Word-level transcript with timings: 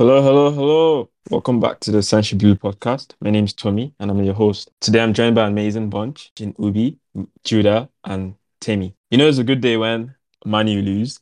Hello, 0.00 0.22
hello, 0.22 0.52
hello. 0.52 1.10
Welcome 1.28 1.58
back 1.58 1.80
to 1.80 1.90
the 1.90 1.98
Essentially 1.98 2.38
Blue 2.38 2.54
podcast. 2.54 3.14
My 3.20 3.30
name 3.30 3.46
is 3.46 3.52
Tommy 3.52 3.92
and 3.98 4.12
I'm 4.12 4.22
your 4.22 4.32
host. 4.32 4.70
Today 4.80 5.00
I'm 5.00 5.12
joined 5.12 5.34
by 5.34 5.46
an 5.46 5.50
amazing 5.50 5.90
bunch 5.90 6.30
in 6.38 6.54
Oubi, 6.54 6.96
Judah, 7.42 7.88
and 8.04 8.36
Temi. 8.60 8.94
You 9.10 9.18
know, 9.18 9.26
it's 9.26 9.38
a 9.38 9.42
good 9.42 9.60
day 9.60 9.76
when 9.76 10.14
Manu 10.44 10.82
lose, 10.82 11.18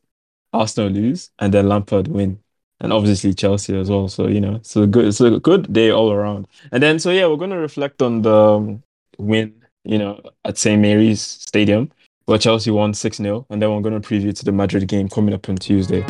Arsenal 0.52 0.90
lose, 0.90 1.30
and 1.38 1.54
then 1.54 1.70
Lampard 1.70 2.08
win. 2.08 2.38
And 2.80 2.92
obviously 2.92 3.32
Chelsea 3.32 3.74
as 3.74 3.88
well. 3.88 4.08
So, 4.08 4.28
you 4.28 4.42
know, 4.42 4.56
it's 4.56 4.76
a 4.76 4.86
good 4.86 5.06
it's 5.06 5.22
a 5.22 5.40
good 5.40 5.72
day 5.72 5.90
all 5.90 6.12
around. 6.12 6.46
And 6.70 6.82
then 6.82 6.98
so 6.98 7.10
yeah, 7.10 7.26
we're 7.28 7.38
gonna 7.38 7.58
reflect 7.58 8.02
on 8.02 8.20
the 8.20 8.36
um, 8.36 8.82
win, 9.16 9.54
you 9.84 9.96
know, 9.96 10.20
at 10.44 10.58
St. 10.58 10.82
Mary's 10.82 11.22
Stadium, 11.22 11.90
where 12.26 12.36
Chelsea 12.36 12.70
won 12.70 12.92
6-0, 12.92 13.46
and 13.48 13.62
then 13.62 13.72
we're 13.72 13.80
gonna 13.80 14.00
preview 14.00 14.36
to 14.36 14.44
the 14.44 14.52
Madrid 14.52 14.86
game 14.86 15.08
coming 15.08 15.32
up 15.32 15.48
on 15.48 15.56
Tuesday. 15.56 16.04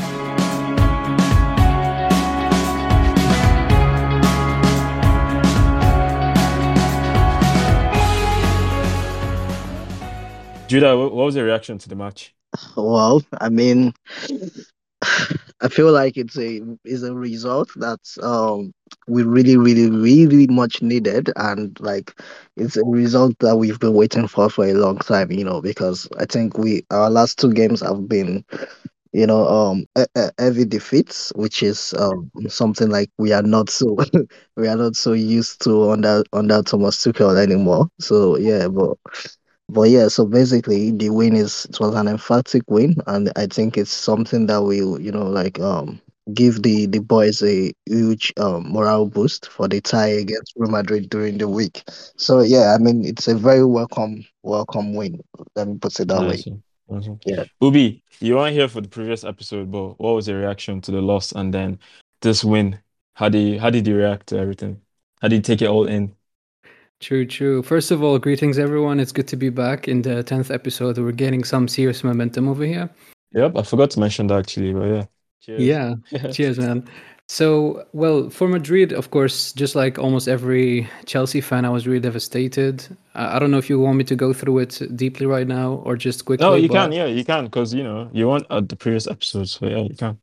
Judah, 10.66 10.96
what 10.96 11.12
was 11.12 11.36
your 11.36 11.44
reaction 11.46 11.78
to 11.78 11.88
the 11.88 11.94
match? 11.96 12.34
Well, 12.76 13.22
I 13.40 13.48
mean, 13.48 13.92
I 15.60 15.68
feel 15.68 15.92
like 15.92 16.16
it's 16.16 16.38
a 16.38 16.60
is 16.84 17.02
a 17.02 17.14
result 17.14 17.68
that 17.76 18.00
um 18.22 18.72
we 19.08 19.22
really, 19.22 19.56
really, 19.56 19.90
really 19.90 20.46
much 20.48 20.82
needed, 20.82 21.30
and 21.36 21.78
like 21.80 22.14
it's 22.56 22.76
a 22.76 22.84
result 22.84 23.34
that 23.40 23.56
we've 23.56 23.78
been 23.78 23.94
waiting 23.94 24.26
for 24.28 24.48
for 24.50 24.66
a 24.66 24.74
long 24.74 24.98
time. 24.98 25.30
You 25.30 25.44
know, 25.44 25.60
because 25.60 26.08
I 26.18 26.24
think 26.26 26.58
we 26.58 26.82
our 26.90 27.10
last 27.10 27.38
two 27.38 27.52
games 27.52 27.80
have 27.82 28.08
been, 28.08 28.44
you 29.12 29.26
know, 29.26 29.46
um 29.48 29.86
heavy 30.38 30.64
defeats, 30.64 31.32
which 31.36 31.62
is 31.62 31.94
um 31.98 32.30
something 32.48 32.88
like 32.90 33.10
we 33.18 33.32
are 33.32 33.42
not 33.42 33.70
so 33.70 33.96
we 34.56 34.68
are 34.68 34.76
not 34.76 34.96
so 34.96 35.12
used 35.12 35.62
to 35.64 35.90
under 35.90 36.22
under 36.32 36.62
Thomas 36.62 37.02
Tuchel 37.04 37.36
anymore. 37.40 37.88
So 38.00 38.38
yeah, 38.38 38.68
but 38.68 38.96
but 39.68 39.90
yeah, 39.90 40.08
so 40.08 40.24
basically 40.26 40.90
the 40.90 41.10
win 41.10 41.34
is 41.34 41.66
it 41.66 41.80
was 41.80 41.94
an 41.94 42.08
emphatic 42.08 42.62
win, 42.68 42.96
and 43.06 43.32
I 43.36 43.46
think 43.46 43.76
it's 43.76 43.90
something 43.90 44.46
that 44.46 44.62
will, 44.62 45.00
you 45.00 45.12
know, 45.12 45.26
like 45.26 45.58
um 45.60 46.00
give 46.34 46.62
the 46.62 46.86
the 46.86 46.98
boys 46.98 47.42
a 47.42 47.72
huge 47.86 48.32
um 48.36 48.72
morale 48.72 49.06
boost 49.06 49.48
for 49.48 49.68
the 49.68 49.80
tie 49.80 50.08
against 50.08 50.54
Real 50.56 50.70
Madrid 50.70 51.08
during 51.10 51.38
the 51.38 51.48
week. 51.48 51.84
So 52.16 52.40
yeah, 52.40 52.74
I 52.74 52.78
mean 52.78 53.04
it's 53.04 53.28
a 53.28 53.34
very 53.34 53.64
welcome 53.64 54.24
welcome 54.42 54.94
win. 54.94 55.20
Let 55.54 55.68
me 55.68 55.78
put 55.78 55.98
it 56.00 56.08
that 56.08 56.20
way. 56.20 56.34
Awesome. 56.34 56.62
Awesome. 56.88 57.20
Yeah. 57.26 57.44
Oubi, 57.60 58.02
you 58.20 58.36
weren't 58.36 58.54
here 58.54 58.68
for 58.68 58.80
the 58.80 58.88
previous 58.88 59.24
episode, 59.24 59.70
but 59.70 59.98
what 59.98 60.14
was 60.14 60.28
your 60.28 60.38
reaction 60.38 60.80
to 60.82 60.92
the 60.92 61.02
loss 61.02 61.32
and 61.32 61.52
then 61.52 61.78
this 62.22 62.44
win? 62.44 62.78
How 63.14 63.28
did 63.28 63.40
you, 63.40 63.60
how 63.60 63.70
did 63.70 63.86
you 63.86 63.96
react 63.96 64.28
to 64.28 64.38
everything? 64.38 64.80
How 65.20 65.28
did 65.28 65.36
you 65.36 65.42
take 65.42 65.62
it 65.62 65.68
all 65.68 65.86
in? 65.86 66.14
True, 67.00 67.26
true. 67.26 67.62
First 67.62 67.90
of 67.90 68.02
all, 68.02 68.18
greetings 68.18 68.58
everyone. 68.58 69.00
It's 69.00 69.12
good 69.12 69.28
to 69.28 69.36
be 69.36 69.50
back 69.50 69.86
in 69.86 70.02
the 70.02 70.24
10th 70.24 70.50
episode. 70.50 70.96
We're 70.98 71.12
getting 71.12 71.44
some 71.44 71.68
serious 71.68 72.02
momentum 72.02 72.48
over 72.48 72.64
here. 72.64 72.88
Yep, 73.32 73.56
I 73.56 73.62
forgot 73.62 73.90
to 73.90 74.00
mention 74.00 74.28
that 74.28 74.38
actually, 74.38 74.72
but 74.72 74.84
yeah. 74.86 75.04
Cheers. 75.42 75.62
Yeah, 75.62 75.94
cheers, 76.32 76.58
man. 76.58 76.88
So, 77.28 77.84
well, 77.92 78.30
for 78.30 78.48
Madrid, 78.48 78.92
of 78.92 79.10
course, 79.10 79.52
just 79.52 79.74
like 79.74 79.98
almost 79.98 80.28
every 80.28 80.88
Chelsea 81.06 81.40
fan, 81.40 81.64
I 81.64 81.70
was 81.70 81.86
really 81.86 82.00
devastated. 82.00 82.86
I, 83.14 83.36
I 83.36 83.38
don't 83.40 83.50
know 83.50 83.58
if 83.58 83.68
you 83.68 83.78
want 83.80 83.98
me 83.98 84.04
to 84.04 84.14
go 84.16 84.32
through 84.32 84.58
it 84.60 84.80
deeply 84.94 85.26
right 85.26 85.46
now 85.46 85.82
or 85.84 85.96
just 85.96 86.24
quickly. 86.24 86.46
No, 86.46 86.54
you 86.54 86.68
but- 86.68 86.74
can, 86.74 86.92
yeah, 86.92 87.06
you 87.06 87.24
can, 87.24 87.44
because 87.44 87.74
you 87.74 87.82
know 87.82 88.08
you 88.12 88.28
weren't 88.28 88.46
at 88.50 88.68
the 88.68 88.76
previous 88.76 89.06
episode, 89.06 89.48
so 89.48 89.66
yeah, 89.66 89.78
you 89.82 89.94
can. 89.94 90.18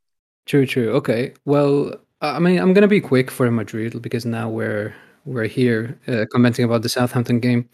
True, 0.46 0.66
true. 0.66 0.90
Okay. 0.94 1.34
Well, 1.44 1.94
I 2.20 2.38
mean, 2.38 2.58
I'm 2.58 2.72
gonna 2.74 2.88
be 2.88 3.00
quick 3.00 3.30
for 3.30 3.50
Madrid 3.50 4.00
because 4.02 4.26
now 4.26 4.48
we're 4.48 4.94
we're 5.24 5.46
here 5.46 5.98
uh, 6.08 6.24
commenting 6.32 6.64
about 6.64 6.82
the 6.82 6.88
Southampton 6.88 7.40
game. 7.40 7.68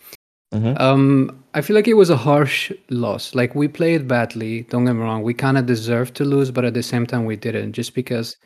Mhm. 0.55 0.81
Um, 0.81 1.45
I 1.55 1.61
feel 1.61 1.77
like 1.77 1.87
it 1.87 1.95
was 1.95 2.11
a 2.11 2.17
harsh 2.17 2.73
loss. 2.91 3.35
Like 3.35 3.55
we 3.55 3.69
played 3.69 4.09
badly. 4.09 4.63
Don't 4.71 4.85
get 4.85 4.95
me 4.95 5.01
wrong. 5.03 5.23
We 5.23 5.33
kind 5.35 5.57
of 5.57 5.67
deserved 5.67 6.17
to 6.17 6.25
lose, 6.25 6.51
but 6.51 6.65
at 6.65 6.75
the 6.75 6.83
same 6.83 7.07
time 7.07 7.25
we 7.25 7.37
didn't. 7.37 7.73
Just 7.73 7.95
because 7.95 8.37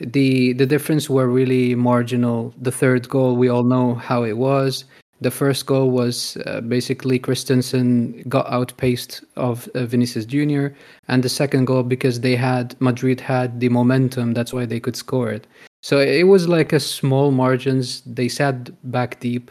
the 0.00 0.52
the 0.54 0.66
difference 0.66 1.08
were 1.08 1.28
really 1.28 1.74
marginal. 1.74 2.52
The 2.60 2.72
third 2.72 3.08
goal, 3.08 3.36
we 3.36 3.48
all 3.48 3.62
know 3.64 3.94
how 3.94 4.24
it 4.24 4.36
was. 4.36 4.84
The 5.22 5.30
first 5.30 5.64
goal 5.66 5.90
was 5.90 6.36
uh, 6.46 6.60
basically 6.60 7.18
Christensen 7.18 8.22
got 8.28 8.46
outpaced 8.52 9.24
of 9.36 9.66
uh, 9.74 9.86
Vinicius 9.86 10.26
Junior, 10.26 10.74
and 11.08 11.22
the 11.22 11.28
second 11.30 11.64
goal 11.66 11.82
because 11.84 12.20
they 12.20 12.36
had 12.36 12.74
Madrid 12.80 13.20
had 13.20 13.60
the 13.60 13.70
momentum. 13.70 14.34
That's 14.34 14.52
why 14.52 14.66
they 14.66 14.80
could 14.80 14.96
score 14.96 15.30
it. 15.30 15.46
So 15.82 15.98
it 16.00 16.24
was 16.24 16.48
like 16.48 16.72
a 16.72 16.80
small 16.80 17.30
margins. 17.30 18.02
They 18.02 18.28
sat 18.28 18.70
back 18.90 19.20
deep 19.20 19.50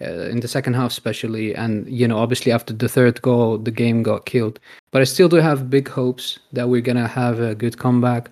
uh, 0.00 0.28
in 0.28 0.40
the 0.40 0.48
second 0.48 0.74
half, 0.74 0.90
especially, 0.90 1.54
and 1.54 1.88
you 1.88 2.06
know, 2.06 2.18
obviously 2.18 2.52
after 2.52 2.74
the 2.74 2.88
third 2.88 3.22
goal, 3.22 3.58
the 3.58 3.70
game 3.70 4.02
got 4.02 4.26
killed. 4.26 4.60
But 4.90 5.00
I 5.00 5.04
still 5.04 5.28
do 5.28 5.36
have 5.36 5.70
big 5.70 5.88
hopes 5.88 6.38
that 6.52 6.68
we're 6.68 6.82
gonna 6.82 7.08
have 7.08 7.40
a 7.40 7.54
good 7.54 7.78
comeback. 7.78 8.30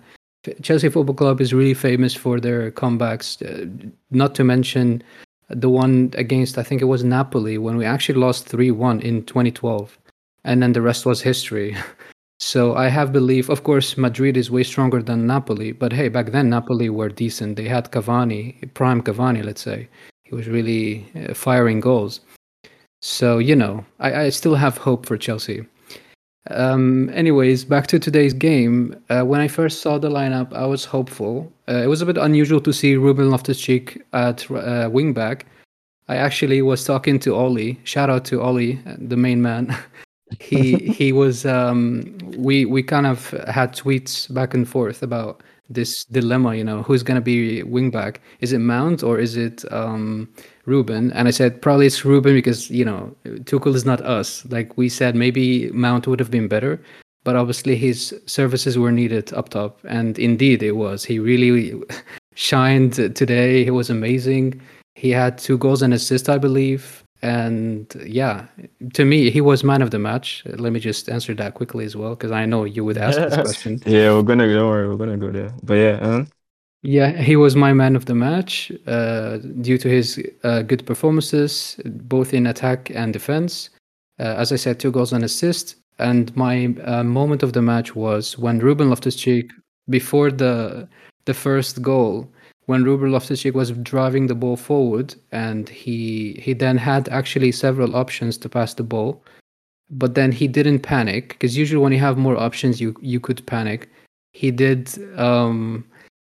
Chelsea 0.61 0.89
Football 0.89 1.15
Club 1.15 1.41
is 1.41 1.53
really 1.53 1.73
famous 1.73 2.13
for 2.13 2.39
their 2.39 2.69
comebacks. 2.71 3.41
Uh, 3.41 3.65
not 4.11 4.35
to 4.35 4.43
mention 4.43 5.01
the 5.49 5.69
one 5.69 6.11
against 6.15 6.57
I 6.57 6.63
think 6.63 6.81
it 6.81 6.85
was 6.85 7.03
Napoli 7.03 7.57
when 7.57 7.77
we 7.77 7.85
actually 7.85 8.19
lost 8.19 8.45
three 8.45 8.71
one 8.71 9.01
in 9.01 9.23
2012, 9.25 9.97
and 10.43 10.61
then 10.61 10.73
the 10.73 10.81
rest 10.81 11.05
was 11.05 11.21
history. 11.21 11.75
So 12.39 12.75
I 12.75 12.89
have 12.89 13.13
belief. 13.13 13.49
Of 13.49 13.63
course, 13.63 13.97
Madrid 13.97 14.35
is 14.35 14.51
way 14.51 14.63
stronger 14.63 15.01
than 15.01 15.25
Napoli, 15.25 15.71
but 15.71 15.93
hey, 15.93 16.09
back 16.09 16.31
then 16.31 16.49
Napoli 16.49 16.89
were 16.89 17.09
decent. 17.09 17.55
They 17.55 17.67
had 17.67 17.91
Cavani, 17.91 18.73
prime 18.73 19.01
Cavani, 19.01 19.43
let's 19.43 19.61
say. 19.61 19.87
He 20.23 20.35
was 20.35 20.47
really 20.47 21.05
uh, 21.15 21.33
firing 21.33 21.79
goals. 21.79 22.21
So 23.01 23.37
you 23.37 23.55
know, 23.55 23.85
I, 23.99 24.25
I 24.25 24.29
still 24.29 24.55
have 24.55 24.77
hope 24.77 25.05
for 25.05 25.17
Chelsea. 25.17 25.65
Um, 26.51 27.09
anyways, 27.09 27.65
back 27.65 27.87
to 27.87 27.99
today's 27.99 28.33
game. 28.33 28.95
Uh, 29.09 29.23
when 29.23 29.41
I 29.41 29.47
first 29.47 29.81
saw 29.81 29.97
the 29.97 30.09
lineup, 30.09 30.53
I 30.53 30.65
was 30.65 30.85
hopeful. 30.85 31.51
Uh, 31.67 31.77
it 31.77 31.87
was 31.87 32.01
a 32.01 32.05
bit 32.05 32.17
unusual 32.17 32.61
to 32.61 32.73
see 32.73 32.95
Ruben 32.95 33.31
Loftus-Cheek 33.31 34.03
at 34.13 34.43
uh, 34.51 34.89
wingback. 34.89 35.43
I 36.07 36.17
actually 36.17 36.61
was 36.61 36.83
talking 36.83 37.17
to 37.19 37.33
Ollie. 37.33 37.79
Shout 37.83 38.11
out 38.11 38.25
to 38.25 38.41
Ollie, 38.41 38.79
the 38.99 39.17
main 39.17 39.41
man. 39.41 39.75
he 40.39 40.77
he 40.77 41.11
was 41.11 41.45
um 41.45 42.17
we 42.35 42.65
we 42.65 42.81
kind 42.81 43.05
of 43.05 43.29
had 43.47 43.73
tweets 43.73 44.33
back 44.33 44.53
and 44.53 44.67
forth 44.67 45.03
about 45.03 45.43
this 45.69 46.05
dilemma 46.05 46.55
you 46.55 46.63
know 46.63 46.83
who's 46.83 47.03
going 47.03 47.15
to 47.15 47.21
be 47.21 47.63
wingback? 47.63 48.17
Is 48.39 48.53
it 48.53 48.59
mount 48.59 49.03
or 49.03 49.19
is 49.19 49.35
it 49.35 49.63
um 49.71 50.29
ruben? 50.65 51.11
And 51.13 51.27
i 51.27 51.31
said 51.31 51.61
probably 51.61 51.87
it's 51.87 52.05
ruben 52.05 52.33
because 52.33 52.69
you 52.69 52.85
know 52.85 53.15
tuchel 53.45 53.75
is 53.75 53.85
not 53.85 54.01
us. 54.01 54.45
Like 54.49 54.77
we 54.77 54.89
said 54.89 55.15
maybe 55.15 55.69
mount 55.71 56.07
would 56.07 56.19
have 56.19 56.31
been 56.31 56.47
better 56.47 56.81
but 57.23 57.35
obviously 57.35 57.75
his 57.75 58.13
services 58.27 58.77
were 58.77 58.91
needed 58.91 59.33
up 59.33 59.49
top. 59.49 59.79
And 59.85 60.19
indeed 60.19 60.61
it 60.61 60.73
was. 60.73 61.03
He 61.03 61.17
really 61.17 61.81
shined 62.35 62.93
today. 62.93 63.63
He 63.63 63.71
was 63.71 63.89
amazing. 63.89 64.61
He 64.93 65.09
had 65.09 65.39
two 65.39 65.57
goals 65.57 65.81
and 65.81 65.93
assist 65.93 66.29
i 66.29 66.37
believe 66.37 67.04
and 67.25 67.87
yeah, 68.05 68.45
to 68.93 69.03
me, 69.11 69.17
he 69.31 69.41
was 69.41 69.63
man 69.63 69.81
of 69.81 69.89
the 69.89 69.99
match. 69.99 70.43
Let 70.45 70.71
me 70.71 70.79
just 70.79 71.09
answer 71.09 71.33
that 71.41 71.55
quickly 71.59 71.83
as 71.89 71.95
well, 71.95 72.13
because 72.15 72.31
I 72.31 72.45
know 72.45 72.65
you 72.75 72.85
would 72.85 72.97
ask 72.97 73.17
this 73.17 73.35
question. 73.47 73.81
yeah, 73.85 74.13
we're 74.13 74.27
gonna 74.29 74.47
worry, 74.47 74.87
we're 74.87 75.01
gonna 75.03 75.17
go 75.17 75.31
there. 75.31 75.51
But 75.63 75.77
yeah, 75.85 75.97
um, 76.07 76.27
Yeah, 76.83 77.11
he 77.29 77.35
was 77.35 77.55
my 77.55 77.73
man 77.73 77.95
of 77.95 78.05
the 78.05 78.13
match 78.13 78.71
uh, 78.85 79.37
due 79.67 79.79
to 79.83 79.89
his 79.89 80.07
uh, 80.43 80.61
good 80.61 80.85
performances, 80.85 81.79
both 81.85 82.29
in 82.33 82.45
attack 82.45 82.91
and 82.93 83.11
defense. 83.11 83.71
Uh, 84.19 84.35
as 84.41 84.51
I 84.51 84.57
said, 84.57 84.79
two 84.79 84.91
goals 84.91 85.11
and 85.11 85.23
assist. 85.23 85.75
And 85.97 86.35
my 86.35 86.55
uh, 86.85 87.03
moment 87.03 87.41
of 87.41 87.53
the 87.53 87.61
match 87.61 87.95
was 87.95 88.37
when 88.37 88.59
Ruben 88.59 88.89
Loftus-Cheek, 88.89 89.47
before 89.89 90.29
the 90.43 90.87
the 91.25 91.33
first 91.33 91.81
goal, 91.81 92.29
when 92.65 92.83
Ruben 92.83 93.11
Loftus-Cheek 93.11 93.53
was 93.53 93.71
driving 93.71 94.27
the 94.27 94.35
ball 94.35 94.57
forward, 94.57 95.15
and 95.31 95.69
he 95.69 96.39
he 96.41 96.53
then 96.53 96.77
had 96.77 97.09
actually 97.09 97.51
several 97.51 97.95
options 97.95 98.37
to 98.39 98.49
pass 98.49 98.73
the 98.73 98.83
ball, 98.83 99.23
but 99.89 100.15
then 100.15 100.31
he 100.31 100.47
didn't 100.47 100.79
panic 100.79 101.29
because 101.29 101.57
usually 101.57 101.81
when 101.81 101.93
you 101.93 101.99
have 101.99 102.17
more 102.17 102.37
options, 102.37 102.81
you 102.81 102.95
you 103.01 103.19
could 103.19 103.45
panic. 103.45 103.89
He 104.33 104.51
did 104.51 104.89
um, 105.17 105.85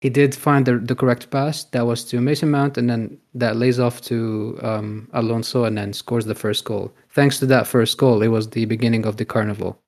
he 0.02 0.10
did 0.10 0.34
find 0.34 0.66
the 0.66 0.80
the 0.80 0.96
correct 0.96 1.30
pass 1.30 1.66
that 1.66 1.86
was 1.86 2.04
to 2.06 2.22
Mason 2.22 2.50
Mount, 2.52 2.78
and 2.78 2.90
then 2.90 3.18
that 3.36 3.56
lays 3.58 3.80
off 3.80 4.02
to 4.02 4.58
um, 4.64 5.08
Alonso, 5.14 5.66
and 5.66 5.78
then 5.78 5.94
scores 5.94 6.26
the 6.26 6.36
first 6.36 6.66
goal. 6.66 6.92
Thanks 7.10 7.40
to 7.40 7.46
that 7.48 7.68
first 7.68 7.98
goal, 7.98 8.22
it 8.24 8.30
was 8.30 8.50
the 8.50 8.66
beginning 8.66 9.06
of 9.06 9.18
the 9.18 9.26
carnival. 9.26 9.82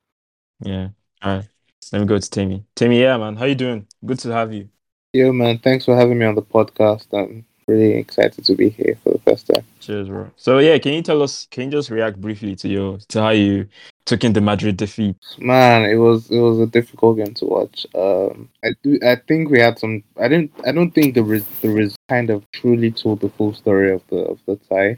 yeah. 0.62 0.90
All 1.24 1.38
right, 1.38 1.48
let 1.94 2.00
me 2.02 2.06
go 2.06 2.20
to 2.20 2.30
Temi. 2.30 2.66
Temi, 2.76 3.00
yeah, 3.00 3.18
man, 3.18 3.38
how 3.38 3.46
you 3.46 3.56
doing? 3.56 3.88
Good 4.06 4.20
to 4.20 4.34
have 4.34 4.52
you. 4.54 4.68
Yo, 5.16 5.32
man, 5.32 5.60
thanks 5.60 5.86
for 5.86 5.96
having 5.96 6.18
me 6.18 6.26
on 6.26 6.34
the 6.34 6.42
podcast. 6.42 7.06
I'm 7.14 7.46
really 7.68 7.94
excited 7.94 8.44
to 8.46 8.56
be 8.56 8.70
here 8.70 8.98
for 9.04 9.14
the 9.14 9.20
first 9.20 9.46
time. 9.46 9.64
Cheers, 9.80 10.08
bro. 10.08 10.32
So 10.38 10.58
yeah, 10.58 10.80
can 10.80 10.94
you 10.94 11.04
tell 11.04 11.22
us? 11.22 11.48
Can 11.52 11.66
you 11.66 11.70
just 11.70 11.92
react 11.92 12.20
briefly 12.20 12.56
to 12.56 12.68
your 12.68 12.98
to 13.10 13.22
how 13.22 13.30
you 13.30 13.68
took 14.06 14.24
in 14.24 14.34
the 14.34 14.42
Madrid 14.42 14.76
defeat? 14.76 15.16
Man, 15.38 15.88
it 15.88 15.98
was 15.98 16.32
it 16.32 16.40
was 16.40 16.58
a 16.60 16.66
difficult 16.66 17.18
game 17.18 17.36
to 17.36 17.46
watch. 17.46 17.86
Um, 17.94 18.50
I 18.66 18.70
do 18.82 18.98
I 19.06 19.18
think 19.28 19.52
we 19.52 19.60
had 19.60 19.78
some. 19.78 20.04
I 20.20 20.28
didn't. 20.28 20.52
I 20.66 20.72
don't 20.72 20.90
think 20.90 21.14
the 21.14 21.24
res, 21.24 21.46
the 21.62 21.70
res 21.70 21.96
kind 22.10 22.32
of 22.32 22.50
truly 22.52 22.90
told 22.90 23.20
the 23.20 23.30
full 23.30 23.54
story 23.54 23.94
of 23.94 24.02
the 24.10 24.18
of 24.18 24.40
the 24.48 24.56
tie. 24.68 24.98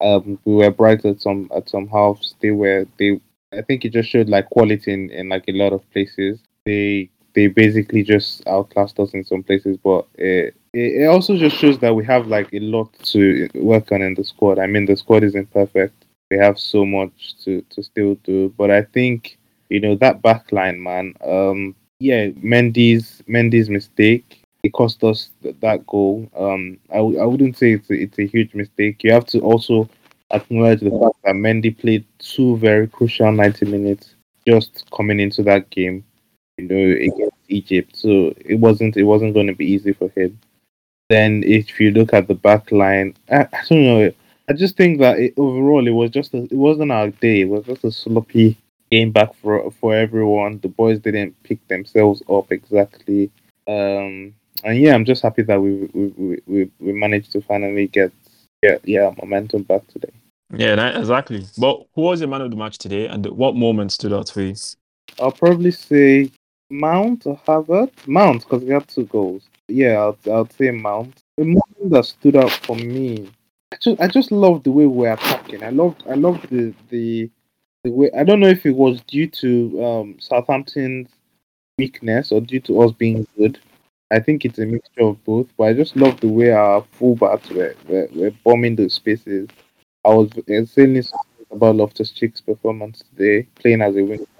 Um, 0.00 0.40
we 0.44 0.54
were 0.56 0.72
bright 0.72 1.04
at 1.04 1.20
some 1.20 1.48
at 1.54 1.68
some 1.68 1.86
halves. 1.86 2.34
They 2.42 2.50
were 2.50 2.88
they. 2.98 3.20
I 3.52 3.62
think 3.62 3.84
it 3.84 3.92
just 3.92 4.08
showed 4.08 4.28
like 4.28 4.50
quality 4.50 4.92
in, 4.92 5.10
in 5.10 5.28
like 5.28 5.44
a 5.46 5.52
lot 5.52 5.72
of 5.72 5.88
places. 5.92 6.40
They 6.64 7.10
they 7.34 7.48
basically 7.48 8.02
just 8.02 8.46
outclassed 8.46 8.98
us 8.98 9.12
in 9.14 9.24
some 9.24 9.42
places, 9.42 9.76
but 9.76 10.06
it, 10.14 10.54
it 10.72 11.06
also 11.06 11.36
just 11.36 11.56
shows 11.56 11.78
that 11.80 11.94
we 11.94 12.04
have 12.04 12.26
like 12.26 12.52
a 12.52 12.60
lot 12.60 12.92
to 13.04 13.48
work 13.54 13.92
on 13.92 14.02
in 14.02 14.14
the 14.14 14.24
squad. 14.24 14.58
I 14.58 14.66
mean, 14.66 14.86
the 14.86 14.96
squad 14.96 15.24
isn't 15.24 15.52
perfect. 15.52 16.04
We 16.30 16.38
have 16.38 16.58
so 16.58 16.84
much 16.84 17.34
to, 17.44 17.62
to 17.70 17.82
still 17.82 18.14
do, 18.24 18.52
but 18.56 18.70
I 18.70 18.82
think 18.82 19.38
you 19.68 19.80
know 19.80 19.94
that 19.96 20.22
back 20.22 20.52
line, 20.52 20.82
man. 20.82 21.14
Um, 21.24 21.74
yeah, 22.00 22.28
Mendy's 22.28 23.22
Mendy's 23.28 23.68
mistake 23.70 24.44
it 24.64 24.72
cost 24.72 25.04
us 25.04 25.30
th- 25.42 25.54
that 25.60 25.86
goal. 25.86 26.28
Um, 26.36 26.78
I 26.90 26.96
w- 26.96 27.20
I 27.20 27.24
wouldn't 27.26 27.56
say 27.56 27.72
it's 27.74 27.90
a, 27.90 27.94
it's 27.94 28.18
a 28.18 28.26
huge 28.26 28.54
mistake. 28.54 29.04
You 29.04 29.12
have 29.12 29.26
to 29.26 29.40
also 29.40 29.88
acknowledge 30.30 30.80
the 30.80 30.90
fact 30.90 31.16
that 31.24 31.34
Mendy 31.34 31.76
played 31.76 32.04
two 32.18 32.56
very 32.56 32.88
crucial 32.88 33.30
90 33.30 33.66
minutes 33.66 34.14
just 34.46 34.90
coming 34.90 35.20
into 35.20 35.42
that 35.42 35.70
game 35.70 36.02
you 36.58 36.68
know, 36.68 36.96
against 36.96 37.36
Egypt. 37.48 37.96
So 37.96 38.34
it 38.44 38.56
wasn't 38.56 38.96
it 38.96 39.04
wasn't 39.04 39.34
going 39.34 39.46
to 39.46 39.54
be 39.54 39.66
easy 39.66 39.92
for 39.92 40.08
him. 40.10 40.38
Then 41.10 41.42
if 41.44 41.80
you 41.80 41.90
look 41.90 42.12
at 42.14 42.28
the 42.28 42.34
back 42.34 42.72
line, 42.72 43.16
I, 43.30 43.42
I 43.52 43.62
don't 43.68 43.84
know. 43.84 44.12
I 44.48 44.52
just 44.52 44.76
think 44.76 44.98
that 45.00 45.18
it, 45.18 45.34
overall 45.36 45.86
it 45.86 45.92
was 45.92 46.10
just 46.10 46.34
a, 46.34 46.44
it 46.44 46.52
wasn't 46.52 46.92
our 46.92 47.10
day. 47.10 47.42
It 47.42 47.48
was 47.48 47.64
just 47.64 47.84
a 47.84 47.92
sloppy 47.92 48.56
game 48.90 49.10
back 49.10 49.34
for 49.34 49.70
for 49.72 49.94
everyone. 49.94 50.60
The 50.60 50.68
boys 50.68 51.00
didn't 51.00 51.40
pick 51.42 51.66
themselves 51.68 52.22
up 52.30 52.52
exactly. 52.52 53.30
Um, 53.66 54.34
and 54.62 54.78
yeah, 54.78 54.94
I'm 54.94 55.04
just 55.04 55.22
happy 55.22 55.42
that 55.42 55.60
we 55.60 55.88
we, 55.92 56.42
we, 56.46 56.70
we 56.78 56.92
managed 56.92 57.32
to 57.32 57.40
finally 57.40 57.86
get 57.88 58.12
get 58.62 58.86
yeah 58.86 59.12
momentum 59.20 59.62
back 59.62 59.86
today. 59.88 60.12
Yeah, 60.56 60.76
that, 60.76 60.96
exactly. 60.96 61.44
But 61.58 61.86
who 61.94 62.02
was 62.02 62.20
the 62.20 62.26
man 62.26 62.42
of 62.42 62.50
the 62.50 62.56
match 62.56 62.78
today, 62.78 63.08
and 63.08 63.26
what 63.26 63.56
moment 63.56 63.92
stood 63.92 64.12
out 64.12 64.28
for 64.28 64.42
you? 64.42 64.54
I'll 65.20 65.32
probably 65.32 65.70
say 65.70 66.30
Mount 66.70 67.24
Harvard? 67.46 67.90
Mount, 68.06 68.42
because 68.42 68.62
we 68.62 68.72
had 68.72 68.88
two 68.88 69.04
goals. 69.06 69.48
Yeah, 69.68 69.94
I'll, 69.94 70.18
I'll 70.32 70.48
say 70.50 70.70
Mount. 70.70 71.22
The 71.36 71.44
moment 71.44 71.90
that 71.90 72.04
stood 72.04 72.36
out 72.36 72.50
for 72.50 72.76
me, 72.76 73.30
I 73.72 73.76
just, 73.80 74.00
I 74.00 74.08
just 74.08 74.32
love 74.32 74.62
the 74.62 74.70
way 74.70 74.86
we're 74.86 75.12
attacking. 75.12 75.62
I 75.62 75.70
loved, 75.70 76.04
I 76.08 76.14
loved 76.14 76.48
the, 76.50 76.74
the, 76.90 77.30
the 77.82 77.90
way. 77.90 78.10
I 78.16 78.24
don't 78.24 78.40
know 78.40 78.48
if 78.48 78.66
it 78.66 78.74
was 78.74 79.00
due 79.02 79.28
to 79.28 79.84
um, 79.84 80.16
Southampton's 80.20 81.10
weakness 81.78 82.32
or 82.32 82.40
due 82.40 82.60
to 82.60 82.82
us 82.82 82.92
being 82.92 83.26
good. 83.36 83.58
I 84.10 84.20
think 84.20 84.44
it's 84.44 84.58
a 84.58 84.66
mixture 84.66 85.02
of 85.02 85.24
both, 85.24 85.48
but 85.56 85.64
I 85.64 85.72
just 85.72 85.96
love 85.96 86.20
the 86.20 86.28
way 86.28 86.52
our 86.52 86.84
fullbacks 87.00 87.50
were, 87.50 87.74
were, 87.88 88.08
were 88.14 88.30
bombing 88.44 88.76
those 88.76 88.94
spaces. 88.94 89.48
I 90.04 90.10
was 90.10 90.30
extremely 90.48 91.02
about 91.50 91.76
Loftus 91.76 92.10
Cheek's 92.10 92.40
performance 92.40 93.02
today, 93.10 93.48
playing 93.54 93.82
as 93.82 93.96
a 93.96 94.02
wing 94.04 94.18
back. 94.18 94.33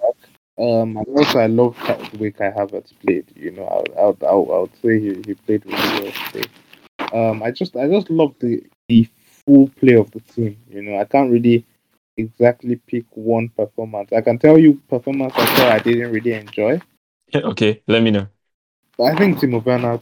Um, 0.57 0.95
and 0.97 1.07
also 1.17 1.39
I 1.39 1.47
love 1.47 1.75
the 1.85 2.17
way 2.17 2.31
Kai 2.31 2.51
Havertz 2.51 2.93
played. 3.05 3.25
You 3.35 3.51
know, 3.51 3.65
I, 3.65 3.99
I, 3.99 4.05
I, 4.25 4.33
I 4.33 4.59
would 4.61 4.75
say 4.81 4.99
he, 4.99 5.21
he 5.25 5.33
played 5.33 5.65
really 5.65 6.03
well 6.03 6.11
today. 6.31 6.49
Um, 7.13 7.43
I 7.43 7.51
just 7.51 7.75
I 7.75 7.87
just 7.89 8.09
love 8.09 8.35
the 8.39 8.63
the 8.87 9.07
full 9.45 9.69
play 9.79 9.95
of 9.95 10.11
the 10.11 10.21
team. 10.21 10.57
You 10.69 10.81
know, 10.81 10.99
I 10.99 11.03
can't 11.05 11.31
really 11.31 11.65
exactly 12.17 12.77
pick 12.87 13.05
one 13.11 13.49
performance. 13.49 14.13
I 14.13 14.21
can 14.21 14.39
tell 14.39 14.57
you 14.57 14.81
performance 14.89 15.33
I 15.35 15.45
saw 15.57 15.69
I 15.69 15.79
didn't 15.79 16.11
really 16.11 16.33
enjoy. 16.33 16.79
okay, 17.35 17.81
let 17.87 18.01
me 18.01 18.11
know. 18.11 18.27
I 19.03 19.13
think 19.15 19.39
Timo 19.39 19.63
Werner, 19.63 19.99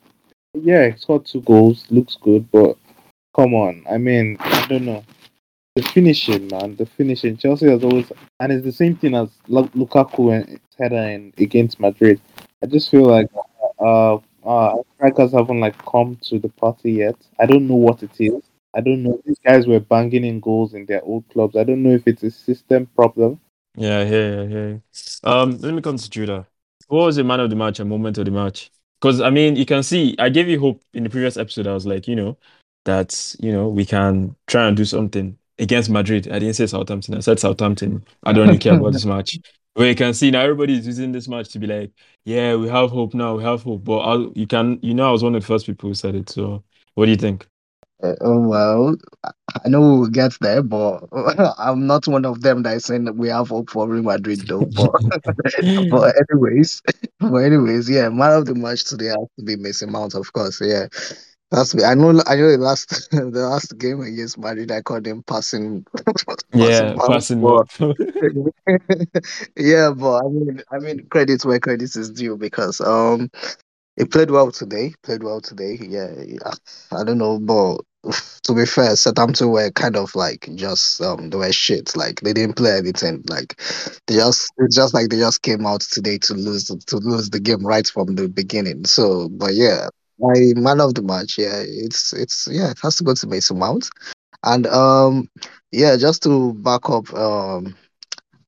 yeah, 0.53 0.91
he 0.91 0.99
scored 0.99 1.25
two 1.25 1.41
goals, 1.41 1.87
looks 1.89 2.15
good, 2.21 2.51
but 2.51 2.77
come 3.35 3.55
on, 3.55 3.83
I 3.89 3.97
mean, 3.97 4.37
I 4.39 4.67
don't 4.67 4.85
know 4.85 5.03
the 5.75 5.81
finishing, 5.81 6.47
man, 6.49 6.75
the 6.75 6.85
finishing. 6.85 7.37
Chelsea 7.37 7.69
has 7.69 7.83
always, 7.83 8.11
and 8.39 8.51
it's 8.51 8.63
the 8.63 8.71
same 8.71 8.95
thing 8.95 9.15
as 9.15 9.29
Lukaku 9.49 10.35
and 10.35 10.59
header 10.77 10.95
in 10.95 11.33
against 11.37 11.79
Madrid. 11.79 12.21
I 12.61 12.67
just 12.67 12.91
feel 12.91 13.03
like 13.03 13.27
uh, 13.79 14.17
uh, 14.45 14.75
strikers 14.95 15.31
haven't 15.31 15.59
like 15.59 15.77
come 15.85 16.17
to 16.23 16.39
the 16.39 16.49
party 16.49 16.93
yet. 16.93 17.15
I 17.39 17.45
don't 17.45 17.67
know 17.67 17.75
what 17.75 18.03
it 18.03 18.11
is. 18.19 18.43
I 18.75 18.81
don't 18.81 19.03
know. 19.03 19.19
These 19.25 19.39
guys 19.43 19.67
were 19.67 19.79
banging 19.79 20.23
in 20.23 20.39
goals 20.39 20.73
in 20.73 20.85
their 20.85 21.03
old 21.03 21.27
clubs. 21.29 21.55
I 21.55 21.63
don't 21.63 21.83
know 21.83 21.91
if 21.91 22.07
it's 22.07 22.23
a 22.23 22.31
system 22.31 22.87
problem. 22.95 23.39
Yeah, 23.75 24.03
yeah, 24.03 24.41
yeah. 24.43 24.75
Um, 25.23 25.57
let 25.57 25.73
me 25.73 25.81
come 25.81 25.97
to 25.97 26.09
Judah. 26.09 26.47
What 26.87 27.05
was 27.05 27.15
the 27.15 27.23
man 27.23 27.39
of 27.39 27.49
the 27.49 27.55
match 27.55 27.79
and 27.79 27.89
moment 27.89 28.17
of 28.19 28.25
the 28.25 28.31
match? 28.31 28.71
Because 29.01 29.21
I 29.21 29.31
mean, 29.31 29.55
you 29.55 29.65
can 29.65 29.81
see, 29.81 30.15
I 30.19 30.29
gave 30.29 30.47
you 30.47 30.59
hope 30.59 30.83
in 30.93 31.03
the 31.03 31.09
previous 31.09 31.37
episode. 31.37 31.65
I 31.65 31.73
was 31.73 31.87
like, 31.87 32.07
you 32.07 32.15
know, 32.15 32.37
that 32.85 33.35
you 33.39 33.51
know 33.51 33.69
we 33.69 33.85
can 33.85 34.35
try 34.47 34.67
and 34.67 34.77
do 34.77 34.85
something 34.85 35.37
against 35.59 35.89
Madrid. 35.89 36.27
I 36.29 36.39
didn't 36.39 36.55
say 36.55 36.67
Southampton. 36.67 37.15
I 37.15 37.19
said 37.19 37.39
Southampton. 37.39 38.03
I 38.23 38.33
don't 38.33 38.47
really 38.47 38.59
care 38.59 38.75
about 38.75 38.93
this 38.93 39.05
match. 39.13 39.37
But 39.75 39.85
you 39.85 39.95
can 39.95 40.13
see 40.13 40.29
now 40.29 40.41
everybody 40.41 40.77
is 40.77 40.85
using 40.85 41.11
this 41.11 41.27
match 41.27 41.49
to 41.49 41.59
be 41.59 41.67
like, 41.67 41.91
yeah, 42.25 42.55
we 42.55 42.69
have 42.69 42.91
hope 42.91 43.13
now. 43.13 43.37
We 43.37 43.43
have 43.43 43.63
hope. 43.63 43.83
But 43.83 43.97
I'll, 43.99 44.31
you 44.35 44.45
can, 44.45 44.79
you 44.83 44.93
know, 44.93 45.07
I 45.07 45.11
was 45.11 45.23
one 45.23 45.33
of 45.35 45.41
the 45.41 45.47
first 45.47 45.65
people 45.65 45.89
who 45.89 45.95
said 45.95 46.15
it. 46.15 46.29
So 46.29 46.63
what 46.93 47.05
do 47.05 47.11
you 47.11 47.17
think? 47.17 47.47
Uh, 48.03 48.15
oh, 48.21 48.39
well, 48.39 48.95
I 49.23 49.69
know 49.69 49.79
we'll 49.79 50.07
get 50.07 50.33
there, 50.41 50.61
but 50.61 51.05
I'm 51.57 51.87
not 51.87 52.05
one 52.05 52.25
of 52.25 52.41
them 52.41 52.63
that 52.63 52.75
is 52.75 52.85
saying 52.85 53.05
that 53.05 53.15
we 53.15 53.29
have 53.29 53.47
hope 53.47 53.69
for 53.69 53.87
Real 53.87 54.03
Madrid, 54.03 54.41
though. 54.41 54.65
But, 54.65 54.91
but 55.89 56.13
anyways, 56.29 56.81
but 57.19 57.37
anyways, 57.37 57.89
yeah, 57.89 58.09
man 58.09 58.33
of 58.33 58.45
the 58.45 58.55
match 58.55 58.83
today 58.83 59.05
has 59.05 59.27
to 59.39 59.45
be 59.45 59.55
Mason 59.55 59.91
Mount, 59.91 60.15
of 60.15 60.33
course. 60.33 60.59
Yeah, 60.61 60.87
that's 61.53 61.75
me. 61.75 61.83
I 61.83 61.93
know. 61.93 62.09
I 62.25 62.35
know. 62.35 62.51
The 62.51 62.57
last, 62.57 62.89
the 63.11 63.21
last 63.21 63.77
game 63.77 64.01
against 64.01 64.39
Madrid, 64.39 64.71
I 64.71 64.81
called 64.81 65.05
him 65.05 65.21
passing. 65.23 65.85
yeah, 66.53 66.95
passing. 67.07 67.41
Yeah, 69.55 69.91
but 69.91 70.25
I 70.25 70.29
mean, 70.29 70.61
I 70.71 70.79
mean, 70.79 71.05
credit 71.09 71.45
where 71.45 71.59
credit 71.59 71.95
is 71.95 72.09
due 72.09 72.37
because 72.37 72.81
um, 72.81 73.29
he 73.97 74.05
played 74.05 74.31
well 74.31 74.51
today. 74.51 74.93
Played 75.03 75.23
well 75.23 75.41
today. 75.41 75.77
Yeah, 75.79 76.11
yeah. 76.25 76.53
I 76.91 77.03
don't 77.03 77.19
know, 77.19 77.37
but 77.39 77.81
to 78.43 78.55
be 78.55 78.65
fair, 78.65 78.95
Southampton 78.95 79.49
were 79.49 79.69
kind 79.69 79.95
of 79.95 80.15
like 80.15 80.49
just 80.55 81.01
um 81.01 81.29
they 81.29 81.37
were 81.37 81.53
shit. 81.53 81.95
Like 81.95 82.21
they 82.21 82.33
didn't 82.33 82.55
play 82.55 82.77
anything. 82.77 83.23
Like 83.29 83.61
they 84.07 84.15
just 84.15 84.51
it's 84.57 84.75
just 84.75 84.95
like 84.95 85.09
they 85.09 85.17
just 85.17 85.43
came 85.43 85.67
out 85.67 85.81
today 85.81 86.17
to 86.17 86.33
lose 86.33 86.65
to 86.65 86.97
lose 86.97 87.29
the 87.29 87.39
game 87.39 87.63
right 87.63 87.85
from 87.85 88.15
the 88.15 88.27
beginning. 88.27 88.85
So, 88.85 89.29
but 89.29 89.53
yeah, 89.53 89.89
my 90.23 90.61
man 90.61 90.81
of 90.81 90.95
the 90.95 91.03
match, 91.03 91.37
yeah, 91.37 91.63
it's 91.65 92.13
it's 92.13 92.47
yeah, 92.51 92.71
it 92.71 92.79
has 92.83 92.97
to 92.97 93.03
go 93.03 93.13
to 93.15 93.27
Mason 93.27 93.59
Mount. 93.59 93.89
And 94.43 94.67
um 94.67 95.29
yeah, 95.71 95.97
just 95.97 96.23
to 96.23 96.53
back 96.55 96.89
up 96.89 97.13
um 97.13 97.75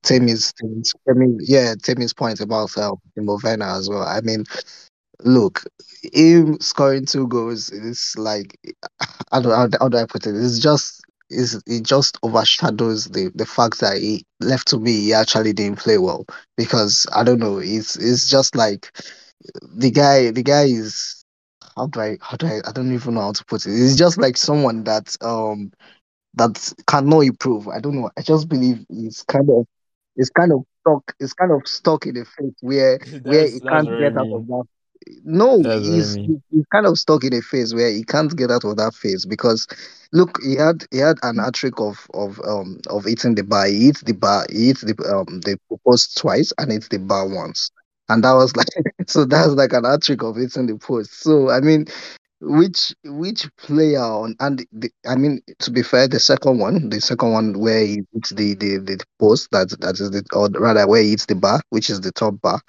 Temi's, 0.04 0.52
Temi's 0.54 0.94
I 1.08 1.12
yeah, 1.40 1.74
Temi's 1.82 2.14
point 2.14 2.40
about 2.40 2.76
uh, 2.78 2.92
Movena 3.18 3.76
as 3.78 3.88
well. 3.88 4.02
I 4.04 4.20
mean, 4.22 4.44
look, 5.24 5.64
him 6.12 6.58
scoring 6.60 7.06
two 7.06 7.28
goals 7.28 7.70
is 7.70 8.14
like 8.18 8.58
how 9.32 9.40
don't 9.40 9.52
how, 9.72 9.78
how 9.80 9.88
do 9.88 9.98
I 9.98 10.06
put 10.06 10.26
it? 10.26 10.36
It's 10.36 10.58
just 10.58 11.02
is 11.30 11.60
it 11.66 11.84
just 11.84 12.18
overshadows 12.22 13.06
the 13.06 13.32
the 13.34 13.46
fact 13.46 13.80
that 13.80 13.98
he 13.98 14.24
left 14.40 14.68
to 14.68 14.78
me 14.78 14.92
he 14.92 15.14
actually 15.14 15.52
didn't 15.52 15.78
play 15.80 15.98
well 15.98 16.24
because 16.56 17.06
I 17.14 17.24
don't 17.24 17.40
know 17.40 17.58
it's 17.58 17.96
it's 17.96 18.30
just 18.30 18.54
like 18.56 18.92
the 19.74 19.90
guy 19.90 20.30
the 20.30 20.42
guy 20.42 20.64
is 20.64 21.24
how 21.76 21.86
do 21.86 22.00
I 22.00 22.18
how 22.20 22.36
do 22.36 22.46
I 22.46 22.60
I 22.66 22.72
don't 22.72 22.92
even 22.92 23.14
know 23.14 23.22
how 23.22 23.32
to 23.32 23.44
put 23.44 23.66
it. 23.66 23.70
It's 23.72 23.96
just 23.96 24.18
like 24.18 24.36
someone 24.36 24.84
that 24.84 25.16
um 25.22 25.72
that 26.34 26.72
cannot 26.86 27.20
improve. 27.20 27.68
I 27.68 27.80
don't 27.80 27.96
know. 27.96 28.10
I 28.16 28.22
just 28.22 28.48
believe 28.48 28.84
he's 28.88 29.24
kind 29.28 29.48
of 29.50 29.66
it's 30.16 30.30
kind 30.30 30.52
of 30.52 30.60
stuck 30.80 31.14
it's 31.20 31.32
kind 31.34 31.52
of 31.52 31.66
stuck 31.66 32.06
in 32.06 32.16
a 32.16 32.24
phase 32.24 32.54
where 32.60 32.98
where 33.24 33.48
he 33.48 33.60
can't 33.70 33.96
get 33.96 34.16
out 34.16 34.28
of 34.32 34.46
that. 34.46 34.64
No, 35.24 35.68
he's, 35.74 36.18
he's 36.50 36.64
kind 36.72 36.86
of 36.86 36.98
stuck 36.98 37.24
in 37.24 37.34
a 37.34 37.40
phase 37.40 37.74
where 37.74 37.90
he 37.90 38.04
can't 38.04 38.34
get 38.36 38.50
out 38.50 38.64
of 38.64 38.76
that 38.76 38.94
phase 38.94 39.24
because 39.26 39.66
look, 40.12 40.38
he 40.42 40.56
had 40.56 40.84
he 40.90 40.98
had 40.98 41.16
an 41.22 41.38
hat 41.38 41.54
trick 41.54 41.80
of 41.80 42.06
of 42.14 42.40
um 42.46 42.80
of 42.88 43.06
eating 43.06 43.34
the 43.34 43.42
bar. 43.44 43.66
He 43.66 43.88
eats 43.88 44.02
the 44.02 44.14
bar, 44.14 44.46
he 44.50 44.70
eats 44.70 44.82
the 44.82 44.94
um 45.12 45.40
the 45.40 45.58
post 45.86 46.16
twice 46.18 46.52
and 46.58 46.72
eats 46.72 46.88
the 46.88 46.98
bar 46.98 47.28
once 47.28 47.70
and 48.08 48.24
that 48.24 48.32
was 48.32 48.54
like 48.56 48.68
so 49.06 49.24
that's 49.24 49.48
like 49.48 49.72
an 49.72 49.84
hat 49.84 50.02
trick 50.02 50.22
of 50.22 50.36
hitting 50.36 50.66
the 50.66 50.76
post. 50.76 51.22
So 51.22 51.50
I 51.50 51.60
mean, 51.60 51.86
which 52.40 52.94
which 53.04 53.48
player 53.56 54.00
on 54.00 54.36
and 54.40 54.66
the, 54.72 54.90
I 55.06 55.16
mean 55.16 55.40
to 55.60 55.70
be 55.70 55.82
fair, 55.82 56.08
the 56.08 56.20
second 56.20 56.58
one, 56.58 56.88
the 56.90 57.00
second 57.00 57.32
one 57.32 57.58
where 57.58 57.84
he 57.84 58.02
hits 58.12 58.30
the 58.30 58.54
the, 58.54 58.78
the 58.78 59.04
post 59.18 59.50
that 59.52 59.70
that 59.80 60.00
is 60.00 60.10
the 60.10 60.24
or 60.32 60.48
rather 60.48 60.86
where 60.86 61.02
he 61.02 61.10
hits 61.10 61.26
the 61.26 61.34
bar, 61.34 61.60
which 61.70 61.90
is 61.90 62.00
the 62.00 62.12
top 62.12 62.40
bar, 62.40 62.60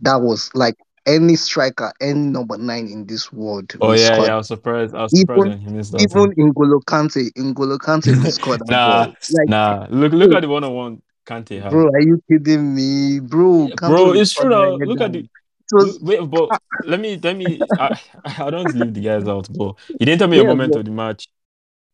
that 0.00 0.16
was 0.16 0.50
like 0.54 0.76
any 1.06 1.36
striker, 1.36 1.92
any 2.00 2.18
number 2.18 2.56
nine 2.56 2.86
in 2.86 3.06
this 3.06 3.32
world. 3.32 3.72
Oh 3.80 3.92
yeah, 3.92 4.22
yeah. 4.22 4.34
I 4.34 4.36
was 4.36 4.48
surprised. 4.48 4.94
I 4.94 5.02
was 5.02 5.18
surprised 5.18 5.46
Even 5.46 5.58
he 5.58 5.70
missed 5.70 5.92
that. 5.92 6.00
even 6.00 6.32
in 6.38 6.52
N'Golo 6.52 6.80
Kante, 6.84 7.30
Kante 7.78 8.16
will 8.24 8.30
score 8.30 8.58
nah. 8.66 9.12
Like, 9.32 9.48
nah. 9.48 9.86
Look, 9.90 10.12
look 10.12 10.32
at 10.32 10.40
the 10.40 10.48
one-on-one 10.48 11.02
Kante 11.26 11.60
had. 11.62 11.70
bro, 11.70 11.88
are 11.88 12.00
you 12.00 12.22
kidding 12.30 12.74
me, 12.74 13.20
bro? 13.20 13.68
Kante 13.76 13.88
Bro, 13.88 14.12
it's 14.14 14.34
true 14.34 14.50
now. 14.50 14.76
Look 14.76 15.00
at 15.00 15.12
the 15.12 15.28
was 15.72 15.98
wait, 16.00 16.20
but 16.30 16.50
let 16.84 17.00
me 17.00 17.18
let 17.22 17.36
me. 17.36 17.60
I, 17.78 17.98
I 18.24 18.50
don't 18.50 18.72
leave 18.74 18.92
the 18.94 19.00
guys 19.00 19.26
out, 19.26 19.48
but 19.56 19.74
you 19.88 20.06
didn't 20.06 20.18
tell 20.18 20.28
me 20.28 20.38
a 20.38 20.42
Yeah, 20.42 20.48
moment 20.48 20.72
but- 20.72 20.80
of 20.80 20.84
the 20.84 20.90
match. 20.90 21.28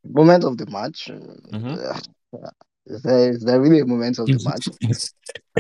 moment 0.05 0.45
of 0.45 0.59
the 0.59 0.67
match. 0.67 1.09
Mhm. 1.09 1.79
Uh, 2.35 2.49
Is 2.87 3.03
there, 3.03 3.31
is 3.31 3.45
there 3.45 3.61
really 3.61 3.79
a 3.81 3.85
moment 3.87 4.19
of 4.19 4.27
the 4.27 4.41
match? 4.45 4.67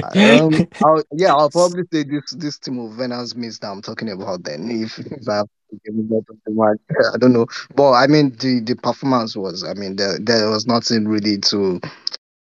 Um, 0.03 0.67
I'll, 0.85 1.03
yeah, 1.12 1.35
I'll 1.35 1.50
probably 1.50 1.83
say 1.93 2.03
this 2.05 2.31
this 2.37 2.59
team 2.59 2.79
of 2.79 2.93
Venus 2.95 3.35
Mist 3.37 3.61
that 3.61 3.69
I'm 3.69 3.83
talking 3.83 4.09
about. 4.11 4.43
Then, 4.45 4.69
if, 4.71 4.99
if 4.99 5.29
I 5.29 5.37
have 5.37 5.47
to 5.71 5.81
give 5.85 5.95
a 5.95 5.99
moment 5.99 6.27
of 6.31 6.37
the 6.47 6.53
match, 6.53 6.79
I 7.15 7.19
don't 7.19 7.33
know. 7.33 7.47
But 7.77 7.93
I 7.93 8.07
mean, 8.07 8.31
the 8.41 8.61
the 8.61 8.75
performance 8.77 9.37
was. 9.37 9.62
I 9.62 9.75
mean, 9.75 9.97
there 9.97 10.19
there 10.19 10.49
was 10.50 10.67
nothing 10.67 11.07
really 11.07 11.39
to 11.39 11.81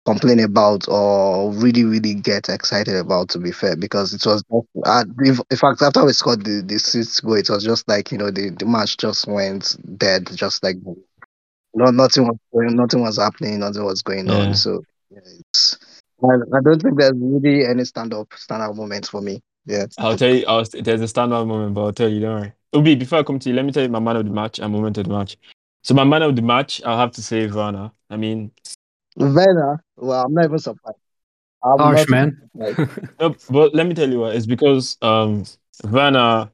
complain 0.06 0.40
about 0.40 0.88
or 0.88 1.52
really 1.54 1.84
really 1.84 2.14
get 2.14 2.50
excited 2.50 2.96
about. 2.96 3.30
To 3.30 3.40
be 3.40 3.52
fair, 3.52 3.76
because 3.76 4.14
it 4.14 4.26
was. 4.26 4.44
Uh, 4.86 5.06
in, 5.24 5.38
in 5.52 5.58
fact, 5.58 5.82
after 5.82 6.06
we 6.06 6.14
scored 6.14 6.44
the 6.44 6.64
the 6.66 6.80
sixth 6.80 7.24
goal, 7.24 7.36
it 7.36 7.50
was 7.50 7.64
just 7.64 7.88
like 7.88 8.12
you 8.12 8.18
know 8.18 8.32
the 8.32 8.50
the 8.58 8.66
match 8.66 8.98
just 8.98 9.28
went 9.28 9.78
dead, 9.98 10.30
just 10.36 10.64
like. 10.64 10.78
No, 11.76 11.92
nothing 11.92 12.26
was 12.28 12.38
going, 12.52 12.76
nothing 12.76 13.02
was 13.02 13.20
happening, 13.20 13.60
nothing 13.60 13.84
was 13.86 14.02
going 14.02 14.28
Yeah. 14.28 14.38
on. 14.38 14.56
So 14.56 14.82
yeah, 15.12 15.20
it's, 15.40 15.78
I, 16.24 16.28
I 16.58 16.62
don't 16.64 16.82
think 16.82 16.98
there's 16.98 17.14
really 17.16 17.64
any 17.64 17.86
stand 17.86 18.12
up 18.12 18.34
stand 18.36 18.64
up 18.64 18.76
moments 18.76 19.10
for 19.10 19.22
me. 19.22 19.40
Yeah. 19.66 19.86
I'll 20.00 20.18
tell 20.18 20.34
you. 20.34 20.46
I'll, 20.48 20.64
there's 20.64 21.02
a 21.02 21.08
stand 21.08 21.32
up 21.32 21.46
moment, 21.46 21.76
but 21.76 21.84
I'll 21.86 21.94
tell 21.94 22.10
you. 22.10 22.22
Don't 22.22 22.40
worry. 22.40 22.54
Oubi, 22.74 22.98
before 22.98 23.20
I 23.20 23.24
come 23.24 23.38
to 23.38 23.50
you, 23.50 23.56
let 23.56 23.66
me 23.66 23.72
tell 23.72 23.84
you 23.84 23.90
my 23.90 24.00
man 24.00 24.16
of 24.16 24.26
the 24.26 24.32
match 24.32 24.58
and 24.58 24.74
moment 24.74 24.98
of 24.98 25.08
the 25.08 25.14
match. 25.14 25.38
So 25.84 25.94
my 25.94 26.04
man 26.04 26.24
of 26.24 26.36
the 26.36 26.42
match, 26.42 26.82
I'll 26.84 26.98
have 26.98 27.12
to 27.14 27.22
say 27.22 27.48
Werner. 27.48 27.92
I 28.10 28.18
mean, 28.18 28.52
Werner, 29.20 29.84
well, 29.98 30.26
I'm 30.26 30.34
never 30.34 30.58
surprised. 30.58 30.98
I'm 31.64 31.78
Harsh, 31.78 32.00
not 32.00 32.10
man. 32.10 32.50
surprised. 32.54 33.10
no, 33.20 33.36
but 33.50 33.76
let 33.76 33.86
me 33.86 33.94
tell 33.94 34.10
you 34.10 34.20
what. 34.20 34.36
It's 34.36 34.46
because 34.46 34.98
um 35.02 35.46
Werner 35.84 36.50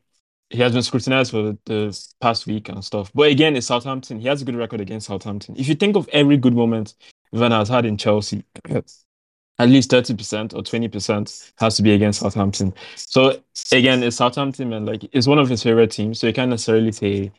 he 0.49 0.61
has 0.61 0.73
been 0.73 0.83
scrutinized 0.83 1.31
for 1.31 1.41
the, 1.41 1.57
the 1.65 2.07
past 2.21 2.45
week 2.45 2.69
and 2.69 2.83
stuff. 2.83 3.11
But 3.13 3.31
again, 3.31 3.55
it's 3.55 3.67
Southampton. 3.67 4.19
He 4.19 4.27
has 4.27 4.41
a 4.41 4.45
good 4.45 4.55
record 4.55 4.79
against 4.81 5.07
Southampton. 5.07 5.55
If 5.57 5.67
you 5.67 5.75
think 5.75 5.95
of 5.95 6.07
every 6.09 6.37
good 6.37 6.53
moment 6.53 6.93
Werner 7.31 7.57
has 7.57 7.69
had 7.69 7.85
in 7.85 7.97
Chelsea, 7.97 8.43
at 8.69 9.69
least 9.69 9.89
30% 9.91 10.53
or 10.53 10.61
20% 10.61 11.51
has 11.57 11.77
to 11.77 11.83
be 11.83 11.93
against 11.93 12.19
Southampton. 12.19 12.73
So 12.95 13.41
again, 13.71 14.03
it's 14.03 14.17
Southampton 14.17 14.73
and 14.73 14.85
like 14.85 15.03
it's 15.11 15.27
one 15.27 15.39
of 15.39 15.49
his 15.49 15.63
favorite 15.63 15.91
teams. 15.91 16.19
So 16.19 16.27
you 16.27 16.33
can't 16.33 16.49
necessarily 16.49 16.91
say, 16.91 17.31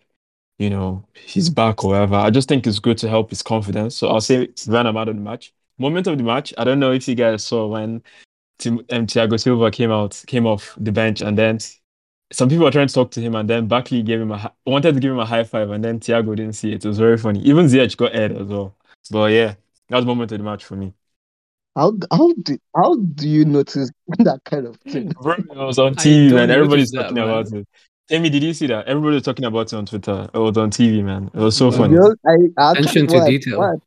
you 0.58 0.70
know, 0.70 1.04
he's 1.14 1.50
back 1.50 1.84
or 1.84 1.90
whatever. 1.90 2.16
I 2.16 2.30
just 2.30 2.48
think 2.48 2.66
it's 2.66 2.78
good 2.78 2.98
to 2.98 3.08
help 3.08 3.30
his 3.30 3.42
confidence. 3.42 3.96
So 3.96 4.08
I'll 4.08 4.20
say 4.20 4.48
Werner 4.66 4.92
man 4.92 5.08
of 5.08 5.16
the 5.16 5.20
match. 5.20 5.52
Moment 5.78 6.06
of 6.06 6.16
the 6.16 6.24
match. 6.24 6.54
I 6.56 6.64
don't 6.64 6.80
know 6.80 6.92
if 6.92 7.06
you 7.06 7.14
guys 7.14 7.44
saw 7.44 7.66
when 7.66 8.02
Tim, 8.58 8.78
um, 8.90 9.06
Thiago 9.06 9.38
Silva 9.38 9.70
came 9.70 9.90
out, 9.90 10.22
came 10.26 10.46
off 10.46 10.74
the 10.78 10.92
bench, 10.92 11.20
and 11.20 11.36
then 11.36 11.58
some 12.32 12.48
people 12.48 12.64
were 12.64 12.70
trying 12.70 12.88
to 12.88 12.94
talk 12.94 13.10
to 13.12 13.20
him, 13.20 13.34
and 13.34 13.48
then 13.48 13.68
Buckley 13.68 14.02
gave 14.02 14.20
him 14.20 14.32
a 14.32 14.38
hi- 14.38 14.50
wanted 14.64 14.94
to 14.94 15.00
give 15.00 15.12
him 15.12 15.18
a 15.18 15.26
high 15.26 15.44
five, 15.44 15.70
and 15.70 15.84
then 15.84 16.00
Thiago 16.00 16.34
didn't 16.34 16.54
see 16.54 16.72
it. 16.72 16.84
It 16.84 16.88
was 16.88 16.98
very 16.98 17.18
funny. 17.18 17.40
Even 17.40 17.66
Ziyech 17.66 17.96
got 17.96 18.14
aired 18.14 18.32
as 18.32 18.46
well. 18.46 18.74
But 19.10 19.32
yeah, 19.32 19.54
that 19.88 19.96
was 19.96 20.04
the 20.04 20.08
moment 20.08 20.32
of 20.32 20.38
the 20.38 20.44
match 20.44 20.64
for 20.64 20.76
me. 20.76 20.94
How 21.76 21.92
how 22.10 22.32
do 22.42 22.58
how 22.74 22.96
do 22.96 23.28
you 23.28 23.44
notice 23.44 23.90
that 24.18 24.40
kind 24.44 24.66
of 24.66 24.76
thing? 24.78 25.10
Bro, 25.10 25.34
it 25.34 25.56
was 25.56 25.78
on 25.78 25.94
TV, 25.94 26.30
don't 26.30 26.38
man. 26.38 26.50
Everybody's 26.50 26.90
that, 26.92 27.02
talking 27.02 27.16
man. 27.16 27.28
about 27.28 27.52
it. 27.52 27.68
Amy, 28.10 28.30
did 28.30 28.42
you 28.42 28.54
see 28.54 28.66
that? 28.68 28.86
Everybody 28.86 29.14
was 29.14 29.24
talking 29.24 29.44
about 29.44 29.72
it 29.72 29.76
on 29.76 29.86
Twitter. 29.86 30.28
or 30.32 30.46
on 30.46 30.70
TV, 30.70 31.02
man. 31.02 31.30
It 31.34 31.40
was 31.40 31.56
so 31.56 31.70
funny. 31.70 31.94
You 31.94 32.00
know, 32.00 32.14
I, 32.24 32.34
I 32.62 32.72
Attention 32.72 33.06
to 33.08 33.14
what 33.14 33.26
detail. 33.26 33.58
what 33.58 33.80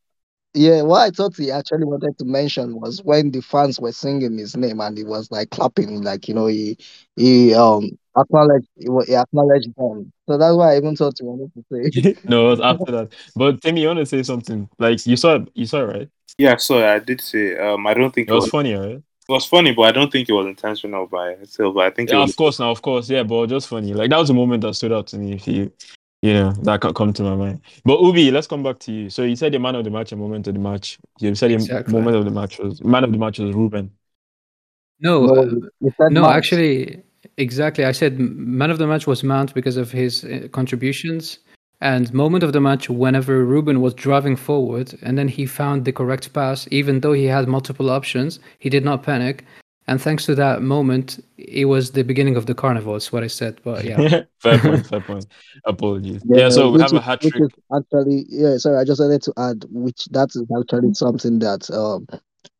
yeah, 0.56 0.82
what 0.82 1.02
I 1.02 1.10
thought 1.12 1.36
he 1.38 1.52
actually 1.52 1.86
wanted 1.86 2.18
to 2.18 2.26
mention 2.26 2.80
was 2.82 3.04
when 3.04 3.32
the 3.32 3.42
fans 3.42 3.80
were 3.80 3.92
singing 3.92 4.38
his 4.38 4.58
name 4.58 4.82
and 4.82 4.98
he 4.98 5.04
was 5.04 5.30
like 5.32 5.52
clapping, 5.52 6.02
like 6.02 6.28
you 6.28 6.34
know, 6.34 6.48
he 6.48 6.78
he 7.16 7.54
um 7.54 7.92
acknowledged 8.18 8.68
he, 8.76 8.88
he 9.08 9.16
acknowledged 9.16 9.70
them. 9.78 10.12
So 10.28 10.38
that's 10.38 10.56
why 10.56 10.74
I 10.74 10.78
even 10.78 10.96
thought 10.96 11.14
he 11.20 11.26
wanted 11.26 11.52
to 11.54 11.92
say. 11.94 12.16
no, 12.28 12.48
it 12.48 12.50
was 12.52 12.62
after 12.62 12.92
that. 12.92 13.14
But 13.36 13.62
Temi, 13.62 13.82
you 13.82 13.88
want 13.88 14.00
to 14.00 14.06
say 14.06 14.24
something? 14.24 14.68
Like 14.80 15.06
you 15.06 15.16
saw, 15.16 15.40
you 15.54 15.66
saw, 15.66 15.82
it, 15.82 15.98
right? 15.98 16.10
Yeah, 16.38 16.58
so 16.58 16.86
I 16.86 17.00
did 17.00 17.22
say 17.22 17.56
um 17.58 17.86
I 17.86 17.94
don't 17.94 18.14
think 18.14 18.28
It 18.28 18.34
was 18.34 18.48
funny, 18.48 18.74
right? 18.74 19.02
It 19.30 19.32
was 19.32 19.46
funny, 19.46 19.74
but 19.74 19.84
I 19.84 19.92
don't 19.92 20.12
think 20.12 20.28
it 20.28 20.34
was 20.34 20.48
intentional 20.48 21.06
by 21.06 21.36
Silva. 21.44 21.82
I 21.82 21.90
think 21.92 22.10
it 22.10 22.16
Yeah, 22.16 22.22
was 22.22 22.32
of 22.32 22.36
course, 22.36 22.60
now, 22.60 22.72
of 22.72 22.82
course, 22.82 23.08
yeah, 23.12 23.22
but 23.22 23.46
just 23.46 23.68
funny. 23.68 23.94
Like 23.94 24.10
that 24.10 24.18
was 24.18 24.32
a 24.32 24.34
moment 24.34 24.62
that 24.64 24.74
stood 24.74 24.92
out 24.92 25.06
to 25.08 25.20
me. 25.20 25.34
If 25.34 25.48
you, 25.48 25.72
you 26.24 26.34
know, 26.34 26.52
that 26.64 26.82
can 26.82 26.96
come 26.96 27.14
to 27.14 27.22
my 27.22 27.36
mind. 27.36 27.62
But 27.86 28.00
Oubi, 28.00 28.32
let's 28.32 28.48
come 28.48 28.64
back 28.64 28.80
to 28.80 28.92
you. 28.92 29.10
So 29.12 29.22
you 29.22 29.36
said 29.36 29.52
the 29.52 29.60
man 29.60 29.76
of 29.76 29.84
the 29.84 29.92
match 29.92 30.12
and 30.12 30.20
moment 30.20 30.48
of 30.48 30.56
the 30.56 30.60
match. 30.60 30.98
You 31.20 31.36
said 31.36 31.52
the 31.52 31.56
Exactly. 31.56 31.94
moment 31.94 32.16
of 32.16 32.26
the 32.26 32.32
match 32.32 32.58
was 32.58 32.84
man 32.84 33.04
of 33.04 33.12
the 33.12 33.20
match 33.20 33.38
was 33.38 33.54
Ruben. 33.54 33.92
No, 35.00 35.28
No, 35.28 35.42
uh, 35.42 36.10
no, 36.10 36.22
Mount. 36.22 36.36
actually, 36.36 37.04
exactly. 37.38 37.86
I 37.86 37.92
said 37.92 38.18
man 38.20 38.72
of 38.72 38.80
the 38.80 38.88
match 38.88 39.06
was 39.06 39.24
Mount 39.24 39.54
because 39.54 39.78
of 39.78 39.92
his 39.92 40.26
uh, 40.26 40.48
contributions, 40.52 41.38
and 41.82 42.14
moment 42.14 42.44
of 42.44 42.54
the 42.54 42.60
match 42.60 42.90
whenever 42.90 43.46
Ruben 43.46 43.82
was 43.82 43.94
driving 43.94 44.36
forward 44.36 44.98
and 45.02 45.18
then 45.18 45.28
he 45.28 45.46
found 45.46 45.86
the 45.86 45.94
correct 45.94 46.34
pass, 46.34 46.68
even 46.72 47.00
though 47.00 47.14
he 47.14 47.26
had 47.26 47.48
multiple 47.48 47.90
options, 47.90 48.40
he 48.60 48.70
did 48.70 48.84
not 48.84 49.04
panic. 49.04 49.46
And 49.88 50.00
thanks 50.00 50.24
to 50.28 50.36
that 50.36 50.62
moment, 50.62 51.24
it 51.38 51.66
was 51.66 51.92
the 51.92 52.04
beginning 52.04 52.36
of 52.36 52.46
the 52.46 52.54
carnival. 52.54 52.96
Is 52.96 53.12
what 53.12 53.24
I 53.24 53.28
said. 53.28 53.60
But 53.64 53.86
yeah, 53.86 54.22
fair 54.40 54.60
point, 54.60 54.86
fair 54.86 55.02
point. 55.02 55.26
Apologies. 55.66 56.22
Yeah, 56.26 56.50
so 56.50 56.68
we 56.68 56.74
which 56.74 56.84
have 56.84 56.94
a 56.94 57.02
hat 57.02 57.22
trick. 57.22 57.52
actually, 57.76 58.26
yeah, 58.30 58.58
sorry, 58.58 58.78
I 58.78 58.84
just 58.84 59.02
wanted 59.02 59.24
to 59.24 59.34
add, 59.38 59.66
which 59.72 60.06
that 60.12 60.30
is 60.36 60.46
actually 60.56 60.94
something 60.94 61.40
that 61.40 61.72
um 61.72 62.06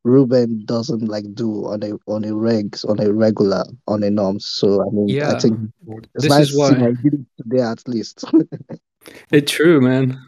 Ruben 0.04 0.66
doesn't 0.66 1.08
like 1.08 1.26
do 1.36 1.68
on 1.68 1.84
a 1.84 1.92
on 2.08 2.24
a 2.24 2.30
regs 2.30 2.84
on 2.90 3.00
a 3.00 3.14
regular 3.14 3.64
on 3.88 4.02
a 4.02 4.10
norm. 4.10 4.40
So 4.40 4.82
I 4.82 4.90
mean, 4.92 5.22
I 5.22 5.38
think 5.40 5.70
it's 6.16 6.24
This 6.24 6.30
nice 6.32 6.42
is 6.42 6.48
to 6.48 6.54
see 6.54 6.60
why. 6.60 6.70
that 6.74 6.98
he 7.04 7.08
it 7.10 7.26
today 7.38 7.62
at 7.62 7.88
least. 7.88 8.24
it's 9.32 9.52
true, 9.52 9.82
man. 9.82 10.20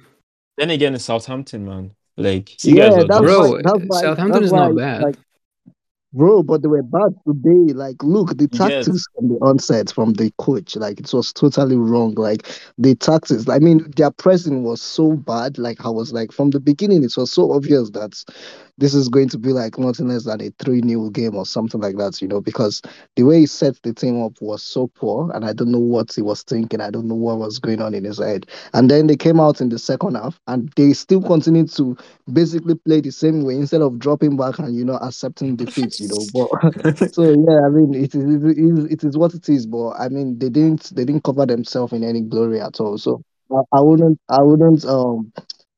Then 0.58 0.70
again, 0.70 0.96
it's 0.96 1.06
Southampton, 1.06 1.66
man. 1.66 1.92
Like 2.18 2.64
you 2.64 2.76
guys 2.76 2.94
yeah, 2.94 3.02
are 3.02 3.08
that's 3.08 3.22
just 3.22 3.24
Bro, 3.24 3.52
why, 3.52 3.62
that's 3.64 3.86
why, 3.88 4.02
Southampton 4.02 4.44
is 4.44 4.52
why, 4.52 4.58
not 4.68 4.76
bad. 4.76 5.02
Like, 5.02 5.16
bro, 6.14 6.44
but 6.44 6.62
they 6.62 6.68
were 6.68 6.84
bad 6.84 7.16
today. 7.26 7.74
Like, 7.74 8.04
look, 8.04 8.38
the 8.38 8.44
You 8.44 8.48
get- 8.50 8.58
tactics 8.58 9.06
from 9.16 9.30
the 9.30 9.36
onset 9.36 9.92
from 9.92 10.14
the 10.14 10.32
coach, 10.38 10.76
like 10.76 11.00
it 11.00 11.12
was 11.14 11.32
totally 11.34 11.78
wrong. 11.78 12.14
Like 12.16 12.48
the 12.78 12.96
tactics, 12.96 13.48
I 13.48 13.60
mean, 13.60 13.90
their 13.96 14.12
pressing 14.12 14.64
was 14.64 14.82
so 14.82 15.14
bad. 15.16 15.58
Like 15.58 15.86
I 15.86 15.90
was 15.90 16.12
like 16.12 16.32
from 16.32 16.50
the 16.52 16.60
beginning, 16.60 17.04
it 17.04 17.14
was 17.16 17.32
so 17.32 17.52
obvious 17.54 17.90
that 17.92 18.22
this 18.78 18.94
is 18.94 19.10
going 19.10 19.30
to 19.30 19.38
be 19.38 19.50
like 19.50 19.78
nothing 19.78 20.08
less 20.08 20.26
than 20.26 20.42
a 20.42 20.50
3 20.64 20.82
0 20.82 21.10
game 21.10 21.36
or 21.36 21.46
something 21.46 21.82
like 21.82 21.98
that, 21.98 22.22
you 22.22 22.28
know, 22.28 22.42
because 22.42 22.82
the 23.16 23.24
way 23.24 23.40
he 23.40 23.46
set 23.46 23.82
the 23.84 23.94
team 23.94 24.22
up 24.24 24.34
was 24.42 24.64
so 24.64 24.88
poor. 24.88 25.32
And 25.34 25.46
I 25.46 25.54
don't 25.54 25.72
know 25.72 25.80
what 25.80 26.14
he 26.14 26.22
was 26.22 26.44
thinking. 26.44 26.82
I 26.82 26.90
don't 26.90 27.08
know 27.08 27.16
what 27.16 27.40
was 27.40 27.60
going 27.60 27.82
on 27.82 27.94
in 27.94 28.04
his 28.04 28.20
head. 28.20 28.48
And 28.74 28.90
then 28.90 29.08
they 29.08 29.16
came 29.16 29.40
out 29.40 29.62
in 29.62 29.70
the 29.70 29.80
second 29.80 30.16
half 30.16 30.40
and 30.48 30.72
they 30.76 30.94
still 30.94 31.22
continued 31.22 31.72
to 31.74 31.98
basically 32.32 32.76
play 32.76 33.02
the 33.02 33.12
same 33.12 33.44
way 33.44 33.56
instead 33.56 33.82
of 33.82 34.00
dropping 34.00 34.38
back 34.38 34.60
and, 34.60 34.76
you 34.76 34.86
know, 34.86 34.96
accepting 34.96 35.56
defeat, 35.56 36.00
you 36.00 36.08
know. 36.08 36.26
But 36.34 37.12
so, 37.14 37.24
yeah, 37.24 37.66
I 37.66 37.70
mean, 37.70 37.94
it 37.94 38.16
is, 38.16 38.44
it 38.44 38.58
is, 38.58 38.86
it 38.86 39.04
is 39.04 39.18
what 39.18 39.34
it 39.34 39.48
is. 39.50 39.66
But 39.66 39.92
I 39.92 40.10
mean, 40.10 40.40
they 40.40 40.50
didn't, 40.50 40.96
they 40.96 41.06
didn't 41.06 41.24
cover 41.24 41.46
themselves 41.46 41.94
in 41.94 42.04
any 42.04 42.22
glory 42.22 42.62
at 42.62 42.80
all. 42.80 42.98
So 42.98 43.24
I, 43.52 43.62
I 43.74 43.82
wouldn't, 43.82 44.20
I 44.30 44.42
wouldn't, 44.42 44.86
um, 44.86 45.32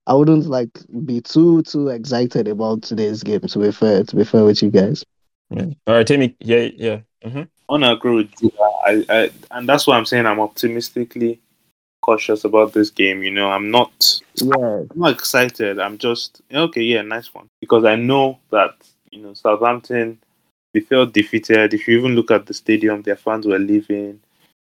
I 0.06 0.14
wouldn't 0.14 0.48
like 0.48 0.70
be 1.06 1.22
too 1.22 1.62
too 1.64 1.90
excited 1.90 2.48
about 2.48 2.82
today's 2.84 3.24
game. 3.24 3.42
To 3.42 3.60
be 3.60 3.72
fair, 3.72 4.04
to 4.04 4.16
be 4.16 4.24
fair 4.24 4.44
with 4.44 4.62
you 4.62 4.70
guys. 4.70 5.06
Yeah. 5.50 5.66
All 5.88 5.96
right, 5.96 6.08
Temi. 6.08 6.36
Yeah, 6.40 6.70
yeah. 6.76 7.00
hmm 7.24 7.44
I 7.70 7.72
want 7.72 7.84
to 7.84 7.92
agree 7.92 8.16
with 8.16 8.32
you. 8.42 8.52
I, 8.86 9.06
I, 9.10 9.30
and 9.52 9.68
that's 9.68 9.88
why 9.88 9.98
I'm 9.98 10.06
saying 10.06 10.26
I'm 10.26 10.40
optimistically 10.40 11.40
cautious 12.02 12.44
about 12.44 12.74
this 12.74 12.90
game. 12.90 13.24
You 13.24 13.32
know, 13.32 13.50
I'm 13.50 13.72
not, 13.72 14.22
Yeah, 14.36 14.56
I'm 14.58 14.90
not 14.94 15.14
excited. 15.14 15.80
I'm 15.80 15.98
just 15.98 16.42
okay. 16.54 16.82
Yeah, 16.82 17.02
nice 17.02 17.34
one. 17.34 17.48
Because 17.62 17.86
I 17.86 17.96
know 17.96 18.40
that 18.52 18.76
you 19.12 19.22
know 19.22 19.34
Southampton, 19.34 20.20
they 20.74 20.82
felt 20.82 21.14
defeated. 21.14 21.74
If 21.74 21.88
you 21.88 21.98
even 21.98 22.16
look 22.16 22.32
at 22.32 22.46
the 22.46 22.54
stadium, 22.54 23.02
their 23.02 23.16
fans 23.16 23.48
were 23.48 23.60
leaving. 23.60 24.20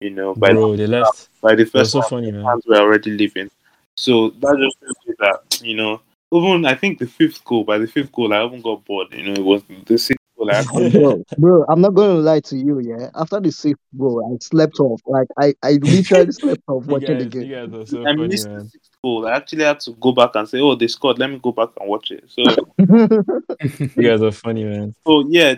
You 0.00 0.10
know, 0.10 0.34
by 0.34 0.52
Bro, 0.52 0.76
they 0.76 0.86
left. 0.86 1.28
by 1.42 1.54
the 1.54 1.64
first 1.66 1.92
so 1.92 2.00
half, 2.00 2.10
funny, 2.10 2.30
man. 2.32 2.44
fans 2.44 2.64
were 2.66 2.76
already 2.76 3.10
leaving. 3.10 3.50
So 3.98 4.30
that 4.30 4.56
just 4.62 4.76
shows 4.80 4.94
you 5.06 5.14
that 5.18 5.60
you 5.60 5.74
know. 5.74 6.00
Even 6.32 6.66
I 6.66 6.74
think 6.74 6.98
the 6.98 7.06
fifth 7.06 7.42
goal, 7.44 7.64
by 7.64 7.78
the 7.78 7.86
fifth 7.88 8.12
goal, 8.12 8.32
I 8.32 8.44
even 8.44 8.60
got 8.62 8.84
bored. 8.84 9.08
You 9.12 9.24
know, 9.24 9.32
it 9.32 9.44
was 9.44 9.62
the 9.86 9.98
sixth 9.98 10.22
goal. 10.36 10.48
I 10.52 10.62
bro, 10.92 11.24
bro, 11.36 11.64
I'm 11.68 11.80
not 11.80 11.94
going 11.94 12.14
to 12.16 12.22
lie 12.22 12.38
to 12.40 12.56
you. 12.56 12.78
Yeah, 12.78 13.10
after 13.16 13.40
the 13.40 13.50
sixth 13.50 13.82
goal, 13.98 14.22
I 14.24 14.38
slept 14.40 14.78
off. 14.78 15.00
Like 15.04 15.26
I, 15.36 15.54
I 15.64 15.72
literally 15.82 16.30
slept 16.32 16.62
off 16.68 16.84
You 16.86 16.92
watching 16.92 17.18
the 17.18 17.24
game. 17.24 17.42
you 17.42 17.54
guys 17.56 17.74
are 17.74 17.86
so 17.86 18.02
I 18.02 18.14
funny, 18.14 18.28
missed 18.28 18.44
the 18.44 18.54
man. 18.54 18.68
sixth 18.68 18.90
goal. 19.02 19.26
I 19.26 19.32
actually 19.32 19.64
had 19.64 19.80
to 19.80 19.92
go 19.92 20.12
back 20.12 20.30
and 20.36 20.48
say, 20.48 20.60
"Oh, 20.60 20.76
they 20.76 20.86
scored. 20.86 21.18
Let 21.18 21.30
me 21.30 21.40
go 21.42 21.50
back 21.50 21.70
and 21.80 21.88
watch 21.88 22.12
it." 22.12 22.24
So, 22.28 22.42
You 23.96 24.08
guys 24.08 24.22
are 24.22 24.30
funny, 24.30 24.62
man. 24.64 24.94
so 25.04 25.24
yeah, 25.28 25.54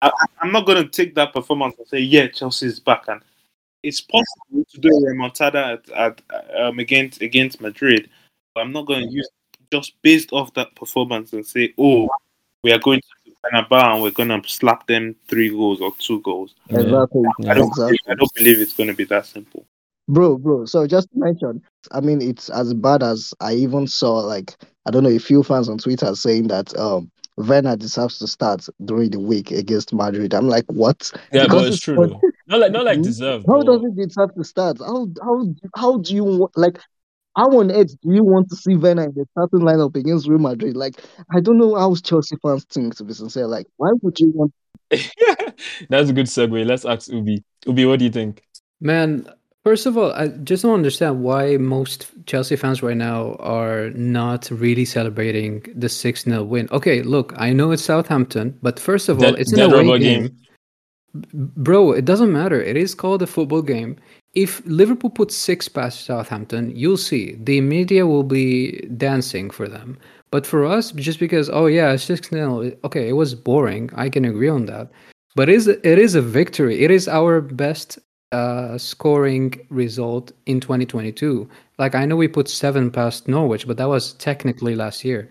I, 0.00 0.08
I, 0.08 0.26
I'm 0.40 0.52
not 0.52 0.64
going 0.64 0.82
to 0.82 0.88
take 0.88 1.14
that 1.16 1.32
performance 1.34 1.74
and 1.78 1.86
say, 1.86 1.98
yeah, 1.98 2.28
Chelsea 2.28 2.66
is 2.66 2.80
back. 2.80 3.08
And 3.08 3.20
it's 3.82 4.00
possible 4.00 4.64
to 4.70 4.80
do 4.80 4.88
a 4.88 5.00
remontada 5.12 5.74
at, 5.74 5.90
at 5.90 6.22
um, 6.58 6.78
against 6.78 7.22
against 7.22 7.60
Madrid, 7.60 8.08
but 8.54 8.62
I'm 8.62 8.72
not 8.72 8.86
going 8.86 9.06
to 9.06 9.12
use 9.12 9.28
just 9.72 10.00
based 10.02 10.32
off 10.32 10.54
that 10.54 10.74
performance 10.76 11.32
and 11.32 11.46
say, 11.46 11.74
oh, 11.78 12.08
we 12.62 12.72
are 12.72 12.78
going 12.78 13.00
to 13.00 13.32
Bernabeu 13.44 13.94
and 13.94 14.02
we're 14.02 14.10
going 14.10 14.28
to 14.28 14.48
slap 14.48 14.86
them 14.86 15.14
three 15.28 15.50
goals 15.50 15.80
or 15.80 15.92
two 15.98 16.20
goals. 16.22 16.54
Yeah. 16.68 16.80
Exactly. 16.80 17.22
I 17.48 17.54
don't, 17.54 17.68
Exactly. 17.68 17.84
believe, 17.84 17.98
I 18.08 18.14
don't 18.14 18.34
believe 18.34 18.60
it's 18.60 18.72
going 18.72 18.88
to 18.88 18.94
be 18.94 19.04
that 19.04 19.26
simple. 19.26 19.66
Bro, 20.08 20.38
bro. 20.38 20.66
So 20.66 20.86
just 20.86 21.10
to 21.12 21.18
mention, 21.18 21.62
I 21.90 22.00
mean, 22.00 22.22
it's 22.22 22.48
as 22.50 22.74
bad 22.74 23.02
as 23.02 23.34
I 23.40 23.54
even 23.54 23.88
saw, 23.88 24.18
like, 24.18 24.54
I 24.86 24.90
don't 24.90 25.02
know, 25.02 25.10
a 25.10 25.18
few 25.18 25.42
fans 25.42 25.68
on 25.68 25.78
Twitter 25.78 26.14
saying 26.14 26.48
that 26.48 26.76
um 26.78 27.10
Werner 27.36 27.76
deserves 27.76 28.18
to 28.20 28.26
start 28.26 28.66
during 28.84 29.10
the 29.10 29.20
week 29.20 29.50
against 29.50 29.92
Madrid. 29.92 30.32
I'm 30.32 30.48
like, 30.48 30.64
what? 30.68 31.10
Yeah, 31.32 31.44
Because 31.44 31.62
but 31.62 31.66
it's 31.66 31.76
it's 31.76 31.84
true 31.84 32.06
though. 32.06 32.20
Not 32.48 32.60
like 32.60 32.72
not 32.72 32.84
like 32.84 32.96
Hmm? 32.98 33.02
deserved. 33.02 33.44
How 33.48 33.62
does 33.62 33.82
it 33.84 33.96
deserve 33.96 34.34
to 34.34 34.44
start? 34.44 34.78
How 34.78 35.08
how 35.22 35.46
how 35.74 35.98
do 35.98 36.14
you 36.14 36.24
want 36.24 36.52
like 36.56 36.78
how 37.36 37.48
on 37.58 37.70
earth 37.70 37.94
do 38.02 38.14
you 38.14 38.24
want 38.24 38.48
to 38.50 38.56
see 38.56 38.76
Werner 38.76 39.04
in 39.04 39.12
the 39.14 39.26
starting 39.32 39.60
lineup 39.60 39.94
against 39.96 40.26
Real 40.28 40.38
Madrid? 40.38 40.74
Like, 40.76 41.02
I 41.30 41.40
don't 41.40 41.58
know 41.58 41.74
how 41.74 41.94
Chelsea 41.96 42.36
fans 42.42 42.64
think 42.64 42.96
to 42.96 43.04
be 43.04 43.12
sincere. 43.12 43.46
Like, 43.46 43.66
why 43.76 43.90
would 44.02 44.18
you 44.18 44.30
want 44.34 44.52
That's 45.90 46.10
a 46.10 46.12
good 46.12 46.26
segue. 46.26 46.64
Let's 46.66 46.84
ask 46.84 47.10
Oubi. 47.10 47.42
Oubi, 47.66 47.86
what 47.88 47.98
do 47.98 48.04
you 48.06 48.10
think? 48.10 48.42
Man, 48.80 49.28
first 49.64 49.84
of 49.86 49.98
all, 49.98 50.12
I 50.12 50.28
just 50.28 50.62
don't 50.62 50.74
understand 50.74 51.22
why 51.22 51.56
most 51.56 52.06
Chelsea 52.26 52.56
fans 52.56 52.82
right 52.82 52.96
now 52.96 53.34
are 53.40 53.90
not 53.90 54.48
really 54.50 54.84
celebrating 54.84 55.64
the 55.74 55.88
6 55.88 56.22
0 56.24 56.44
win. 56.44 56.68
Okay, 56.72 57.02
look, 57.02 57.34
I 57.36 57.52
know 57.52 57.70
it's 57.72 57.82
Southampton, 57.84 58.58
but 58.62 58.78
first 58.78 59.08
of 59.08 59.18
all, 59.18 59.32
Dead- 59.32 59.40
it's 59.40 59.52
an 59.52 59.58
dead 59.58 59.72
away 59.72 59.98
game. 59.98 60.22
game. 60.28 60.36
Bro, 61.32 61.92
it 61.92 62.04
doesn't 62.04 62.32
matter. 62.32 62.60
It 62.60 62.76
is 62.76 62.94
called 62.94 63.22
a 63.22 63.26
football 63.26 63.62
game. 63.62 63.96
If 64.34 64.62
Liverpool 64.66 65.10
put 65.10 65.32
six 65.32 65.68
past 65.68 66.04
Southampton, 66.04 66.74
you'll 66.76 66.96
see 66.96 67.36
the 67.42 67.60
media 67.60 68.06
will 68.06 68.22
be 68.22 68.80
dancing 68.96 69.50
for 69.50 69.68
them. 69.68 69.98
But 70.30 70.46
for 70.46 70.64
us, 70.66 70.92
just 70.92 71.18
because 71.18 71.48
oh 71.48 71.66
yeah, 71.66 71.92
it's 71.92 72.04
six 72.04 72.28
0 72.28 72.72
okay, 72.84 73.08
it 73.08 73.14
was 73.14 73.34
boring. 73.34 73.90
I 73.94 74.08
can 74.10 74.24
agree 74.24 74.48
on 74.48 74.66
that. 74.66 74.90
But 75.34 75.48
it 75.48 75.54
is 75.54 75.68
it 75.68 75.98
is 75.98 76.14
a 76.14 76.22
victory. 76.22 76.82
It 76.84 76.90
is 76.90 77.08
our 77.08 77.40
best 77.40 77.98
uh, 78.32 78.76
scoring 78.76 79.54
result 79.70 80.32
in 80.46 80.60
2022. 80.60 81.48
Like 81.78 81.94
I 81.94 82.04
know 82.04 82.16
we 82.16 82.28
put 82.28 82.48
seven 82.48 82.90
past 82.90 83.28
Norwich, 83.28 83.66
but 83.66 83.76
that 83.76 83.88
was 83.88 84.14
technically 84.14 84.74
last 84.74 85.04
year. 85.04 85.30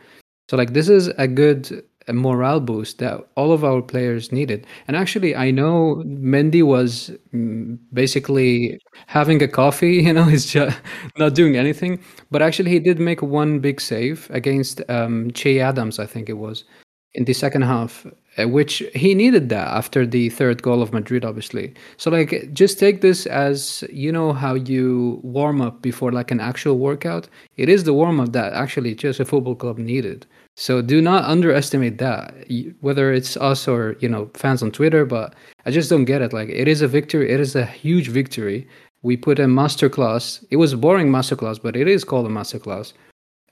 So 0.50 0.58
like 0.58 0.74
this 0.74 0.90
is 0.90 1.08
a 1.18 1.28
good 1.28 1.84
uh, 2.08 2.14
morale 2.14 2.60
boost 2.60 3.00
that 3.00 3.20
all 3.36 3.52
of 3.52 3.64
our 3.64 3.82
players 3.82 4.32
needed. 4.32 4.66
And 4.88 4.96
actually, 4.96 5.36
I 5.36 5.52
know 5.52 6.04
Mendy 6.06 6.64
was 6.64 7.12
mm, 7.34 7.78
basically 7.94 8.80
having 9.08 9.42
a 9.42 9.48
coffee. 9.48 9.96
You 10.06 10.14
know, 10.14 10.26
he's 10.26 10.46
just 10.46 10.80
not 11.18 11.34
doing 11.34 11.58
anything. 11.58 12.00
But 12.30 12.42
actually, 12.42 12.70
he 12.72 12.80
did 12.80 13.00
make 13.00 13.22
one 13.22 13.60
big 13.60 13.82
save 13.82 14.30
against 14.30 14.82
um, 14.90 15.32
Che 15.32 15.60
Adams, 15.60 15.98
I 16.00 16.06
think 16.06 16.30
it 16.30 16.38
was, 16.38 16.64
in 17.16 17.26
the 17.26 17.34
second 17.34 17.64
half, 17.64 18.06
uh, 18.38 18.48
which 18.48 18.84
he 18.94 19.16
needed 19.16 19.50
that 19.50 19.68
after 19.68 20.06
the 20.06 20.30
third 20.30 20.62
goal 20.62 20.82
of 20.82 20.94
Madrid, 20.94 21.26
obviously. 21.26 21.74
So 21.98 22.12
like, 22.12 22.54
just 22.54 22.78
take 22.78 23.02
this 23.02 23.26
as 23.26 23.84
you 23.90 24.12
know 24.12 24.34
how 24.34 24.54
you 24.54 25.20
warm 25.24 25.62
up 25.62 25.82
before 25.82 26.12
like 26.12 26.30
an 26.30 26.40
actual 26.40 26.78
workout. 26.78 27.28
It 27.58 27.70
is 27.70 27.84
the 27.86 27.94
warm 27.94 28.20
up 28.20 28.34
that 28.34 28.54
actually 28.54 28.94
just 28.94 29.20
a 29.20 29.26
football 29.26 29.56
club 29.56 29.78
needed. 29.80 30.28
So 30.58 30.82
do 30.82 31.02
not 31.02 31.26
underestimate 31.26 31.98
that, 31.98 32.34
whether 32.80 33.12
it's 33.12 33.36
us 33.38 33.68
or 33.68 33.98
you 34.00 34.08
know 34.08 34.30
fans 34.34 34.64
on 34.64 34.72
Twitter. 34.72 35.06
But 35.06 35.36
I 35.66 35.72
just 35.72 35.90
don't 35.90 36.06
get 36.06 36.22
it. 36.22 36.32
Like 36.32 36.50
it 36.50 36.68
is 36.68 36.82
a 36.82 36.88
victory. 36.88 37.30
It 37.32 37.40
is 37.40 37.56
a 37.56 37.66
huge 37.66 38.08
victory. 38.08 38.68
We 39.02 39.18
put 39.18 39.38
a 39.40 39.46
masterclass. 39.46 40.44
It 40.50 40.56
was 40.56 40.74
a 40.74 40.78
boring 40.78 41.10
masterclass, 41.10 41.62
but 41.62 41.76
it 41.76 41.88
is 41.88 42.04
called 42.04 42.26
a 42.26 42.30
masterclass. 42.30 42.94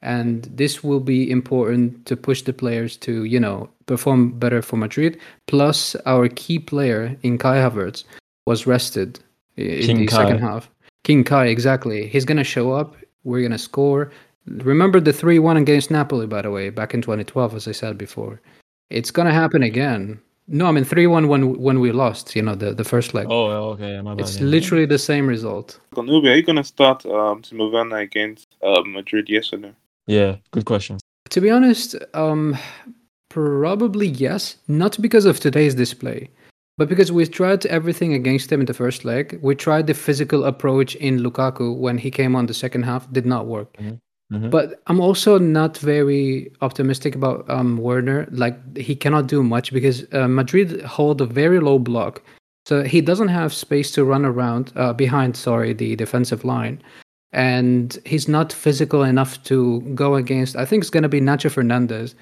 And 0.01 0.43
this 0.45 0.83
will 0.83 0.99
be 0.99 1.29
important 1.29 2.05
to 2.07 2.17
push 2.17 2.41
the 2.41 2.53
players 2.53 2.95
to 2.97 3.25
you 3.25 3.39
know 3.39 3.69
perform 3.85 4.39
better 4.39 4.61
for 4.61 4.77
Madrid. 4.77 5.19
Plus, 5.47 5.95
our 6.05 6.29
key 6.29 6.57
player 6.57 7.17
in 7.21 7.37
Kai 7.37 7.57
Havertz 7.57 8.05
was 8.45 8.65
rested 8.65 9.19
in 9.57 9.81
King 9.81 9.97
the 9.99 10.07
Kai. 10.07 10.23
second 10.23 10.39
half. 10.39 10.69
King 11.03 11.25
Kai, 11.25 11.47
exactly. 11.47 12.07
He's 12.07 12.23
gonna 12.23 12.45
show 12.45 12.71
up. 12.71 12.95
We're 13.25 13.41
gonna 13.41 13.57
score. 13.57 14.11
Remember 14.45 14.99
the 14.99 15.13
3 15.13 15.39
1 15.39 15.57
against 15.57 15.91
Napoli, 15.91 16.27
by 16.27 16.41
the 16.41 16.51
way, 16.51 16.69
back 16.69 16.93
in 16.93 17.01
2012, 17.01 17.55
as 17.55 17.67
I 17.67 17.71
said 17.71 17.97
before. 17.97 18.41
It's 18.89 19.11
going 19.11 19.27
to 19.27 19.33
happen 19.33 19.63
again. 19.63 20.19
No, 20.47 20.65
I 20.65 20.71
mean 20.71 20.83
3 20.83 21.07
1 21.07 21.27
when, 21.29 21.57
when 21.57 21.79
we 21.79 21.91
lost, 21.91 22.35
you 22.35 22.41
know, 22.41 22.55
the, 22.55 22.73
the 22.73 22.83
first 22.83 23.13
leg. 23.13 23.27
Oh, 23.29 23.71
okay, 23.71 24.01
my 24.01 24.13
bad. 24.13 24.21
it's 24.21 24.37
yeah. 24.37 24.45
literally 24.45 24.85
the 24.85 24.99
same 24.99 25.27
result. 25.27 25.79
On 25.95 26.07
Oubi, 26.07 26.29
are 26.29 26.35
you 26.35 26.43
going 26.43 26.57
to 26.57 26.63
start 26.63 27.05
um, 27.05 27.41
Timo 27.41 27.71
Werner 27.71 27.97
against 27.97 28.47
uh, 28.61 28.81
Madrid? 28.85 29.29
Yes 29.29 29.53
or 29.53 29.57
no? 29.57 29.73
Yeah, 30.05 30.35
good 30.51 30.65
question. 30.65 30.99
To 31.29 31.39
be 31.39 31.49
honest, 31.49 31.95
um, 32.13 32.57
probably 33.29 34.07
yes. 34.07 34.57
Not 34.67 35.01
because 35.01 35.25
of 35.25 35.39
today's 35.39 35.75
display, 35.75 36.29
but 36.77 36.89
because 36.89 37.09
we 37.09 37.25
tried 37.25 37.65
everything 37.67 38.13
against 38.13 38.51
him 38.51 38.59
in 38.59 38.65
the 38.65 38.73
first 38.73 39.05
leg. 39.05 39.39
We 39.41 39.55
tried 39.55 39.87
the 39.87 39.93
physical 39.93 40.43
approach 40.43 40.95
in 40.95 41.19
Lukaku 41.19 41.77
when 41.77 41.97
he 41.97 42.11
came 42.11 42.35
on 42.35 42.47
the 42.47 42.53
second 42.53 42.83
half, 42.83 43.11
did 43.13 43.25
not 43.25 43.47
work. 43.47 43.77
Mhm. 44.33 44.49
But 44.49 44.81
I'm 44.87 44.99
also 44.99 45.37
not 45.37 45.77
very 45.77 46.51
optimistic 46.61 47.13
about 47.15 47.47
um, 47.49 47.77
Werner. 47.77 48.27
Like 48.31 48.55
he 48.75 48.95
cannot 48.95 49.27
do 49.27 49.43
much 49.43 49.71
because 49.71 50.05
uh, 50.11 50.27
Madrid 50.27 50.81
hold 50.81 51.21
a 51.21 51.25
very 51.25 51.59
low 51.59 51.77
block, 51.77 52.21
so 52.65 52.83
he 52.83 52.99
doesn't 52.99 53.27
have 53.27 53.53
space 53.53 53.91
to 53.91 54.03
run 54.03 54.25
around 54.25 54.73
uh, 54.75 54.93
behind. 54.93 55.37
Sorry, 55.37 55.73
the 55.73 55.95
defensive 55.95 56.43
line, 56.43 56.81
and 57.31 57.99
he's 58.05 58.27
not 58.27 58.51
physical 58.51 59.03
enough 59.03 59.43
to 59.43 59.81
go 59.93 60.15
against. 60.15 60.55
I 60.55 60.65
think 60.65 60.81
it's 60.81 60.89
gonna 60.89 61.09
be 61.09 61.21
Nacho 61.21 61.51
Fernandez 61.51 62.15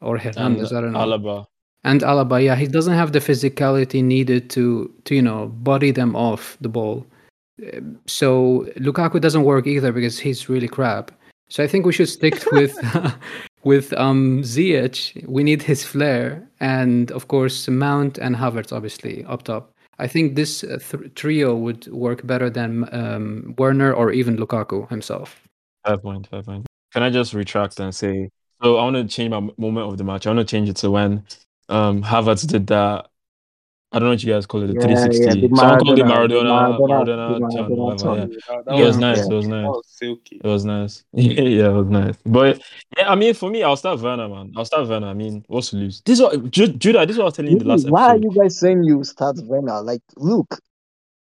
or 0.00 0.16
And 0.16 0.24
Hernandez. 0.24 0.72
I 0.72 0.80
don't 0.80 0.92
know. 0.92 1.00
Alaba. 1.00 1.46
And 1.82 2.02
Alaba, 2.02 2.42
yeah, 2.42 2.56
he 2.56 2.66
doesn't 2.66 2.94
have 2.94 3.12
the 3.12 3.20
physicality 3.20 4.04
needed 4.04 4.50
to 4.50 4.92
to 5.04 5.14
you 5.16 5.22
know 5.22 5.48
body 5.48 5.90
them 5.90 6.14
off 6.14 6.56
the 6.60 6.68
ball. 6.68 7.04
So 8.06 8.66
Lukaku 8.76 9.20
doesn't 9.20 9.42
work 9.42 9.66
either 9.66 9.90
because 9.90 10.18
he's 10.18 10.48
really 10.48 10.68
crap. 10.68 11.10
So 11.48 11.62
I 11.62 11.66
think 11.66 11.86
we 11.86 11.92
should 11.92 12.08
stick 12.08 12.44
with 12.52 12.76
with 13.64 13.92
um 13.94 14.42
Ziyech. 14.42 15.26
We 15.28 15.42
need 15.42 15.62
his 15.62 15.84
flair, 15.84 16.48
and 16.60 17.10
of 17.12 17.28
course 17.28 17.68
Mount 17.68 18.18
and 18.18 18.36
Havertz, 18.36 18.72
obviously 18.72 19.24
up 19.24 19.42
top. 19.42 19.72
I 19.98 20.06
think 20.06 20.36
this 20.36 20.62
uh, 20.62 20.78
th- 20.78 21.14
trio 21.14 21.54
would 21.54 21.86
work 21.88 22.26
better 22.26 22.50
than 22.50 22.88
um, 22.92 23.54
Werner 23.56 23.94
or 23.94 24.12
even 24.12 24.36
Lukaku 24.36 24.88
himself. 24.90 25.42
Fair 25.86 25.96
point, 25.96 26.26
fair 26.26 26.42
point. 26.42 26.66
Can 26.92 27.02
I 27.02 27.10
just 27.10 27.32
retract 27.32 27.80
and 27.80 27.94
say, 27.94 28.28
so 28.62 28.76
I 28.76 28.84
want 28.84 28.96
to 28.96 29.04
change 29.04 29.30
my 29.30 29.40
moment 29.56 29.90
of 29.90 29.96
the 29.96 30.04
match. 30.04 30.26
I 30.26 30.30
want 30.30 30.46
to 30.46 30.50
change 30.50 30.68
it 30.68 30.76
to 30.76 30.90
when 30.90 31.24
um 31.68 32.02
Havertz 32.02 32.46
did 32.46 32.66
that. 32.68 33.08
I 33.92 33.98
don't 34.00 34.08
know 34.08 34.12
what 34.14 34.22
you 34.24 34.32
guys 34.32 34.46
call 34.46 34.62
it, 34.62 34.66
the 34.66 34.72
Yeah, 34.74 34.80
yeah, 34.88 35.06
360. 35.06 35.40
the 35.48 35.56
Someone 35.56 35.78
called 35.78 35.98
it 35.98 36.04
Maradona- 36.04 36.76
Maradona, 36.76 36.78
Maradona, 36.78 37.40
Maradona- 37.40 37.54
turn, 37.54 37.68
the 37.68 37.74
whatever, 37.74 37.74
Maradona 37.74 38.18
yeah. 38.18 38.54
turn. 38.54 38.62
That, 38.66 38.74
It 38.74 38.78
was 38.80 38.86
was, 38.86 38.96
nice, 38.98 39.16
Yeah. 39.18 39.24
it 39.24 39.32
was 39.36 39.46
nice. 39.46 39.66
was 39.66 39.84
silky. 39.86 40.36
It 40.36 40.48
was 40.48 40.64
nice. 40.64 41.04
yeah, 41.12 41.68
it 41.68 41.72
was 41.72 41.86
nice. 41.86 42.16
But 42.26 42.62
yeah, 42.96 43.10
I 43.10 43.14
mean, 43.14 43.34
for 43.34 43.48
me, 43.48 43.62
I'll 43.62 43.76
start 43.76 44.00
Werner, 44.00 44.28
man. 44.28 44.52
I'll 44.56 44.64
start 44.64 44.88
Werner. 44.88 45.06
I 45.06 45.14
mean, 45.14 45.44
what's 45.46 45.70
to 45.70 45.76
lose? 45.76 46.02
This 46.04 46.18
is 46.18 46.22
what 46.22 46.50
Judah. 46.50 47.06
This 47.06 47.10
is 47.14 47.18
what 47.18 47.22
I 47.22 47.26
was 47.26 47.34
telling 47.34 47.52
you 47.52 47.58
in 47.58 47.62
the 47.62 47.68
last 47.68 47.84
Really, 47.84 47.92
Why 47.92 48.08
are 48.08 48.16
you 48.18 48.32
guys 48.34 48.58
saying 48.58 48.82
you 48.82 49.04
start 49.04 49.36
Werner? 49.44 49.80
Like, 49.82 50.02
look, 50.16 50.50
This 50.50 50.58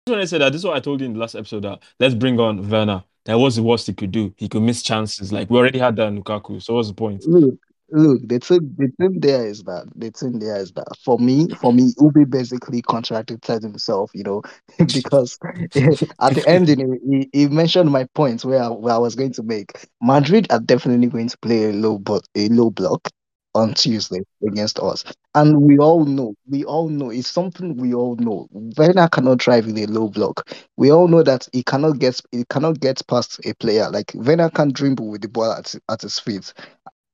is 0.08 0.10
when 0.12 0.20
I 0.20 0.24
said 0.24 0.40
that. 0.40 0.52
This 0.52 0.60
is 0.62 0.64
what 0.66 0.76
I 0.76 0.80
told 0.80 1.00
you 1.00 1.06
in 1.06 1.12
the 1.12 1.18
last 1.20 1.34
episode. 1.34 1.62
That 1.64 1.80
let's 2.00 2.14
bring 2.14 2.40
on 2.40 2.68
Werner. 2.68 3.04
That 3.26 3.38
was 3.38 3.56
the 3.56 3.62
worst 3.64 3.86
he 3.86 3.92
could 3.92 4.12
do. 4.12 4.32
He 4.38 4.48
could 4.48 4.62
miss 4.62 4.82
chances. 4.82 5.30
Like 5.32 5.50
we 5.50 5.58
already 5.58 5.78
had 5.78 5.96
that 5.96 6.08
in 6.08 6.22
Lukaku. 6.22 6.62
So 6.62 6.74
what's 6.74 6.88
the 6.88 6.94
point? 6.94 7.26
look, 7.26 7.54
look. 7.90 8.20
The 8.26 8.38
thing, 8.38 8.74
the 8.78 8.88
thing 8.98 9.20
there 9.20 9.46
is 9.46 9.62
that 9.64 9.86
the 9.94 10.10
thing 10.10 10.38
there 10.38 10.56
is 10.56 10.72
that 10.72 10.88
for 11.04 11.18
me, 11.18 11.48
for 11.60 11.72
me, 11.72 11.92
Oubi 11.98 12.28
basically 12.28 12.82
contradicted 12.82 13.62
himself. 13.62 14.10
You 14.14 14.24
know, 14.24 14.42
because 14.92 15.38
at 16.20 16.34
the 16.34 16.44
ending, 16.46 17.00
he, 17.08 17.30
he 17.32 17.48
mentioned 17.48 17.90
my 17.90 18.04
point 18.14 18.44
where 18.44 18.62
I, 18.62 18.68
where 18.68 18.94
I 18.94 18.98
was 18.98 19.14
going 19.14 19.32
to 19.34 19.42
make. 19.42 19.86
Madrid 20.02 20.46
are 20.50 20.60
definitely 20.60 21.08
going 21.08 21.28
to 21.28 21.38
play 21.38 21.70
a 21.70 21.72
low 21.72 21.98
but 21.98 22.26
a 22.34 22.48
low 22.48 22.70
block 22.70 23.08
on 23.54 23.72
Tuesday 23.72 24.20
against 24.46 24.78
us, 24.80 25.02
and 25.34 25.62
we 25.62 25.78
all 25.78 26.04
know, 26.04 26.34
we 26.48 26.64
all 26.64 26.88
know, 26.90 27.08
it's 27.10 27.28
something 27.28 27.76
we 27.78 27.94
all 27.94 28.14
know. 28.16 28.46
Werner 28.52 29.08
cannot 29.08 29.38
drive 29.38 29.66
in 29.66 29.78
a 29.78 29.86
low 29.86 30.08
block. 30.08 30.46
We 30.76 30.92
all 30.92 31.08
know 31.08 31.22
that 31.22 31.48
he 31.52 31.62
cannot 31.62 31.98
get 31.98 32.20
he 32.32 32.44
cannot 32.50 32.80
get 32.80 33.00
past 33.08 33.40
a 33.46 33.54
player. 33.54 33.88
Like 33.90 34.12
Werner 34.14 34.50
can't 34.50 34.74
dribble 34.74 35.08
with 35.08 35.22
the 35.22 35.28
ball 35.28 35.52
at, 35.52 35.74
at 35.88 36.02
his 36.02 36.18
feet. 36.18 36.52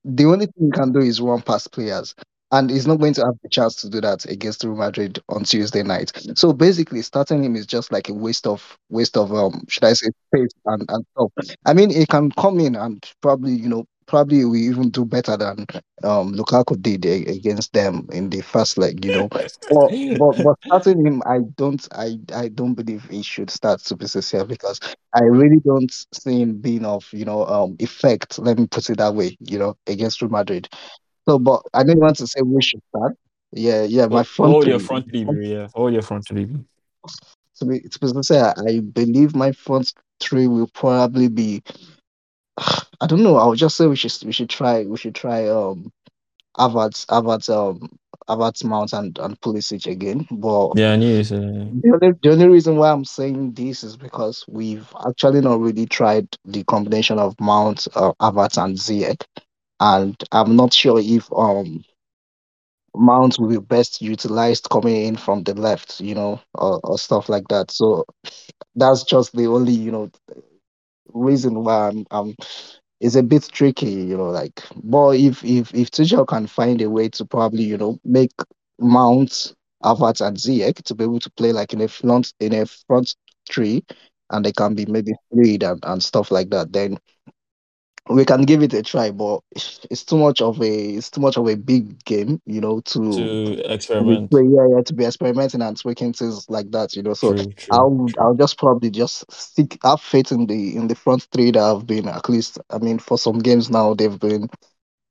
The 0.04 0.24
only 0.26 0.46
thing 0.46 0.66
he 0.66 0.70
can 0.70 0.92
do 0.92 1.00
is 1.00 1.20
run 1.20 1.42
past 1.42 1.72
players. 1.72 2.14
And 2.50 2.68
he's 2.68 2.86
not 2.86 2.96
going 2.96 3.14
to 3.14 3.24
have 3.24 3.34
the 3.42 3.48
chance 3.48 3.76
to 3.76 3.88
do 3.88 4.02
that 4.02 4.26
against 4.26 4.62
Real 4.62 4.76
Madrid 4.76 5.22
on 5.30 5.44
Tuesday 5.44 5.82
night. 5.82 6.12
So 6.34 6.52
basically, 6.52 7.00
starting 7.00 7.42
him 7.42 7.56
is 7.56 7.64
just 7.64 7.90
like 7.90 8.10
a 8.10 8.12
waste 8.12 8.46
of 8.46 8.76
waste 8.90 9.16
of 9.16 9.32
um, 9.32 9.64
should 9.68 9.84
I 9.84 9.94
say 9.94 10.08
space 10.28 10.50
and, 10.66 10.84
and 10.90 11.06
stuff. 11.16 11.32
I 11.64 11.72
mean, 11.72 11.88
he 11.88 12.04
can 12.04 12.30
come 12.32 12.60
in 12.60 12.76
and 12.76 13.02
probably 13.22 13.52
you 13.52 13.70
know 13.70 13.86
probably 14.12 14.44
we 14.44 14.60
even 14.68 14.90
do 14.90 15.06
better 15.06 15.38
than 15.38 15.66
um 16.04 16.34
Lukaku 16.34 16.80
did 16.80 17.06
against 17.06 17.72
them 17.72 18.06
in 18.12 18.28
the 18.28 18.42
first 18.42 18.76
leg. 18.76 19.02
You 19.02 19.10
know, 19.12 19.28
but 19.28 19.50
but 20.18 20.44
but 20.44 20.56
starting 20.66 21.06
him, 21.06 21.22
I 21.24 21.38
don't 21.56 21.88
I 21.92 22.18
I 22.34 22.48
don't 22.48 22.74
believe 22.74 23.04
he 23.04 23.22
should 23.22 23.48
start 23.50 23.80
Supercell 23.80 24.46
because 24.46 24.78
I 25.14 25.22
really 25.22 25.60
don't 25.64 25.90
see 26.12 26.42
him 26.42 26.58
being 26.58 26.84
of 26.84 27.08
you 27.12 27.24
know 27.24 27.46
um 27.46 27.76
effect. 27.80 28.38
Let 28.38 28.58
me 28.58 28.66
put 28.66 28.90
it 28.90 28.98
that 28.98 29.14
way. 29.14 29.34
You 29.40 29.58
know, 29.58 29.76
against 29.86 30.20
Real 30.20 30.30
Madrid. 30.30 30.68
So, 31.26 31.38
but 31.38 31.62
I 31.72 31.82
didn't 31.82 32.00
want 32.00 32.18
to 32.18 32.26
say 32.26 32.42
we 32.42 32.60
should 32.60 32.82
start. 32.94 33.16
Yeah, 33.52 33.84
yeah. 33.84 34.06
My 34.06 34.24
front 34.24 34.52
hold 34.52 34.66
your 34.66 34.78
front 34.78 35.08
three, 35.08 35.52
yeah. 35.52 35.68
Hold 35.74 35.94
your 35.94 36.02
front 36.02 36.26
three. 36.28 36.46
To 37.56 37.64
be 37.64 37.80
to 37.80 37.98
be 37.98 38.36
I, 38.36 38.52
I 38.68 38.80
believe 38.80 39.34
my 39.34 39.52
front 39.52 39.94
three 40.20 40.48
will 40.48 40.68
probably 40.74 41.28
be. 41.28 41.62
I 42.58 43.06
don't 43.06 43.22
know. 43.22 43.36
I 43.36 43.46
would 43.46 43.58
just 43.58 43.76
say 43.76 43.86
we 43.86 43.96
should 43.96 44.12
we 44.24 44.32
should 44.32 44.50
try 44.50 44.84
we 44.84 44.96
should 44.96 45.14
try 45.14 45.48
um 45.48 45.92
Havertz 46.56 47.06
Havertz 47.06 47.48
um 47.48 47.88
Havertz 48.28 48.64
Mount 48.64 48.92
and 48.92 49.18
and 49.18 49.40
Pulisic 49.40 49.86
again. 49.90 50.26
But 50.30 50.72
Yeah, 50.74 50.92
I 50.92 50.96
knew 50.96 51.16
you 51.16 51.24
said 51.24 51.42
the 51.82 51.90
only, 51.92 52.18
the 52.22 52.30
only 52.32 52.48
reason 52.48 52.76
why 52.76 52.90
I'm 52.90 53.04
saying 53.04 53.52
this 53.54 53.82
is 53.82 53.96
because 53.96 54.44
we've 54.48 54.92
actually 55.06 55.40
not 55.40 55.60
really 55.60 55.86
tried 55.86 56.28
the 56.44 56.64
combination 56.64 57.18
of 57.18 57.38
Mount, 57.40 57.88
uh, 57.94 58.12
Havertz, 58.20 58.62
and 58.62 58.76
Ziyech, 58.76 59.24
and 59.80 60.16
I'm 60.32 60.56
not 60.56 60.72
sure 60.72 60.98
if 61.00 61.32
um 61.32 61.84
Mount 62.94 63.38
will 63.38 63.48
be 63.48 63.58
best 63.58 64.02
utilized 64.02 64.68
coming 64.70 65.06
in 65.06 65.16
from 65.16 65.44
the 65.44 65.54
left, 65.54 66.00
you 66.00 66.14
know, 66.14 66.40
or, 66.54 66.78
or 66.84 66.98
stuff 66.98 67.28
like 67.28 67.48
that. 67.48 67.70
So 67.70 68.04
that's 68.74 69.02
just 69.04 69.34
the 69.34 69.46
only 69.46 69.72
you 69.72 69.90
know 69.90 70.10
reason 71.12 71.64
why 71.64 71.88
I'm, 71.88 72.06
I'm 72.10 72.34
it's 73.00 73.16
a 73.16 73.22
bit 73.22 73.48
tricky, 73.52 73.90
you 73.90 74.16
know, 74.16 74.30
like 74.30 74.62
but 74.82 75.16
if 75.16 75.44
if 75.44 75.74
if 75.74 75.90
Tuchel 75.90 76.26
can 76.26 76.46
find 76.46 76.80
a 76.80 76.90
way 76.90 77.08
to 77.10 77.24
probably, 77.24 77.64
you 77.64 77.76
know, 77.76 77.98
make 78.04 78.32
Mount, 78.78 79.54
Havertz 79.84 80.24
and 80.26 80.36
Ziyech 80.36 80.82
to 80.84 80.94
be 80.94 81.04
able 81.04 81.20
to 81.20 81.30
play 81.32 81.52
like 81.52 81.72
in 81.72 81.80
a 81.80 81.88
front 81.88 82.32
in 82.40 82.54
a 82.54 82.66
front 82.66 83.14
three 83.50 83.84
and 84.30 84.44
they 84.44 84.52
can 84.52 84.74
be 84.74 84.86
maybe 84.86 85.12
fluid 85.30 85.62
and, 85.62 85.80
and 85.84 86.02
stuff 86.02 86.30
like 86.30 86.50
that, 86.50 86.72
then 86.72 86.98
we 88.08 88.24
can 88.24 88.42
give 88.42 88.62
it 88.62 88.74
a 88.74 88.82
try, 88.82 89.10
but 89.10 89.40
it's 89.54 90.04
too 90.04 90.16
much 90.16 90.40
of 90.42 90.60
a 90.60 90.94
it's 90.94 91.10
too 91.10 91.20
much 91.20 91.36
of 91.36 91.46
a 91.48 91.56
big 91.56 92.04
game, 92.04 92.40
you 92.46 92.60
know, 92.60 92.80
to 92.80 93.38
to 93.52 93.62
to 93.94 94.04
be 94.04 94.14
experiment. 94.14 94.32
yeah, 94.32 94.66
yeah, 94.76 94.82
to 94.82 94.94
be 94.94 95.04
experimenting 95.04 95.62
and 95.62 95.78
tweaking 95.78 96.12
things 96.12 96.48
like 96.48 96.70
that, 96.72 96.96
you 96.96 97.02
know. 97.02 97.14
So 97.14 97.34
True, 97.34 97.52
true, 97.56 97.94
would 97.94 98.14
true. 98.14 98.18
I'll 98.20 98.34
just 98.34 98.58
probably 98.58 98.90
just 98.90 99.30
stick 99.32 99.78
have 99.84 100.00
faith 100.00 100.32
in 100.32 100.46
the 100.46 100.76
in 100.76 100.88
the 100.88 100.94
front 100.94 101.28
three 101.32 101.50
that 101.52 101.60
have 101.60 101.86
been 101.86 102.08
at 102.08 102.28
least 102.28 102.58
I 102.70 102.78
mean 102.78 102.98
for 102.98 103.18
some 103.18 103.38
games 103.38 103.70
now 103.70 103.94
they've 103.94 104.18
been 104.18 104.48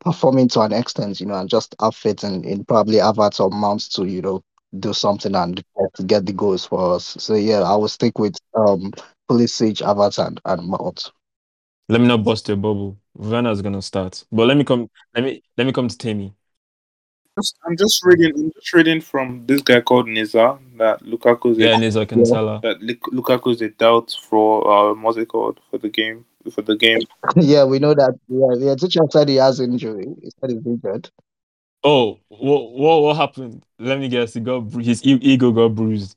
performing 0.01 0.47
to 0.49 0.62
an 0.62 0.73
extent, 0.73 1.19
you 1.19 1.27
know, 1.27 1.36
and 1.36 1.49
just 1.49 1.75
have 1.80 1.95
faith 1.95 2.23
in, 2.23 2.43
in 2.43 2.65
probably 2.65 2.95
Havertz 2.97 3.39
or 3.39 3.49
Mounts 3.51 3.88
to, 3.89 4.06
you 4.06 4.21
know, 4.21 4.41
do 4.80 4.93
something 4.93 5.36
and 5.36 5.58
get, 5.58 6.08
get 6.08 6.25
the 6.25 6.34
goals 6.34 6.65
for 6.65 6.95
us. 6.95 7.15
So 7.19 7.36
yeah, 7.36 7.62
I 7.62 7.75
will 7.75 7.88
stick 7.89 8.19
with 8.19 8.36
um 8.56 8.91
Pulisic, 9.30 9.82
Havertz 9.82 10.25
and, 10.25 10.41
and 10.45 10.67
Mount. 10.67 11.12
Let 11.91 11.99
me 11.99 12.08
not 12.08 12.23
bust 12.23 12.47
your 12.47 12.56
bubble. 12.56 12.97
Werner's 13.15 13.62
gonna 13.62 13.82
start. 13.82 14.23
But 14.32 14.47
let 14.47 14.56
me 14.56 14.63
come 14.63 14.89
let 15.13 15.25
me 15.25 15.43
let 15.58 15.67
me 15.67 15.73
come 15.73 15.89
to 15.89 15.97
Temi. 15.97 16.34
Just, 17.38 17.58
I'm 17.67 17.75
just 17.75 17.99
reading. 18.06 18.32
I'm 18.34 18.51
just 18.56 18.71
reading 18.73 19.01
from 19.01 19.45
this 19.45 19.62
guy 19.62 19.82
called 19.82 20.08
Niza 20.08 20.58
that 20.77 21.01
Lukaku's 21.01 21.58
Yeah, 21.58 21.75
a, 21.75 21.80
Nizaar 21.80 22.08
Kinsella. 22.08 22.62
that 22.63 22.82
Luk- 22.82 23.12
Lukaku's 23.12 23.62
a 23.62 23.69
doubt 23.69 24.15
for 24.23 24.65
uh, 24.71 24.93
what's 24.93 25.17
it 25.17 25.27
called 25.27 25.60
for 25.69 25.80
the 25.80 25.89
game 25.89 26.25
for 26.54 26.62
the 26.62 26.77
game. 26.77 27.01
yeah, 27.36 27.65
we 27.65 27.80
know 27.80 27.93
that 27.93 28.17
yeah, 28.30 28.67
yeah, 28.67 28.75
teacher 28.75 29.01
said 29.10 29.27
he 29.27 29.36
has 29.36 29.60
injury. 29.60 30.06
He 30.23 30.32
said 30.39 30.49
he's 30.51 30.65
injured. 30.65 31.10
Oh, 31.84 32.19
what 32.30 32.71
what 32.71 33.01
what 33.01 33.17
happened? 33.17 33.65
Let 33.80 33.99
me 33.99 34.08
guess. 34.08 34.34
He 34.34 34.39
got 34.39 34.71
his 34.71 35.06
ego 35.06 35.51
got 35.51 35.75
bruised. 35.75 36.15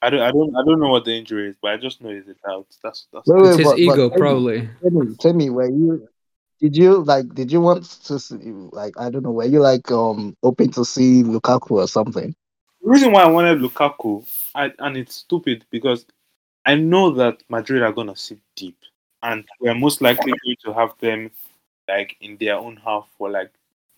I 0.00 0.10
don't 0.10 0.20
I 0.20 0.30
don't 0.30 0.56
I 0.56 0.64
don't 0.64 0.80
know 0.80 0.88
what 0.88 1.04
the 1.04 1.12
injury 1.12 1.48
is, 1.48 1.56
but 1.60 1.72
I 1.72 1.76
just 1.76 2.00
know 2.00 2.10
he's 2.10 2.28
a 2.28 2.34
doubt. 2.46 2.66
That's 2.82 3.06
that's. 3.12 3.26
Wait, 3.26 3.38
It's 3.40 3.56
wait, 3.56 3.58
his 3.58 3.66
but, 3.66 3.78
ego, 3.78 4.08
but 4.08 4.16
tell 4.18 4.18
me, 4.18 4.18
probably. 4.18 4.70
tell 4.80 4.90
me, 4.90 5.16
tell 5.16 5.32
me, 5.32 5.50
were 5.50 5.66
you 5.66 6.08
did 6.60 6.76
you 6.76 7.02
like 7.04 7.34
did 7.34 7.52
you 7.52 7.60
want 7.60 7.84
to 7.84 8.18
see 8.18 8.36
like 8.72 8.94
I 8.98 9.10
don't 9.10 9.22
know, 9.22 9.32
were 9.32 9.44
you 9.44 9.60
like 9.60 9.90
um 9.90 10.36
hoping 10.42 10.70
to 10.72 10.84
see 10.84 11.22
Lukaku 11.22 11.72
or 11.72 11.88
something? 11.88 12.34
The 12.82 12.90
reason 12.90 13.12
why 13.12 13.22
I 13.22 13.28
wanted 13.28 13.58
Lukaku, 13.58 14.26
I, 14.54 14.72
and 14.78 14.96
it's 14.96 15.16
stupid 15.16 15.64
because 15.70 16.06
I 16.64 16.74
know 16.74 17.10
that 17.14 17.42
Madrid 17.48 17.82
are 17.82 17.92
gonna 17.92 18.16
sit 18.16 18.38
deep, 18.56 18.78
and 19.22 19.44
we're 19.60 19.74
most 19.74 20.00
likely 20.00 20.32
going 20.44 20.56
to 20.64 20.72
have 20.74 20.92
them 21.00 21.30
like 21.88 22.16
in 22.20 22.36
their 22.38 22.56
own 22.56 22.76
half 22.76 23.08
for 23.16 23.30
like 23.30 23.50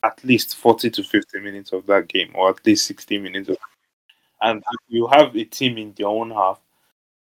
at 0.03 0.23
least 0.25 0.57
forty 0.57 0.91
to 0.91 1.03
fifty 1.03 1.41
minutes 1.41 1.73
of 1.73 1.87
that 1.87 2.09
game, 2.09 2.31
or 2.35 2.51
at 2.51 2.65
least 2.67 2.87
sixty 2.87 3.19
minutes. 3.19 3.51
Of, 3.51 3.59
and 4.43 4.63
you 4.89 5.07
have 5.09 5.35
a 5.37 5.45
team 5.45 5.79
in 5.79 5.93
their 5.97 6.07
own 6.09 6.31
half, 6.31 6.61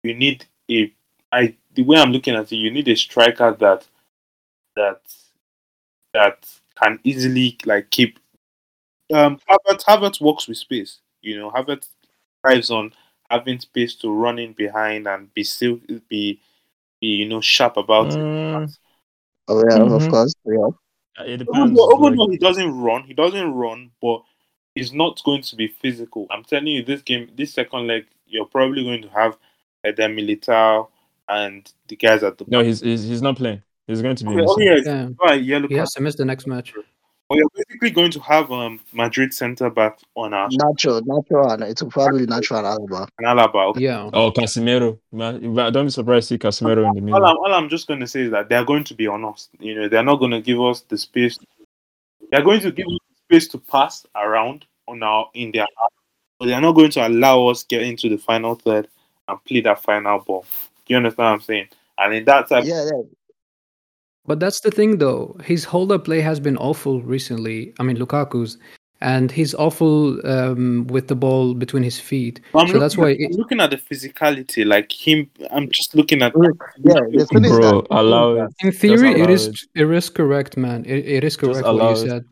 you 0.03 0.13
need 0.15 0.45
a. 0.69 0.93
I 1.31 1.55
the 1.73 1.83
way 1.83 1.97
I'm 1.97 2.11
looking 2.11 2.35
at 2.35 2.51
it, 2.51 2.55
you 2.55 2.71
need 2.71 2.87
a 2.87 2.95
striker 2.95 3.51
that 3.59 3.85
that 4.75 5.01
that 6.13 6.49
can 6.81 6.99
easily 7.03 7.57
like 7.65 7.89
keep. 7.89 8.19
Um, 9.13 9.39
Havertz, 9.49 9.83
Havertz 9.85 10.21
works 10.21 10.47
with 10.47 10.57
space. 10.57 10.99
You 11.21 11.37
know, 11.39 11.51
Havertz 11.51 11.89
thrives 12.41 12.71
on 12.71 12.93
having 13.29 13.59
space 13.59 13.95
to 13.95 14.11
run 14.11 14.39
in 14.39 14.53
behind 14.53 15.07
and 15.07 15.31
be 15.33 15.43
still 15.43 15.79
be, 16.09 16.39
be 17.01 17.07
you 17.07 17.27
know 17.27 17.41
sharp 17.41 17.77
about 17.77 18.07
it. 18.07 18.17
Mm, 18.17 18.75
Oh 19.47 19.63
yeah, 19.67 19.81
of 19.81 19.89
Mhm. 19.89 20.09
course. 20.11 20.33
Yeah. 20.45 21.25
it 21.25 21.37
depends. 21.37 21.75
though, 21.75 21.91
even 21.95 22.03
like- 22.03 22.17
though 22.17 22.29
he 22.29 22.37
doesn't 22.37 22.81
run, 22.81 23.03
he 23.03 23.13
doesn't 23.13 23.51
run, 23.53 23.91
but 24.01 24.23
he's 24.79 24.93
not 24.93 25.21
going 25.23 25.41
to 25.41 25.55
be 25.55 25.67
physical. 25.67 26.25
I'm 26.31 26.43
telling 26.43 26.67
you, 26.67 26.83
this 26.83 27.01
game, 27.01 27.29
this 27.35 27.53
second 27.53 27.87
leg, 27.87 28.05
you're 28.27 28.45
probably 28.45 28.83
going 28.83 29.01
to 29.01 29.09
have 29.09 29.37
Eder 29.83 30.07
Militao 30.07 30.87
and 31.27 31.71
the 31.87 31.95
guys 31.95 32.23
at 32.23 32.37
the 32.37 32.45
no, 32.47 32.63
he's, 32.63 32.79
he's 32.79 33.03
he's 33.03 33.21
not 33.21 33.35
playing. 33.35 33.61
He's 33.87 34.01
going 34.01 34.15
to 34.15 34.23
be 34.23 34.31
Okay, 34.31 34.45
oh 34.47 34.59
yeah, 34.59 34.77
Yeah. 34.83 35.09
right, 35.21 35.41
yellow 35.41 35.67
He 35.67 35.75
has 35.75 35.91
to 35.91 36.01
miss 36.01 36.15
the 36.15 36.25
next 36.25 36.47
match. 36.47 36.73
Well, 37.29 37.37
you're 37.37 37.49
basically 37.55 37.91
going 37.91 38.11
to 38.11 38.19
have 38.21 38.51
um 38.51 38.79
Madrid 38.91 39.33
centre 39.33 39.69
back 39.69 39.99
on 40.15 40.33
our 40.33 40.49
Nacho, 40.49 41.01
Nacho 41.01 41.53
and 41.53 41.63
it's 41.63 41.83
probably 41.83 42.25
Nacho 42.25 42.57
and 42.57 42.67
Alaba. 42.67 43.07
and 43.19 43.27
Alaba. 43.27 43.69
Okay. 43.69 43.81
Yeah. 43.81 44.09
Oh, 44.13 44.31
Casemiro. 44.31 44.99
Man, 45.11 45.53
don't 45.71 45.85
be 45.85 45.91
surprised 45.91 46.29
to 46.29 46.35
see 46.35 46.39
Casemiro 46.39 46.87
in 46.89 47.05
the 47.05 47.13
All 47.13 47.19
middle. 47.19 47.25
I'm, 47.25 47.37
all 47.37 47.53
I'm 47.53 47.69
just 47.69 47.87
going 47.87 47.99
to 47.99 48.07
say 48.07 48.21
is 48.21 48.31
that 48.31 48.49
they're 48.49 48.65
going 48.65 48.83
to 48.85 48.95
be 48.95 49.07
on 49.07 49.25
us. 49.25 49.49
You 49.59 49.75
know, 49.75 49.89
they're 49.89 50.03
not 50.03 50.15
going 50.15 50.31
to 50.31 50.41
give 50.41 50.59
us 50.59 50.81
the 50.81 50.97
space. 50.97 51.37
They're 52.31 52.43
going 52.43 52.61
to 52.61 52.71
give 52.71 52.87
us 52.87 53.08
space 53.29 53.47
to 53.47 53.59
pass 53.59 54.05
around 54.15 54.65
on 54.87 55.03
our 55.03 55.29
in 55.35 55.51
their 55.51 55.67
half, 55.77 55.93
but 56.39 56.47
they're 56.47 56.61
not 56.61 56.73
going 56.73 56.89
to 56.91 57.07
allow 57.07 57.47
us 57.47 57.63
get 57.63 57.83
into 57.83 58.09
the 58.09 58.17
final 58.17 58.55
third 58.55 58.87
and 59.27 59.43
play 59.45 59.61
that 59.61 59.81
final 59.83 60.19
ball. 60.19 60.45
Do 60.85 60.93
you 60.93 60.97
understand 60.97 61.25
what 61.25 61.33
I'm 61.33 61.41
saying? 61.41 61.67
And 61.99 62.13
in 62.15 62.25
that 62.25 62.49
type, 62.49 62.65
Yeah, 62.65 62.85
yeah. 62.85 63.01
But 64.25 64.39
that's 64.39 64.61
the 64.61 64.71
thing, 64.71 64.97
though. 64.97 65.35
His 65.43 65.63
hold-up 65.63 66.05
play 66.05 66.21
has 66.21 66.39
been 66.39 66.57
awful 66.57 67.01
recently. 67.01 67.73
I 67.79 67.83
mean, 67.83 67.97
Lukaku's, 67.97 68.57
and 69.01 69.31
he's 69.31 69.55
awful 69.55 70.25
um, 70.27 70.85
with 70.87 71.07
the 71.07 71.15
ball 71.15 71.53
between 71.53 71.83
his 71.83 71.99
feet. 71.99 72.39
I'm 72.53 72.67
so 72.67 72.79
that's 72.79 72.97
why. 72.97 73.11
at, 73.11 73.17
I'm 73.21 73.37
looking 73.37 73.59
at 73.59 73.71
the 73.71 73.77
physicality, 73.77 74.65
like 74.65 74.91
him. 74.91 75.29
I'm 75.51 75.69
just 75.71 75.95
looking 75.95 76.21
at. 76.21 76.33
Yeah, 76.35 76.99
the 77.11 77.47
Bro, 77.49 77.81
that 77.81 77.87
allow 77.91 78.33
it. 78.33 78.53
In 78.61 78.71
theory, 78.71 79.11
it 79.11 79.21
allow 79.21 79.29
is 79.29 79.47
it. 79.47 79.59
it 79.75 79.89
is 79.89 80.09
correct, 80.09 80.57
man. 80.57 80.85
It, 80.85 81.05
it 81.05 81.23
is 81.23 81.35
correct 81.35 81.63
what 81.63 81.65
allow 81.65 81.95
you 81.95 82.13
it. 82.15 82.25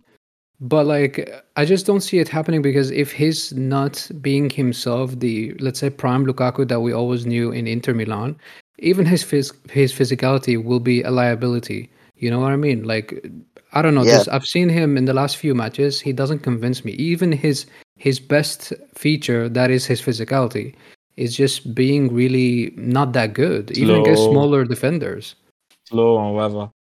But 0.59 0.87
like, 0.87 1.29
I 1.55 1.65
just 1.65 1.85
don't 1.85 2.01
see 2.01 2.17
it 2.17 2.27
happening 2.27 2.61
because 2.61 2.89
if 2.89 3.11
he's 3.11 3.53
not 3.53 4.09
being 4.21 4.49
himself, 4.49 5.19
the 5.19 5.53
let's 5.59 5.79
say 5.79 5.89
prime 5.89 6.25
Lukaku 6.25 6.67
that 6.67 6.81
we 6.81 6.91
always 6.91 7.25
knew 7.25 7.51
in 7.51 7.67
Inter 7.67 7.93
Milan, 7.93 8.35
even 8.79 9.05
his 9.05 9.23
phys- 9.23 9.53
his 9.69 9.93
physicality 9.93 10.61
will 10.63 10.79
be 10.79 11.03
a 11.03 11.11
liability. 11.11 11.91
You 12.15 12.31
know 12.31 12.39
what 12.39 12.53
I 12.53 12.55
mean? 12.55 12.83
Like, 12.83 13.29
I 13.73 13.83
don't 13.83 13.93
know. 13.93 14.03
Yeah. 14.03 14.13
Just 14.13 14.29
I've 14.29 14.45
seen 14.45 14.69
him 14.69 14.97
in 14.97 15.05
the 15.05 15.13
last 15.13 15.37
few 15.37 15.53
matches. 15.53 16.01
He 16.01 16.11
doesn't 16.11 16.39
convince 16.39 16.83
me. 16.83 16.93
Even 16.93 17.31
his 17.31 17.67
his 17.97 18.19
best 18.19 18.73
feature, 18.95 19.49
that 19.49 19.69
is 19.69 19.85
his 19.85 20.01
physicality, 20.01 20.73
is 21.17 21.35
just 21.35 21.75
being 21.75 22.11
really 22.11 22.73
not 22.75 23.13
that 23.13 23.33
good, 23.33 23.77
even 23.77 24.01
against 24.01 24.23
smaller 24.23 24.65
defenders. 24.65 25.35
Slow 25.85 26.17
and 26.17 26.33
whatever. 26.33 26.71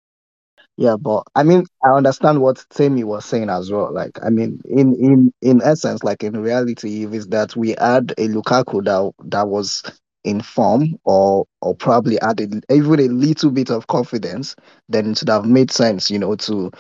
Yeah, 0.78 0.96
but 1.00 1.22
I 1.34 1.42
mean, 1.42 1.64
I 1.84 1.90
understand 1.90 2.42
what 2.42 2.62
Temi 2.70 3.02
was 3.02 3.24
saying 3.24 3.48
as 3.48 3.70
well. 3.70 3.92
Like, 3.92 4.18
I 4.22 4.28
mean, 4.28 4.60
in 4.66 4.94
in 4.96 5.32
in 5.40 5.62
essence, 5.62 6.02
like 6.04 6.22
in 6.22 6.34
reality, 6.42 7.04
if 7.04 7.14
it's 7.14 7.26
that 7.28 7.56
we 7.56 7.70
had 7.78 8.12
a 8.18 8.28
Lukaku 8.28 8.84
that 8.84 9.12
that 9.30 9.48
was 9.48 9.82
in 10.24 10.42
form, 10.42 10.96
or 11.04 11.46
or 11.62 11.74
probably 11.74 12.20
added 12.20 12.64
even 12.70 13.00
a 13.00 13.04
little 13.08 13.50
bit 13.50 13.70
of 13.70 13.86
confidence, 13.86 14.54
then 14.88 15.10
it 15.12 15.20
would 15.22 15.30
have 15.30 15.46
made 15.46 15.70
sense, 15.70 16.10
you 16.10 16.18
know, 16.18 16.34
to 16.36 16.70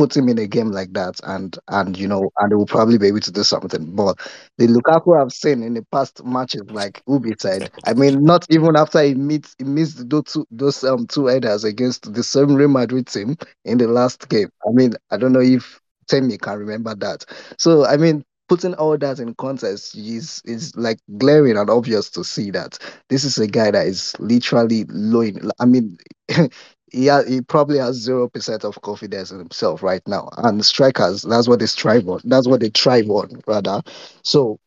put 0.00 0.16
him 0.16 0.30
in 0.30 0.38
a 0.38 0.46
game 0.46 0.70
like 0.72 0.94
that, 0.94 1.20
and 1.24 1.58
and 1.68 1.98
you 1.98 2.08
know, 2.08 2.30
and 2.38 2.50
they 2.50 2.56
will 2.56 2.64
probably 2.64 2.96
be 2.96 3.08
able 3.08 3.20
to 3.20 3.30
do 3.30 3.42
something. 3.42 3.94
But 3.94 4.18
the 4.56 4.66
Lukaku 4.66 5.20
I've 5.20 5.30
seen 5.30 5.62
in 5.62 5.74
the 5.74 5.84
past 5.92 6.24
matches, 6.24 6.62
like 6.70 7.02
Oubi 7.06 7.38
said, 7.38 7.68
I 7.84 7.92
mean, 7.92 8.24
not 8.24 8.46
even 8.48 8.76
after 8.76 9.02
he 9.02 9.14
meets 9.14 9.54
he 9.58 9.64
missed 9.64 10.08
those 10.08 10.24
two 10.24 10.46
those 10.50 10.82
um 10.84 11.06
two 11.06 11.26
headers 11.26 11.64
against 11.64 12.14
the 12.14 12.22
same 12.22 12.54
Real 12.54 12.68
Madrid 12.68 13.08
team 13.08 13.36
in 13.66 13.76
the 13.76 13.88
last 13.88 14.26
game. 14.30 14.48
I 14.66 14.72
mean, 14.72 14.94
I 15.10 15.18
don't 15.18 15.34
know 15.34 15.40
if 15.42 15.78
Temi 16.08 16.38
can 16.38 16.58
remember 16.58 16.94
that. 16.94 17.26
So 17.58 17.84
I 17.84 17.98
mean, 17.98 18.24
putting 18.48 18.72
all 18.76 18.96
that 18.96 19.18
in 19.18 19.34
context 19.34 19.94
is 19.98 20.40
is 20.46 20.74
like 20.76 20.98
glaring 21.18 21.58
and 21.58 21.68
obvious 21.68 22.08
to 22.12 22.24
see 22.24 22.50
that 22.52 22.78
this 23.10 23.22
is 23.24 23.36
a 23.36 23.46
guy 23.46 23.70
that 23.70 23.86
is 23.86 24.14
literally 24.18 24.86
low 24.88 25.20
in, 25.20 25.50
I 25.60 25.66
mean 25.66 25.98
he 26.90 27.06
ha- 27.08 27.24
he 27.24 27.40
probably 27.40 27.78
has 27.78 27.96
zero 27.96 28.28
percent 28.28 28.64
of 28.64 28.80
confidence 28.82 29.30
in 29.30 29.38
himself 29.38 29.82
right 29.82 30.02
now. 30.06 30.28
And 30.38 30.64
strikers, 30.64 31.22
that's 31.22 31.48
what 31.48 31.60
they 31.60 31.66
strive 31.66 32.08
on. 32.08 32.20
That's 32.24 32.48
what 32.48 32.60
they 32.60 32.70
thrive 32.70 33.08
on, 33.10 33.40
rather. 33.46 33.82
So 34.22 34.58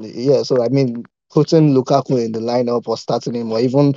yeah, 0.00 0.42
so 0.42 0.62
I 0.64 0.68
mean 0.68 1.04
putting 1.30 1.74
Lukaku 1.74 2.24
in 2.24 2.32
the 2.32 2.40
lineup 2.40 2.88
or 2.88 2.96
starting 2.96 3.34
him 3.34 3.52
or 3.52 3.60
even 3.60 3.94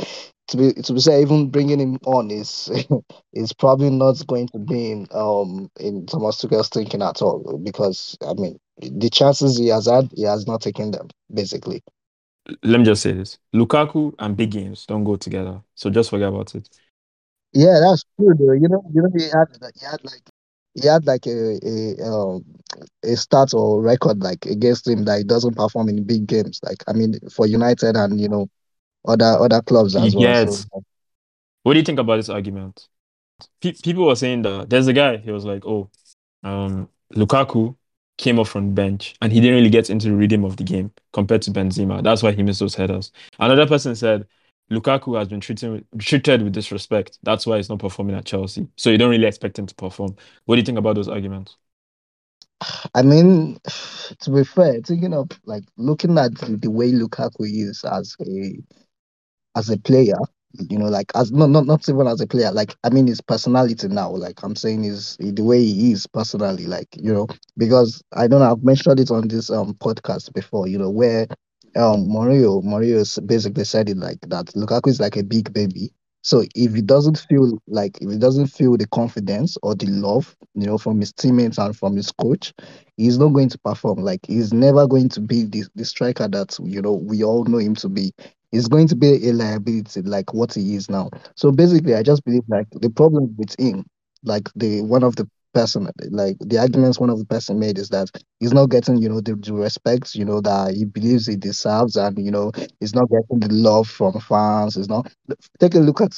to 0.48 0.58
be 0.58 0.74
to 0.74 0.94
be 0.94 1.00
say 1.00 1.22
even 1.22 1.50
bringing 1.50 1.80
him 1.80 1.98
on 2.06 2.30
is 2.30 2.70
is 3.34 3.54
probably 3.54 3.89
not 3.89 4.26
going 4.28 4.48
to 4.50 4.60
be 4.60 4.91
in 4.91 5.08
um 5.12 5.70
in 5.80 6.06
Thomas 6.06 6.38
Tuchel's 6.39 6.70
thinking 6.70 7.02
at 7.02 7.22
all 7.22 7.60
because 7.63 8.17
I 8.28 8.34
mean 8.34 8.60
the 8.82 9.10
chances 9.10 9.58
he 9.58 9.67
has 9.67 9.88
had 9.88 10.12
he 10.15 10.24
has 10.24 10.48
not 10.48 10.62
taken 10.62 10.91
them 10.91 11.08
basically. 11.34 11.84
Let 12.63 12.80
me 12.80 12.86
just 12.86 13.04
say 13.04 13.13
this: 13.13 13.38
Lukaku 13.54 14.15
and 14.20 14.36
big 14.36 14.52
games 14.52 14.86
don't 14.86 15.04
go 15.04 15.15
together. 15.15 15.62
So 15.76 15.89
just 15.89 16.10
forget 16.10 16.30
about 16.30 16.56
it. 16.56 16.67
Yeah, 17.53 17.79
that's 17.81 18.03
true 18.17 18.33
though. 18.37 18.53
You 18.53 18.69
know, 18.69 18.83
you 18.93 19.01
know 19.01 19.09
he 19.15 19.23
had 19.25 19.47
he 19.75 19.85
had 19.85 20.03
like 20.03 20.29
he 20.73 20.87
had 20.87 21.05
like 21.05 21.25
a 21.27 21.59
a 21.65 22.03
um 22.05 22.45
a 23.03 23.15
start 23.15 23.53
or 23.53 23.81
record 23.81 24.21
like 24.23 24.45
against 24.45 24.87
him 24.87 25.03
that 25.05 25.17
he 25.17 25.23
doesn't 25.23 25.55
perform 25.55 25.89
in 25.89 26.03
big 26.03 26.27
games. 26.27 26.59
Like 26.63 26.83
I 26.87 26.93
mean 26.93 27.15
for 27.29 27.45
United 27.45 27.95
and 27.95 28.19
you 28.19 28.29
know 28.29 28.49
other 29.07 29.25
other 29.25 29.61
clubs 29.61 29.95
as 29.95 30.15
well. 30.15 30.23
Yes. 30.23 30.65
So 30.71 30.83
What 31.63 31.73
do 31.73 31.79
you 31.79 31.85
think 31.85 31.99
about 31.99 32.17
this 32.17 32.29
argument? 32.29 32.87
Pe- 33.61 33.73
people 33.73 34.05
were 34.07 34.15
saying 34.15 34.43
that 34.43 34.69
there's 34.69 34.87
a 34.87 34.93
guy. 34.93 35.17
He 35.17 35.31
was 35.31 35.45
like, 35.45 35.65
"Oh, 35.65 35.89
um, 36.43 36.89
Lukaku 37.13 37.75
came 38.17 38.39
off 38.39 38.49
from 38.49 38.67
the 38.67 38.73
bench 38.73 39.15
and 39.21 39.31
he 39.31 39.39
didn't 39.39 39.55
really 39.55 39.69
get 39.69 39.89
into 39.89 40.09
the 40.09 40.15
rhythm 40.15 40.43
of 40.43 40.57
the 40.57 40.63
game 40.63 40.91
compared 41.13 41.41
to 41.43 41.51
Benzema. 41.51 42.03
That's 42.03 42.23
why 42.23 42.31
he 42.31 42.43
missed 42.43 42.59
those 42.59 42.75
headers." 42.75 43.11
Another 43.39 43.67
person 43.67 43.95
said, 43.95 44.27
"Lukaku 44.71 45.17
has 45.19 45.27
been 45.27 45.41
treated 45.41 45.86
treated 45.99 46.41
with 46.43 46.53
disrespect. 46.53 47.19
That's 47.23 47.45
why 47.45 47.57
he's 47.57 47.69
not 47.69 47.79
performing 47.79 48.15
at 48.15 48.25
Chelsea. 48.25 48.67
So 48.77 48.89
you 48.89 48.97
don't 48.97 49.12
really 49.12 49.27
expect 49.27 49.60
him 49.60 49.67
to 49.67 49.75
perform." 49.75 50.15
What 50.45 50.55
do 50.55 50.60
you 50.62 50.65
think 50.65 50.77
about 50.79 50.95
those 50.95 51.10
arguments? 51.10 51.57
I 52.95 53.01
mean, 53.03 53.60
to 54.19 54.31
be 54.31 54.43
fair, 54.43 54.81
thinking 54.81 55.13
of 55.13 55.29
like 55.45 55.63
looking 55.77 56.17
at 56.17 56.36
the, 56.36 56.57
the 56.57 56.71
way 56.71 56.91
Lukaku 56.91 57.41
is 57.41 57.84
as 57.86 58.15
a 58.21 58.57
as 59.55 59.69
a 59.69 59.77
player, 59.77 60.17
you 60.69 60.77
know, 60.77 60.88
like 60.88 61.12
as 61.15 61.31
not 61.31 61.49
not 61.49 61.65
not 61.65 61.88
even 61.89 62.07
as 62.07 62.21
a 62.21 62.27
player, 62.27 62.51
like 62.51 62.75
I 62.84 62.89
mean 62.89 63.07
his 63.07 63.21
personality 63.21 63.88
now, 63.88 64.12
like 64.12 64.43
I'm 64.43 64.55
saying 64.55 64.86
is 64.86 65.17
the 65.19 65.43
way 65.43 65.63
he 65.63 65.91
is 65.93 66.07
personally, 66.07 66.67
like, 66.67 66.88
you 66.97 67.13
know, 67.13 67.27
because 67.57 68.03
I 68.13 68.27
don't 68.27 68.39
know, 68.39 68.51
I've 68.51 68.63
mentioned 68.63 68.99
it 68.99 69.12
on 69.12 69.27
this 69.27 69.49
um 69.49 69.73
podcast 69.75 70.34
before, 70.34 70.67
you 70.67 70.77
know, 70.77 70.89
where 70.89 71.27
um 71.75 72.07
Mario 72.12 72.62
s- 73.01 73.19
basically 73.19 73.63
said 73.63 73.89
it 73.89 73.97
like 73.97 74.19
that 74.27 74.47
Lukaku 74.55 74.88
is 74.89 74.99
like 74.99 75.17
a 75.17 75.23
big 75.23 75.53
baby. 75.53 75.91
So 76.23 76.43
if 76.55 76.73
he 76.73 76.81
doesn't 76.81 77.17
feel 77.17 77.57
like 77.67 77.97
if 78.01 78.10
he 78.10 78.17
doesn't 78.17 78.47
feel 78.47 78.77
the 78.77 78.88
confidence 78.88 79.57
or 79.63 79.73
the 79.75 79.88
love, 79.88 80.36
you 80.53 80.65
know, 80.67 80.77
from 80.77 80.99
his 80.99 81.12
teammates 81.13 81.57
and 81.57 81.75
from 81.75 81.95
his 81.95 82.12
coach, 82.12 82.53
he's 82.97 83.17
not 83.17 83.29
going 83.34 83.49
to 83.49 83.57
perform. 83.60 83.99
Like 83.99 84.21
he's 84.27 84.53
never 84.53 84.88
going 84.88 85.10
to 85.10 85.21
be 85.21 85.45
the, 85.45 85.63
the 85.75 85.86
striker 85.86 86.27
that 86.27 86.57
you 86.63 86.81
know 86.81 86.93
we 86.93 87.23
all 87.23 87.43
know 87.45 87.57
him 87.57 87.75
to 87.75 87.89
be. 87.89 88.13
He's 88.51 88.67
going 88.67 88.88
to 88.89 88.95
be 88.95 89.27
a 89.29 89.34
liability 89.34 90.01
like 90.01 90.34
what 90.34 90.53
he 90.53 90.75
is 90.75 90.89
now. 90.89 91.10
So 91.36 91.51
basically 91.51 91.95
I 91.95 92.03
just 92.03 92.23
believe 92.25 92.43
like 92.49 92.67
the 92.71 92.89
problem 92.89 93.34
with 93.38 93.57
him, 93.60 93.86
like 94.23 94.49
the 94.55 94.81
one 94.81 95.03
of 95.03 95.15
the 95.15 95.27
person 95.53 95.89
like 96.11 96.37
the 96.39 96.57
arguments 96.57 96.99
one 96.99 97.09
of 97.09 97.19
the 97.19 97.25
person 97.25 97.59
made 97.59 97.77
is 97.77 97.89
that 97.89 98.09
he's 98.39 98.53
not 98.53 98.69
getting, 98.69 98.97
you 98.97 99.09
know, 99.09 99.21
the, 99.21 99.35
the 99.35 99.53
respect, 99.53 100.15
you 100.15 100.25
know, 100.25 100.41
that 100.41 100.73
he 100.75 100.85
believes 100.85 101.27
he 101.27 101.35
deserves 101.35 101.95
and 101.95 102.17
you 102.23 102.31
know 102.31 102.51
he's 102.79 102.95
not 102.95 103.09
getting 103.09 103.39
the 103.39 103.53
love 103.53 103.87
from 103.87 104.19
fans. 104.19 104.75
He's 104.75 104.89
not 104.89 105.11
take 105.59 105.75
a 105.75 105.79
look 105.79 106.01
at 106.01 106.13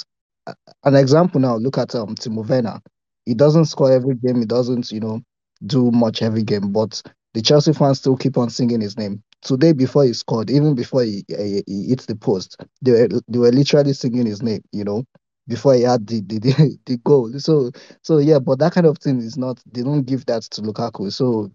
an 0.83 0.95
example 0.95 1.39
now. 1.39 1.55
Look 1.57 1.77
at 1.77 1.95
um 1.95 2.15
Timo 2.15 2.47
Werner. 2.47 2.79
He 3.25 3.33
doesn't 3.33 3.65
score 3.65 3.91
every 3.91 4.15
game. 4.15 4.39
He 4.39 4.45
doesn't, 4.45 4.91
you 4.91 4.99
know, 4.99 5.21
do 5.65 5.91
much 5.91 6.21
every 6.21 6.43
game. 6.43 6.71
But 6.71 7.01
the 7.33 7.41
Chelsea 7.41 7.73
fans 7.73 7.99
still 7.99 8.17
keep 8.17 8.37
on 8.37 8.49
singing 8.49 8.81
his 8.81 8.97
name. 8.97 9.23
Today, 9.41 9.73
before 9.73 10.05
he 10.05 10.13
scored, 10.13 10.49
even 10.49 10.75
before 10.75 11.03
he 11.03 11.23
he, 11.27 11.63
he 11.67 11.89
hits 11.89 12.05
the 12.05 12.15
post, 12.15 12.57
they 12.81 12.91
were 12.91 13.07
they 13.27 13.39
were 13.39 13.51
literally 13.51 13.93
singing 13.93 14.25
his 14.25 14.41
name. 14.41 14.61
You 14.71 14.83
know, 14.85 15.03
before 15.47 15.75
he 15.75 15.81
had 15.81 16.07
the 16.07 16.21
the, 16.21 16.39
the, 16.39 16.77
the 16.85 16.97
goal. 16.97 17.31
So 17.39 17.71
so 18.01 18.17
yeah, 18.17 18.39
but 18.39 18.59
that 18.59 18.73
kind 18.73 18.87
of 18.87 18.97
thing 18.97 19.19
is 19.19 19.37
not. 19.37 19.61
They 19.71 19.83
don't 19.83 20.03
give 20.03 20.25
that 20.27 20.43
to 20.43 20.61
Lukaku. 20.61 21.11
So 21.11 21.51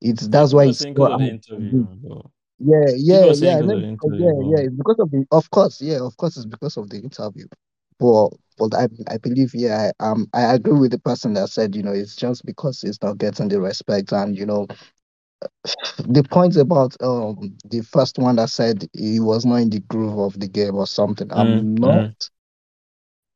it's 0.00 0.28
that's 0.28 0.52
why 0.52 0.66
it's 0.66 0.78
saying 0.78 0.96
so 0.96 1.04
because 1.04 1.14
of 1.14 1.20
the 1.20 1.30
interview. 1.30 1.86
Yeah, 2.60 2.84
yeah, 2.96 3.24
yeah. 3.24 3.32
saying 3.34 3.58
I 3.58 3.60
because 3.62 3.72
of 4.04 4.10
the 4.10 4.18
Yeah, 4.18 4.56
yeah. 4.56 4.64
It's 4.64 4.74
because 4.74 4.98
of 4.98 5.10
the. 5.10 5.26
Of 5.30 5.50
course, 5.50 5.80
yeah. 5.80 6.00
Of 6.00 6.16
course, 6.16 6.36
it's 6.36 6.46
because 6.46 6.76
of 6.76 6.88
the 6.90 6.98
interview. 6.98 7.46
But 7.98 8.30
but 8.58 8.74
I 8.74 8.88
I 9.08 9.18
believe 9.18 9.54
yeah. 9.54 9.90
I, 10.00 10.04
um, 10.04 10.28
I 10.32 10.54
agree 10.54 10.78
with 10.78 10.90
the 10.92 10.98
person 10.98 11.34
that 11.34 11.48
said 11.48 11.74
you 11.74 11.82
know 11.82 11.92
it's 11.92 12.16
just 12.16 12.44
because 12.44 12.80
he's 12.80 13.02
not 13.02 13.18
getting 13.18 13.48
the 13.48 13.60
respect 13.60 14.12
and 14.12 14.36
you 14.36 14.46
know 14.46 14.66
the 15.98 16.24
point 16.30 16.56
about 16.56 16.96
um 17.02 17.56
the 17.70 17.82
first 17.82 18.18
one 18.18 18.36
that 18.36 18.50
said 18.50 18.86
he 18.92 19.20
was 19.20 19.44
not 19.44 19.56
in 19.56 19.70
the 19.70 19.80
groove 19.80 20.18
of 20.18 20.38
the 20.38 20.48
game 20.48 20.76
or 20.76 20.86
something. 20.86 21.28
mm, 21.28 21.38
I'm 21.38 21.74
not. 21.74 21.90
mm. 21.90 22.30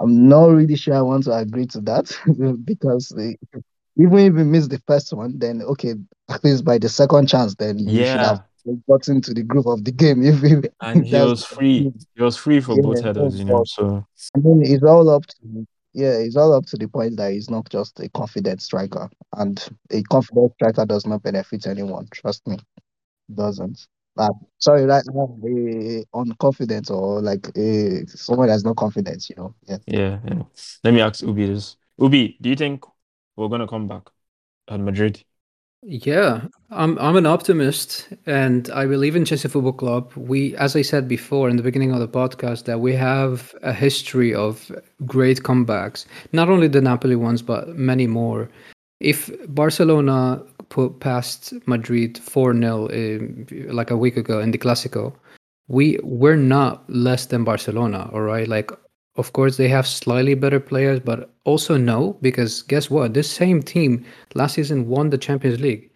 I'm 0.00 0.28
not 0.28 0.46
really 0.46 0.76
sure 0.76 0.94
I 0.94 1.02
want 1.02 1.24
to 1.24 1.32
agree 1.32 1.66
to 1.66 1.80
that 1.82 2.16
because 2.64 3.12
even 3.12 4.18
if 4.18 4.34
you 4.34 4.44
miss 4.44 4.68
the 4.68 4.80
first 4.86 5.12
one, 5.12 5.38
then 5.38 5.62
okay, 5.62 5.94
at 6.28 6.44
least 6.44 6.64
by 6.64 6.78
the 6.78 6.88
second 6.88 7.28
chance, 7.28 7.54
then 7.56 7.78
you 7.78 8.04
should 8.04 8.20
have 8.20 8.42
yeah, 8.64 8.74
gotten 8.88 9.20
to 9.22 9.34
the 9.34 9.42
group 9.42 9.66
of 9.66 9.84
the 9.84 9.92
game. 9.92 10.22
If, 10.24 10.44
if, 10.44 10.64
and 10.80 11.04
he 11.04 11.14
was 11.14 11.44
free. 11.44 11.92
He 12.14 12.22
was 12.22 12.36
free 12.36 12.60
for 12.60 12.76
yeah, 12.76 12.82
both 12.82 13.02
headers, 13.02 13.38
you 13.38 13.44
know. 13.44 13.64
So 13.64 14.06
I 14.36 14.38
mean, 14.38 14.62
it's 14.64 14.84
all 14.84 15.08
up 15.10 15.26
to 15.26 15.66
yeah, 15.94 16.12
it's 16.12 16.36
all 16.36 16.52
up 16.52 16.66
to 16.66 16.76
the 16.76 16.86
point 16.86 17.16
that 17.16 17.32
he's 17.32 17.50
not 17.50 17.68
just 17.70 17.98
a 17.98 18.08
confident 18.10 18.62
striker, 18.62 19.10
and 19.36 19.66
a 19.90 20.02
confident 20.04 20.52
striker 20.54 20.86
does 20.86 21.06
not 21.06 21.22
benefit 21.22 21.66
anyone. 21.66 22.06
Trust 22.12 22.46
me, 22.46 22.54
it 22.54 23.34
doesn't. 23.34 23.86
Uh, 24.18 24.30
sorry, 24.58 24.84
that 24.84 25.04
uh, 25.06 26.18
on 26.18 26.32
confidence 26.40 26.90
or 26.90 27.22
like 27.22 27.46
uh, 27.56 28.04
someone 28.06 28.48
that's 28.48 28.64
not 28.64 28.76
confident, 28.76 29.30
you 29.30 29.36
know. 29.36 29.54
Yeah. 29.68 29.78
yeah, 29.86 30.18
yeah. 30.26 30.42
Let 30.82 30.92
me 30.92 31.00
ask 31.00 31.22
Oubi 31.24 31.46
this. 31.46 31.76
Oubi, 32.00 32.36
do 32.40 32.48
you 32.48 32.56
think 32.56 32.84
we're 33.36 33.48
gonna 33.48 33.68
come 33.68 33.86
back 33.86 34.10
at 34.66 34.80
Madrid? 34.80 35.24
Yeah, 35.82 36.48
I'm 36.70 36.98
I'm 36.98 37.14
an 37.14 37.26
optimist 37.26 38.08
and 38.26 38.68
I 38.70 38.86
believe 38.86 39.14
in 39.14 39.24
Chelsea 39.24 39.48
Football 39.48 39.74
Club. 39.74 40.12
We 40.16 40.56
as 40.56 40.74
I 40.74 40.82
said 40.82 41.06
before 41.06 41.48
in 41.48 41.56
the 41.56 41.62
beginning 41.62 41.92
of 41.92 42.00
the 42.00 42.08
podcast 42.08 42.64
that 42.64 42.80
we 42.80 42.94
have 42.94 43.54
a 43.62 43.72
history 43.72 44.34
of 44.34 44.72
great 45.06 45.44
comebacks. 45.44 46.04
Not 46.32 46.48
only 46.48 46.66
the 46.66 46.80
Napoli 46.80 47.14
ones 47.14 47.42
but 47.42 47.68
many 47.68 48.08
more. 48.08 48.50
If 48.98 49.30
Barcelona 49.46 50.42
put 50.68 51.00
past 51.00 51.52
Madrid 51.66 52.14
4-0 52.16 53.68
uh, 53.70 53.72
like 53.72 53.90
a 53.90 53.96
week 53.96 54.16
ago 54.16 54.40
in 54.40 54.50
the 54.50 54.58
Clásico, 54.58 55.14
we 55.68 55.98
we're 56.02 56.36
not 56.36 56.88
less 56.88 57.26
than 57.26 57.44
Barcelona, 57.44 58.10
all 58.12 58.22
right? 58.22 58.48
Like 58.48 58.70
of 59.16 59.32
course 59.32 59.56
they 59.56 59.68
have 59.68 59.86
slightly 59.86 60.34
better 60.34 60.60
players, 60.60 61.00
but 61.00 61.30
also 61.44 61.76
no 61.76 62.16
because 62.22 62.62
guess 62.62 62.90
what? 62.90 63.14
This 63.14 63.30
same 63.30 63.62
team 63.62 64.04
last 64.34 64.54
season 64.54 64.88
won 64.88 65.10
the 65.10 65.18
Champions 65.18 65.60
League 65.60 65.90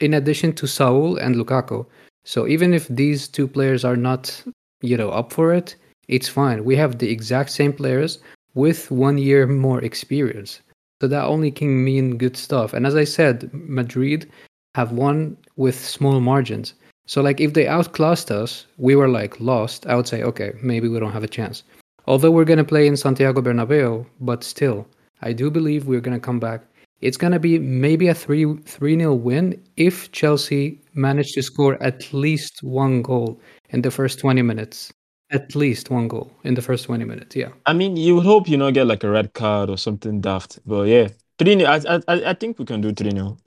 in 0.00 0.14
addition 0.14 0.52
to 0.54 0.66
Saul 0.66 1.16
and 1.16 1.36
Lukaku. 1.36 1.86
So 2.24 2.46
even 2.46 2.74
if 2.74 2.88
these 2.88 3.28
two 3.28 3.48
players 3.48 3.84
are 3.84 3.96
not, 3.96 4.42
you 4.80 4.96
know, 4.96 5.10
up 5.10 5.32
for 5.32 5.52
it, 5.52 5.76
it's 6.08 6.28
fine. 6.28 6.64
We 6.64 6.76
have 6.76 6.98
the 6.98 7.10
exact 7.10 7.50
same 7.50 7.72
players 7.72 8.18
with 8.54 8.90
one 8.90 9.18
year 9.18 9.46
more 9.46 9.82
experience. 9.82 10.60
So 11.00 11.08
that 11.08 11.24
only 11.24 11.50
can 11.50 11.84
mean 11.84 12.18
good 12.18 12.36
stuff. 12.36 12.72
And 12.72 12.86
as 12.86 12.96
I 12.96 13.04
said, 13.04 13.50
Madrid 13.52 14.30
have 14.74 14.92
won 14.92 15.36
with 15.56 15.78
small 15.78 16.20
margins. 16.20 16.74
So 17.06 17.22
like 17.22 17.40
if 17.40 17.54
they 17.54 17.66
outclassed 17.66 18.30
us, 18.30 18.66
we 18.76 18.94
were 18.96 19.08
like 19.08 19.40
lost. 19.40 19.86
I 19.86 19.94
would 19.94 20.08
say, 20.08 20.22
okay, 20.22 20.52
maybe 20.62 20.88
we 20.88 21.00
don't 21.00 21.12
have 21.12 21.24
a 21.24 21.28
chance. 21.28 21.62
Although 22.06 22.30
we're 22.30 22.44
gonna 22.44 22.64
play 22.64 22.86
in 22.86 22.96
Santiago 22.96 23.40
Bernabeu, 23.40 24.06
but 24.20 24.42
still, 24.42 24.86
I 25.22 25.32
do 25.32 25.50
believe 25.50 25.86
we're 25.86 26.00
gonna 26.00 26.20
come 26.20 26.40
back. 26.40 26.62
It's 27.00 27.16
gonna 27.16 27.38
be 27.38 27.58
maybe 27.58 28.08
a 28.08 28.14
3 28.14 28.56
3 28.64 28.98
0 28.98 29.14
win 29.14 29.62
if 29.76 30.10
Chelsea 30.12 30.80
manage 30.94 31.32
to 31.32 31.42
score 31.42 31.80
at 31.82 32.12
least 32.12 32.62
one 32.62 33.02
goal 33.02 33.40
in 33.70 33.82
the 33.82 33.90
first 33.90 34.18
20 34.18 34.42
minutes. 34.42 34.92
At 35.30 35.54
least 35.54 35.90
one 35.90 36.08
goal 36.08 36.30
in 36.44 36.54
the 36.54 36.62
first 36.62 36.84
20 36.86 37.04
minutes, 37.04 37.36
yeah. 37.36 37.50
I 37.66 37.74
mean, 37.74 37.96
you 37.96 38.14
would 38.16 38.24
hope 38.24 38.48
you 38.48 38.56
not 38.56 38.72
get 38.74 38.86
like 38.86 39.04
a 39.04 39.10
red 39.10 39.34
card 39.34 39.68
or 39.68 39.76
something 39.76 40.20
daft, 40.20 40.58
but 40.66 40.88
yeah, 40.88 41.08
Three 41.38 41.54
nil. 41.54 41.68
I, 41.68 42.00
I 42.08 42.30
I 42.30 42.34
think 42.34 42.58
we 42.58 42.64
can 42.64 42.80
do 42.80 42.92
three 42.92 43.10
nil. 43.12 43.38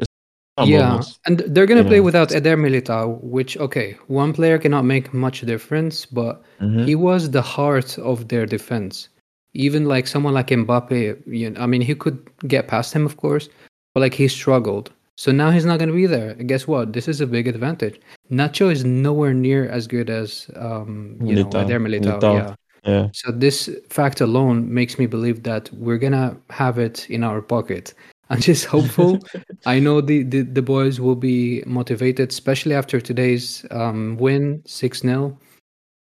Yeah, 0.63 1.01
and 1.25 1.39
they're 1.39 1.65
gonna 1.65 1.83
play 1.83 1.97
know. 1.97 2.03
without 2.03 2.31
Eder 2.31 2.55
Militao, 2.55 3.21
which 3.23 3.57
okay, 3.57 3.97
one 4.07 4.31
player 4.31 4.57
cannot 4.59 4.85
make 4.85 5.13
much 5.13 5.41
difference, 5.41 6.05
but 6.05 6.43
Mhm. 6.61 6.85
he 6.85 6.95
was 6.95 7.31
the 7.31 7.41
heart 7.41 7.97
of 7.99 8.27
their 8.27 8.45
defense. 8.45 9.09
Even 9.53 9.85
like 9.85 10.07
someone 10.07 10.33
like 10.33 10.47
Mbappe, 10.51 11.17
you 11.25 11.49
know, 11.49 11.59
I 11.59 11.65
mean, 11.65 11.81
he 11.81 11.95
could 11.95 12.17
get 12.47 12.67
past 12.67 12.93
him, 12.93 13.05
of 13.05 13.17
course, 13.17 13.49
but 13.93 14.01
like 14.01 14.13
he 14.13 14.27
struggled. 14.27 14.91
So 15.17 15.31
now 15.31 15.51
he's 15.51 15.65
not 15.65 15.79
gonna 15.79 15.93
be 15.93 16.05
there. 16.07 16.33
Guess 16.35 16.67
what? 16.67 16.93
This 16.93 17.07
is 17.07 17.21
a 17.21 17.27
big 17.27 17.47
advantage. 17.47 17.99
Nacho 18.31 18.71
is 18.71 18.83
nowhere 18.85 19.33
near 19.33 19.67
as 19.69 19.87
good 19.87 20.09
as 20.09 20.49
um, 20.55 21.17
you 21.21 21.35
know, 21.35 21.45
Militao, 21.45 21.63
Eder 21.65 21.79
Militao. 21.79 22.19
Militao. 22.19 22.33
Yeah. 22.33 22.55
Yeah. 22.83 23.07
So 23.13 23.31
this 23.31 23.69
fact 23.89 24.21
alone 24.21 24.73
makes 24.73 24.97
me 24.97 25.05
believe 25.05 25.43
that 25.43 25.71
we're 25.73 25.99
gonna 25.99 26.35
have 26.49 26.79
it 26.79 27.07
in 27.09 27.23
our 27.23 27.41
pocket. 27.41 27.93
I'm 28.31 28.39
just 28.51 28.65
hopeful. 28.65 29.19
I 29.65 29.77
know 29.79 30.01
the, 30.01 30.23
the, 30.23 30.41
the 30.41 30.61
boys 30.61 30.99
will 30.99 31.17
be 31.17 31.61
motivated, 31.67 32.29
especially 32.29 32.73
after 32.73 32.99
today's 33.01 33.65
um, 33.71 34.17
win, 34.17 34.63
6 34.65 34.99
0. 35.01 35.37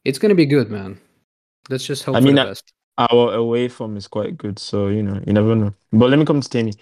It's 0.06 0.18
gonna 0.18 0.34
be 0.34 0.46
good, 0.48 0.72
man. 0.72 1.00
Let's 1.70 1.86
just 1.86 2.04
hope 2.04 2.16
I 2.16 2.20
for 2.20 2.26
mean, 2.26 2.36
the 2.36 2.42
I- 2.42 2.46
best. 2.46 2.74
Our 2.98 3.34
away 3.34 3.70
form 3.70 3.98
is 3.98 4.08
quite 4.08 4.38
good, 4.38 4.60
so 4.60 4.88
you 4.88 5.02
know, 5.02 5.20
you 5.26 5.34
never 5.34 5.56
know. 5.56 5.74
But 5.92 6.12
let 6.12 6.20
me 6.20 6.26
come 6.26 6.42
to 6.42 6.48
Temi. 6.48 6.74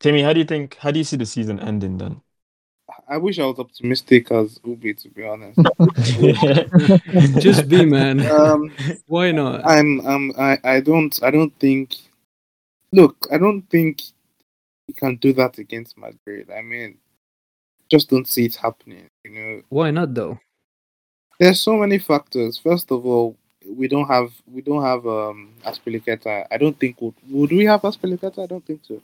Temi, 0.00 0.22
how 0.22 0.32
do 0.32 0.40
you 0.40 0.46
think? 0.46 0.76
How 0.76 0.90
do 0.90 0.98
you 0.98 1.04
see 1.04 1.16
the 1.16 1.26
season 1.26 1.60
ending 1.60 1.98
then? 1.98 2.20
I 3.08 3.18
wish 3.18 3.38
I 3.38 3.44
was 3.44 3.58
optimistic 3.58 4.30
as 4.32 4.58
Oubi, 4.60 4.94
to 5.02 5.08
be 5.08 5.24
honest. 5.26 5.58
Just 7.40 7.68
be, 7.68 7.84
man. 7.84 8.20
um, 8.30 8.72
Why 9.06 9.30
not? 9.30 9.66
I'm, 9.66 10.04
um, 10.06 10.32
I, 10.38 10.58
I 10.64 10.80
don't, 10.80 11.18
I 11.22 11.30
don't 11.30 11.54
think. 11.58 11.96
Look, 12.92 13.26
I 13.32 13.38
don't 13.38 13.62
think 13.70 14.02
you 14.88 14.94
can 14.94 15.16
do 15.16 15.32
that 15.34 15.58
against 15.58 15.96
Madrid. 15.96 16.50
I 16.50 16.62
mean, 16.62 16.98
just 17.90 18.10
don't 18.10 18.26
see 18.26 18.46
it 18.46 18.56
happening. 18.56 19.08
You 19.24 19.30
know, 19.30 19.62
Why 19.68 19.90
not 19.90 20.14
though? 20.14 20.38
there's 21.38 21.60
so 21.60 21.76
many 21.76 21.98
factors. 21.98 22.58
First 22.58 22.92
of 22.92 23.06
all, 23.06 23.36
we 23.66 23.88
don't 23.88 24.06
have, 24.06 24.32
we 24.46 24.60
don't 24.60 24.84
have 24.84 25.06
um 25.06 25.54
Azpilicueta. 25.64 26.46
I 26.50 26.56
don't 26.58 26.78
think 26.78 27.00
would, 27.00 27.14
would 27.28 27.50
we 27.50 27.64
have 27.64 27.82
Azpilicueta? 27.82 28.42
I 28.42 28.46
don't 28.46 28.64
think 28.64 28.80
so. 28.86 29.00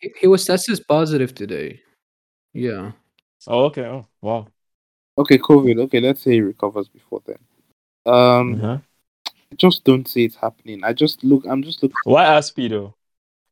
He, 0.00 0.12
he 0.20 0.26
was 0.26 0.44
tested 0.44 0.80
positive 0.88 1.34
today. 1.34 1.80
Yeah. 2.52 2.92
oh, 3.46 3.64
okay. 3.66 3.84
Oh, 3.84 4.06
wow. 4.22 4.46
Okay, 5.18 5.38
COVID. 5.38 5.78
Okay, 5.84 6.00
let's 6.00 6.22
say 6.22 6.32
he 6.32 6.40
recovers 6.40 6.88
before 6.88 7.22
then. 7.26 7.38
Um, 8.06 8.54
Uh-huh. 8.54 8.78
I 9.26 9.56
just 9.56 9.84
don't 9.84 10.06
see 10.08 10.24
it 10.24 10.34
happening. 10.34 10.82
I 10.84 10.92
just 10.92 11.22
look. 11.24 11.44
I'm 11.46 11.62
just 11.62 11.82
looking. 11.82 11.96
Why 12.04 12.24
Aspi 12.24 12.70
though? 12.70 12.94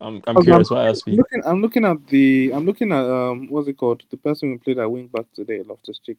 I'm 0.01 0.23
I'm 0.27 0.37
Okay, 0.39 0.45
curious. 0.47 0.71
Why 0.71 0.87
I'm 0.87 0.95
Aspi? 0.95 1.17
looking, 1.17 1.43
I'm 1.45 1.61
looking 1.61 1.85
at 1.85 2.07
the. 2.07 2.53
I'm 2.53 2.65
looking 2.65 2.93
at 2.93 3.05
um. 3.05 3.49
What's 3.51 3.69
it 3.69 3.77
called? 3.77 4.05
The 4.11 4.17
person 4.17 4.53
who 4.53 4.59
played 4.59 4.79
at 4.79 4.91
wing 4.91 5.09
back 5.09 5.27
today, 5.35 5.63
Loftus 5.63 5.99
Cheek. 5.99 6.19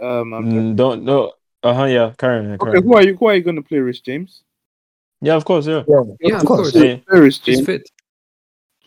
Um. 0.00 0.32
I'm 0.32 0.46
Mm, 0.46 0.76
don't 0.76 1.02
no. 1.04 1.32
Uh 1.62 1.74
huh. 1.74 1.84
Yeah. 1.84 2.14
Karen. 2.16 2.48
Yeah, 2.48 2.56
okay. 2.60 2.80
Who 2.80 2.94
are 2.94 3.02
you? 3.02 3.16
Who 3.16 3.26
are 3.26 3.34
you 3.34 3.42
going 3.42 3.56
to 3.56 3.62
play, 3.62 3.78
Rich 3.78 4.04
James? 4.04 4.42
Yeah. 5.20 5.34
Of 5.34 5.44
course. 5.44 5.66
Yeah. 5.66 5.82
Yeah, 5.88 6.02
Yeah, 6.20 6.40
of 6.40 6.46
course. 6.46 6.74
Yeah. 6.74 6.96
Play 7.08 7.20
Rich 7.20 7.40
He's 7.44 7.64
fit. 7.66 7.90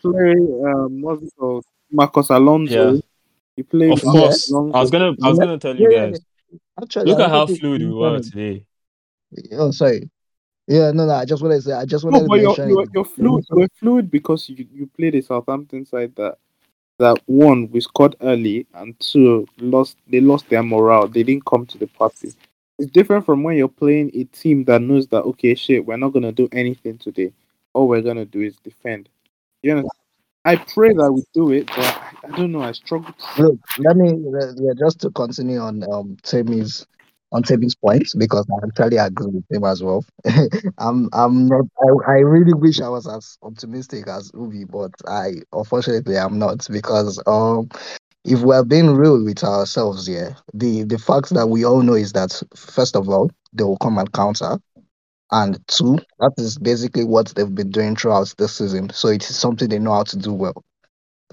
Play 0.02 0.32
um. 0.32 1.02
What's 1.02 1.22
it 1.22 1.32
called? 1.38 1.64
Marcos 1.90 2.30
Alonso. 2.30 2.94
Yeah. 2.94 3.00
You 3.56 3.64
play. 3.64 3.90
Of 3.90 4.02
course. 4.02 4.50
Alonso. 4.50 4.76
I 4.76 4.80
was 4.80 4.90
gonna. 4.90 5.14
I 5.22 5.28
was 5.28 5.38
gonna 5.38 5.58
tell 5.58 5.76
you 5.76 5.90
Yeah, 5.90 6.10
guys. 6.10 6.20
Actually, 6.82 7.10
Look 7.10 7.20
I 7.20 7.24
at 7.24 7.30
how 7.30 7.46
fluid 7.46 7.82
we 7.82 7.92
were 7.92 8.12
mention- 8.12 8.32
today. 8.32 8.64
Oh, 9.52 9.70
sorry. 9.70 10.10
Yeah, 10.66 10.90
no, 10.92 11.04
no. 11.06 11.14
I 11.14 11.24
just 11.24 11.42
wanted 11.42 11.56
to 11.56 11.62
say. 11.62 11.72
I 11.72 11.84
just 11.84 12.04
wanted 12.04 12.18
No, 12.18 12.22
to 12.22 12.28
but 12.28 12.40
you're, 12.40 12.68
you're, 12.68 12.86
you're 12.94 13.04
fluid. 13.04 13.44
You're 13.50 13.68
fluid 13.74 14.10
because 14.10 14.48
you, 14.48 14.66
you 14.72 14.86
played 14.96 15.14
a 15.16 15.22
Southampton 15.22 15.84
side 15.84 16.14
that 16.16 16.38
that 16.98 17.18
one 17.26 17.70
we 17.70 17.80
scored 17.80 18.14
early 18.20 18.66
and 18.74 18.98
two 19.00 19.46
lost. 19.58 19.96
They 20.08 20.20
lost 20.20 20.48
their 20.48 20.62
morale. 20.62 21.08
They 21.08 21.22
didn't 21.22 21.44
come 21.44 21.66
to 21.66 21.78
the 21.78 21.86
party. 21.86 22.32
It's 22.78 22.90
different 22.90 23.26
from 23.26 23.42
when 23.42 23.56
you're 23.56 23.68
playing 23.68 24.10
a 24.14 24.24
team 24.24 24.64
that 24.64 24.80
knows 24.80 25.06
that 25.08 25.22
okay, 25.22 25.54
shit, 25.54 25.84
we're 25.84 25.96
not 25.96 26.12
gonna 26.12 26.32
do 26.32 26.48
anything 26.52 26.98
today. 26.98 27.32
All 27.74 27.88
we're 27.88 28.00
gonna 28.02 28.24
do 28.24 28.40
is 28.40 28.56
defend. 28.56 29.08
You 29.62 29.76
know, 29.76 29.88
I 30.44 30.56
pray 30.56 30.92
that 30.94 31.12
we 31.12 31.22
do 31.34 31.52
it, 31.52 31.66
but 31.66 32.02
I, 32.24 32.36
don't 32.36 32.52
know. 32.52 32.62
I 32.62 32.72
struggle. 32.72 33.14
Look, 33.38 33.58
let 33.78 33.96
me 33.96 34.12
yeah, 34.56 34.72
just 34.78 35.00
to 35.00 35.10
continue 35.10 35.58
on 35.58 35.82
um 35.92 36.16
Temi's 36.22 36.86
on 37.32 37.42
Temi's 37.42 37.74
points 37.74 38.14
because 38.14 38.46
I 38.50 38.66
actually 38.66 38.96
agree 38.96 39.26
with 39.26 39.44
him 39.50 39.64
as 39.64 39.82
well. 39.82 40.04
I'm 40.78 41.10
I'm 41.12 41.46
not 41.46 41.66
I, 41.78 42.12
I 42.12 42.18
really 42.20 42.54
wish 42.54 42.80
I 42.80 42.88
was 42.88 43.06
as 43.06 43.36
optimistic 43.42 44.08
as 44.08 44.32
Oubi, 44.32 44.64
but 44.68 44.92
I 45.06 45.42
unfortunately 45.52 46.16
I'm 46.16 46.38
not 46.38 46.66
because 46.70 47.22
um 47.26 47.68
if 48.24 48.40
we're 48.40 48.64
being 48.64 48.94
real 48.94 49.22
with 49.22 49.44
ourselves 49.44 50.06
here, 50.06 50.36
the 50.54 50.84
the 50.84 50.98
fact 50.98 51.30
that 51.30 51.48
we 51.48 51.64
all 51.64 51.82
know 51.82 51.94
is 51.94 52.12
that 52.12 52.42
first 52.56 52.96
of 52.96 53.08
all 53.08 53.30
they 53.52 53.64
will 53.64 53.78
come 53.78 53.98
and 53.98 54.10
counter. 54.12 54.58
And 55.32 55.58
two, 55.68 55.98
that 56.18 56.32
is 56.38 56.58
basically 56.58 57.04
what 57.04 57.28
they've 57.28 57.54
been 57.54 57.70
doing 57.70 57.96
throughout 57.96 58.34
the 58.36 58.48
season. 58.48 58.90
So 58.90 59.08
it 59.08 59.28
is 59.28 59.36
something 59.36 59.68
they 59.68 59.78
know 59.78 59.92
how 59.92 60.02
to 60.04 60.16
do 60.16 60.32
well. 60.32 60.64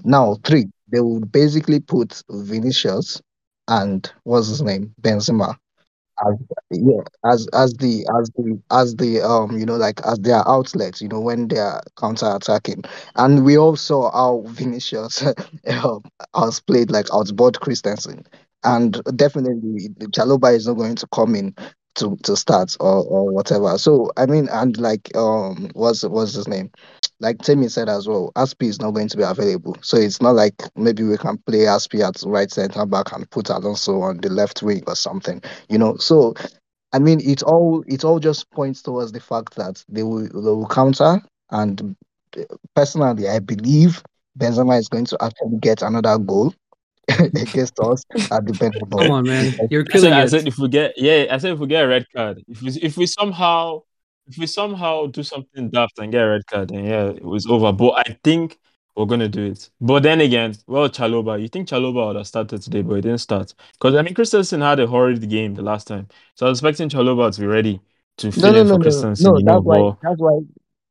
Now, 0.04 0.36
three, 0.44 0.66
they 0.90 1.00
will 1.00 1.20
basically 1.20 1.80
put 1.80 2.22
Vinicius 2.30 3.20
and 3.68 4.10
what's 4.24 4.48
his 4.48 4.62
name, 4.62 4.94
Benzema, 5.02 5.56
as 6.26 6.36
yeah, 6.70 7.02
as 7.24 7.48
as 7.54 7.74
the 7.74 8.06
as 8.18 8.30
the 8.36 8.60
as 8.70 8.96
the 8.96 9.20
um 9.22 9.58
you 9.58 9.66
know 9.66 9.76
like 9.76 10.00
as 10.06 10.18
their 10.20 10.46
outlets, 10.48 11.00
you 11.00 11.08
know 11.08 11.20
when 11.20 11.48
they 11.48 11.58
are 11.58 11.82
counter 11.98 12.34
attacking, 12.34 12.82
and 13.16 13.44
we 13.44 13.56
all 13.58 13.76
saw 13.76 14.10
how 14.12 14.42
Vinicius 14.48 15.22
um, 15.84 16.02
has 16.34 16.60
played 16.60 16.90
like 16.90 17.06
outboard 17.12 17.60
Christensen, 17.60 18.24
and 18.64 19.00
definitely 19.16 19.90
Chalobah 20.10 20.54
is 20.56 20.66
not 20.66 20.74
going 20.74 20.96
to 20.96 21.06
come 21.12 21.34
in 21.36 21.54
to 21.98 22.16
to 22.24 22.36
start 22.36 22.76
or 22.80 23.04
or 23.04 23.32
whatever. 23.32 23.78
So 23.78 24.10
I 24.16 24.26
mean, 24.26 24.48
and 24.50 24.76
like 24.78 25.14
um, 25.16 25.70
what's 25.74 26.04
what's 26.04 26.34
his 26.34 26.48
name? 26.48 26.70
Like 27.20 27.38
Temi 27.38 27.68
said 27.68 27.88
as 27.88 28.08
well, 28.08 28.32
Aspi 28.36 28.68
is 28.68 28.80
not 28.80 28.92
going 28.92 29.08
to 29.08 29.16
be 29.16 29.22
available. 29.24 29.76
So 29.82 29.96
it's 29.96 30.22
not 30.22 30.34
like 30.36 30.54
maybe 30.76 31.02
we 31.02 31.16
can 31.16 31.38
play 31.38 31.60
Aspi 31.60 32.06
at 32.06 32.22
right 32.26 32.50
center 32.50 32.86
back 32.86 33.12
and 33.12 33.28
put 33.30 33.50
Alonso 33.50 34.00
on 34.02 34.18
the 34.18 34.30
left 34.30 34.62
wing 34.62 34.84
or 34.86 34.96
something, 34.96 35.42
you 35.68 35.78
know. 35.78 35.96
So 35.96 36.34
I 36.92 36.98
mean, 36.98 37.20
it 37.20 37.42
all 37.42 37.84
it 37.86 38.04
all 38.04 38.18
just 38.18 38.50
points 38.50 38.82
towards 38.82 39.12
the 39.12 39.20
fact 39.20 39.56
that 39.56 39.84
they 39.88 40.02
will 40.02 40.22
they 40.22 40.28
will 40.32 40.68
counter, 40.68 41.20
and 41.50 41.96
uh, 42.36 42.42
personally, 42.74 43.28
I 43.28 43.40
believe 43.40 44.02
Benzema 44.38 44.78
is 44.78 44.88
going 44.88 45.06
to 45.06 45.18
actually 45.20 45.58
get 45.60 45.82
another 45.82 46.18
goal 46.18 46.54
against 47.08 47.78
us 47.80 48.04
at 48.30 48.44
the 48.46 48.52
Bernabeu. 48.52 48.98
Come 48.98 49.10
on, 49.10 49.24
man. 49.24 49.54
You're 49.70 49.82
I 49.82 49.84
said, 49.84 49.92
killing 49.92 50.12
I 50.12 50.26
said 50.26 50.46
if 50.46 50.58
we 50.58 50.68
get 50.68 50.94
yeah, 50.96 51.26
I 51.30 51.38
said 51.38 51.52
if 51.52 51.58
we 51.58 51.66
get 51.66 51.84
a 51.84 51.88
red 51.88 52.06
card, 52.14 52.42
if 52.48 52.62
we 52.62 52.70
if 52.82 52.96
we 52.96 53.06
somehow 53.06 53.82
if 54.26 54.36
we 54.38 54.46
somehow 54.46 55.06
do 55.06 55.22
something 55.22 55.70
daft 55.70 55.98
and 55.98 56.12
get 56.12 56.22
a 56.22 56.28
red 56.28 56.46
card, 56.46 56.68
then 56.68 56.84
yeah, 56.84 57.06
it 57.08 57.24
was 57.24 57.46
over. 57.46 57.72
But 57.72 58.06
I 58.06 58.18
think 58.22 58.58
we're 58.96 59.06
gonna 59.06 59.28
do 59.28 59.44
it. 59.46 59.70
But 59.80 60.02
then 60.02 60.20
again, 60.20 60.54
well, 60.66 60.88
Chalobah, 60.88 61.40
you 61.40 61.48
think 61.48 61.68
Chalobah 61.68 62.08
would 62.08 62.16
have 62.16 62.26
started 62.26 62.60
today, 62.60 62.82
but 62.82 62.96
he 62.96 63.00
didn't 63.00 63.18
start 63.20 63.54
because 63.72 63.94
I 63.94 64.02
mean 64.02 64.14
Christensen 64.14 64.60
had 64.60 64.80
a 64.80 64.86
horrid 64.86 65.28
game 65.30 65.54
the 65.54 65.62
last 65.62 65.86
time, 65.86 66.08
so 66.34 66.46
I 66.46 66.50
was 66.50 66.58
expecting 66.58 66.88
Chalobah 66.90 67.34
to 67.34 67.40
be 67.40 67.46
ready 67.46 67.80
to 68.18 68.32
fill 68.32 68.52
No, 68.52 68.52
no, 68.52 68.60
in 68.60 68.66
no, 68.68 68.74
for 68.74 68.78
no, 68.78 68.82
Christensen. 68.82 69.24
no. 69.32 69.38
you 69.38 69.44
know, 69.44 69.54
That's 69.54 69.64
why. 69.64 69.78
but 69.78 69.98
That's 70.02 70.20
why. 70.20 70.40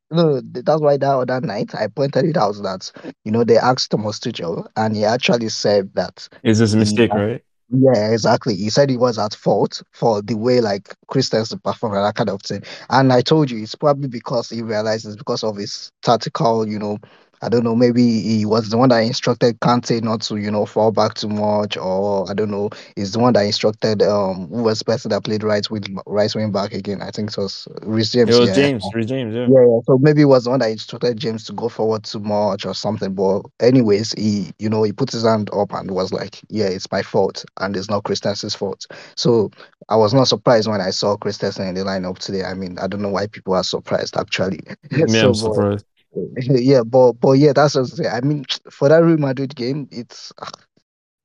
No, 0.09 0.39
th- 0.41 0.63
that's 0.65 0.81
why 0.81 0.97
that 0.97 1.09
other 1.09 1.41
night 1.41 1.75
I 1.75 1.87
pointed 1.87 2.25
it 2.25 2.37
out 2.37 2.55
that 2.63 2.91
you 3.25 3.31
know 3.31 3.43
they 3.43 3.57
asked 3.57 3.91
Thomas 3.91 4.19
Tuchel 4.19 4.67
and 4.77 4.95
he 4.95 5.03
actually 5.03 5.49
said 5.49 5.91
that 5.95 6.27
is 6.43 6.59
this 6.59 6.73
a 6.73 6.77
mistake, 6.77 7.11
had- 7.11 7.19
right? 7.19 7.43
Yeah, 7.69 8.11
exactly. 8.13 8.55
He 8.55 8.69
said 8.69 8.89
he 8.89 8.95
was 8.95 9.17
at 9.19 9.35
fault 9.35 9.83
for 9.91 10.21
the 10.21 10.35
way 10.35 10.61
like 10.61 10.95
Christensen 11.07 11.59
performed 11.59 11.97
and 11.97 12.05
that 12.05 12.15
kind 12.15 12.29
of 12.29 12.41
thing. 12.41 12.63
And 12.89 13.11
I 13.11 13.19
told 13.21 13.51
you 13.51 13.61
it's 13.61 13.75
probably 13.75 14.07
because 14.07 14.49
he 14.49 14.61
realizes 14.61 15.17
because 15.17 15.43
of 15.43 15.57
his 15.57 15.91
tactical, 16.01 16.65
you 16.65 16.79
know, 16.79 16.97
I 17.41 17.49
don't 17.49 17.63
know, 17.63 17.75
maybe 17.75 18.21
he 18.21 18.45
was 18.45 18.69
the 18.69 18.77
one 18.77 18.89
that 18.89 18.99
instructed 19.03 19.59
Kante 19.59 20.01
not 20.01 20.21
to, 20.21 20.37
you 20.37 20.49
know, 20.49 20.65
fall 20.65 20.91
back 20.91 21.13
too 21.13 21.29
much, 21.29 21.77
or 21.77 22.29
I 22.29 22.33
don't 22.33 22.49
know, 22.49 22.69
he's 22.95 23.11
the 23.13 23.19
one 23.19 23.33
that 23.33 23.45
instructed 23.45 24.01
um 24.01 24.47
who 24.49 24.63
was 24.63 24.79
the 24.79 24.85
person 24.85 25.09
that 25.09 25.23
played 25.23 25.43
right 25.43 25.69
with 25.69 25.85
right 26.05 26.33
wing 26.33 26.51
back 26.51 26.73
again. 26.73 27.01
I 27.01 27.11
think 27.11 27.29
it 27.29 27.37
was 27.37 27.67
Reece 27.83 28.11
James. 28.11 28.35
It 28.35 28.39
was 28.39 28.49
yeah. 28.49 28.55
James, 28.55 28.85
Reece 28.93 29.05
James, 29.05 29.35
yeah. 29.35 29.47
Yeah, 29.47 29.65
yeah. 29.65 29.79
So 29.85 29.97
maybe 29.99 30.21
it 30.21 30.25
was 30.25 30.45
the 30.45 30.49
one 30.49 30.59
that 30.59 30.71
instructed 30.71 31.17
James 31.17 31.43
to 31.45 31.53
go 31.53 31.69
forward 31.69 32.03
too 32.03 32.19
much 32.19 32.65
or 32.65 32.73
something. 32.73 33.13
But 33.13 33.43
anyways, 33.59 34.13
he 34.13 34.51
you 34.59 34.69
know 34.69 34.83
he 34.83 34.91
put 34.91 35.11
his 35.11 35.23
hand 35.23 35.49
up 35.53 35.73
and 35.73 35.91
was 35.91 36.11
like, 36.11 36.41
"Yeah, 36.49 36.65
it's 36.67 36.91
my 36.91 37.01
fault, 37.03 37.45
and 37.59 37.75
it's 37.77 37.89
not 37.89 38.03
Christensen's 38.03 38.55
fault." 38.55 38.87
So 39.15 39.51
I 39.89 39.95
was 39.95 40.13
not 40.13 40.27
surprised 40.27 40.67
when 40.67 40.81
I 40.81 40.89
saw 40.89 41.15
Christensen 41.17 41.67
in 41.67 41.75
the 41.75 41.81
lineup 41.81 42.17
today. 42.17 42.43
I 42.43 42.53
mean, 42.55 42.77
I 42.79 42.87
don't 42.87 43.01
know 43.01 43.09
why 43.09 43.27
people 43.27 43.53
are 43.53 43.63
surprised 43.63 44.17
actually. 44.17 44.59
Me, 44.91 45.07
So, 45.07 45.27
I'm 45.27 45.31
but- 45.31 45.35
surprised. 45.35 45.85
yeah, 46.37 46.83
but 46.83 47.13
but 47.13 47.33
yeah, 47.33 47.53
that's 47.53 47.75
what 47.75 47.81
I'm 47.81 47.87
saying. 47.87 48.11
I 48.13 48.21
mean, 48.21 48.45
for 48.71 48.89
that 48.89 49.03
Real 49.03 49.17
Madrid 49.17 49.55
game, 49.55 49.87
it's 49.91 50.31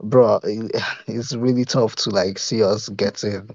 bro, 0.03 0.40
it- 0.45 0.73
it's 1.07 1.35
really 1.35 1.64
tough 1.64 1.97
to 1.97 2.11
like 2.11 2.39
see 2.39 2.62
us 2.62 2.89
getting 2.91 3.49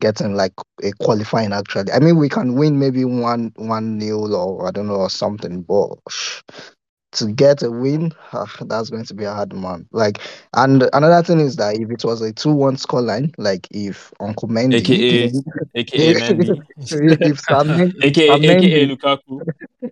getting 0.00 0.34
like 0.34 0.52
a 0.82 0.92
qualifying 1.00 1.52
actually. 1.52 1.92
I 1.92 2.00
mean 2.00 2.16
we 2.18 2.28
can 2.28 2.54
win 2.54 2.78
maybe 2.78 3.04
one 3.04 3.52
one 3.56 3.98
nil 3.98 4.34
or 4.34 4.66
I 4.66 4.70
don't 4.70 4.88
know 4.88 4.96
or 4.96 5.10
something, 5.10 5.62
but 5.62 5.94
to 7.12 7.30
get 7.32 7.62
a 7.62 7.70
win, 7.70 8.12
ah, 8.32 8.50
that's 8.66 8.90
going 8.90 9.04
to 9.04 9.14
be 9.14 9.24
a 9.24 9.32
hard 9.32 9.52
one. 9.52 9.86
Like, 9.92 10.18
and 10.54 10.88
another 10.92 11.22
thing 11.22 11.40
is 11.40 11.56
that 11.56 11.76
if 11.78 11.90
it 11.90 12.04
was 12.04 12.22
a 12.22 12.32
two-one 12.32 12.76
scoreline, 12.76 13.34
like 13.38 13.68
if 13.70 14.12
Uncle 14.20 14.48
Mendy, 14.48 14.98
AKA 15.00 15.30
AKA 15.74 16.14
Mendy. 16.14 16.62
if 16.78 17.38
Sam 17.40 17.80
AKA 18.02 18.14
Sam 18.26 18.42
AKA 18.42 18.86
Mendy, 18.86 18.86
Lukaku. 18.88 19.44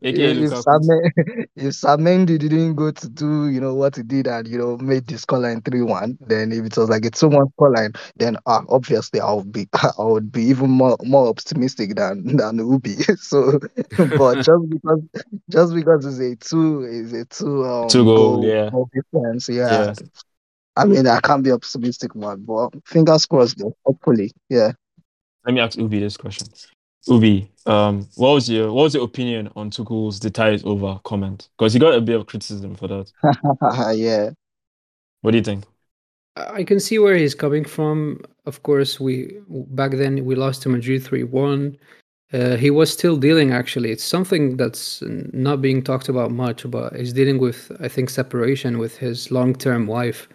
AKA 0.03 0.30
if, 0.30 0.51
Lukaku. 0.51 1.47
If 1.57 1.74
Sam 1.74 2.26
didn't 2.26 2.74
go 2.74 2.91
to 2.91 3.09
do, 3.09 3.49
you 3.49 3.61
know, 3.61 3.74
what 3.74 3.97
he 3.97 4.03
did 4.03 4.26
and 4.26 4.47
you 4.47 4.59
know 4.59 4.76
made 4.78 5.07
the 5.07 5.14
scoreline 5.16 5.64
three-one, 5.64 6.18
then 6.20 6.53
if 6.53 6.64
it 6.64 6.76
was 6.76 6.88
like 6.88 7.05
a 7.05 7.11
two-one 7.11 7.47
scoreline, 7.59 7.97
then 8.16 8.36
uh, 8.47 8.62
obviously 8.68 9.20
I 9.20 9.32
would 9.32 9.53
be 9.53 9.68
I 9.99 10.03
would 10.03 10.30
be 10.30 10.43
even 10.45 10.70
more 10.70 10.97
more 11.05 11.28
optimistic 11.28 11.97
than 11.97 12.24
than 12.36 12.59
Oubi. 12.59 13.01
So, 13.20 13.59
but 14.18 14.43
just 14.43 14.70
because 14.70 15.03
just 15.51 15.74
because 15.74 16.07
it's 16.07 16.45
a 16.45 16.49
two 16.49 16.82
is 16.82 17.12
a 17.12 17.24
two 17.26 17.64
um 17.64 17.88
Two 17.88 18.05
goal, 18.05 18.36
goal, 18.36 18.47
yeah. 18.47 18.70
goal 18.70 18.91
difference, 18.93 19.49
yeah. 19.49 19.86
Yeah. 19.86 19.95
I 20.76 20.84
mean 20.84 21.07
I 21.07 21.20
can't 21.20 21.43
be 21.43 21.51
optimistic 21.51 22.14
man, 22.14 22.45
but 22.47 22.70
fingers 22.86 23.26
crossed 23.26 23.59
though. 23.59 23.76
Hopefully, 23.84 24.32
yeah. 24.49 24.72
Let 25.45 25.55
me 25.55 25.61
ask 25.61 25.78
Oubi 25.78 26.01
this 26.01 26.16
question. 26.16 26.49
Oubi, 27.09 27.48
um, 27.66 28.07
what 28.16 28.32
was 28.32 28.48
your 28.48 28.72
what 28.72 28.84
was 28.84 28.94
your 28.94 29.05
opinion 29.05 29.51
on 29.57 29.70
Tuchel's 29.70 30.20
the 30.20 30.30
tie 30.30 30.51
is 30.51 30.64
over 30.64 31.01
comment? 31.05 31.48
Because 31.57 31.72
he 31.72 31.78
got 31.78 31.94
a 31.94 32.01
bit 32.01 32.16
of 32.18 32.26
criticism 32.26 32.74
for 32.74 32.88
that. 32.88 33.12
yeah. 33.96 34.30
What 35.22 35.32
do 35.32 35.38
you 35.38 35.44
think? 35.44 35.64
I 36.36 36.64
can 36.64 36.80
see 36.80 36.98
where 36.98 37.16
he's 37.16 37.34
coming 37.34 37.64
from. 37.64 38.22
Of 38.46 38.62
course, 38.62 39.01
we 39.01 39.38
back 39.48 39.92
then 39.92 40.24
we 40.24 40.34
lost 40.34 40.62
to 40.62 40.68
Madrid 40.68 41.03
three 41.03 41.24
one. 41.24 41.76
Uh, 42.32 42.57
he 42.57 42.70
was 42.70 42.92
still 42.92 43.16
dealing. 43.16 43.53
Actually, 43.53 43.90
it's 43.90 44.05
something 44.05 44.57
that's 44.57 45.03
not 45.03 45.61
being 45.61 45.82
talked 45.82 46.09
about 46.09 46.30
much. 46.30 46.68
But 46.70 46.94
he's 46.94 47.12
dealing 47.12 47.38
with, 47.38 47.72
I 47.80 47.88
think, 47.88 48.09
separation 48.09 48.78
with 48.78 48.96
his 48.96 49.30
long-term 49.30 49.86
wife, 49.86 50.28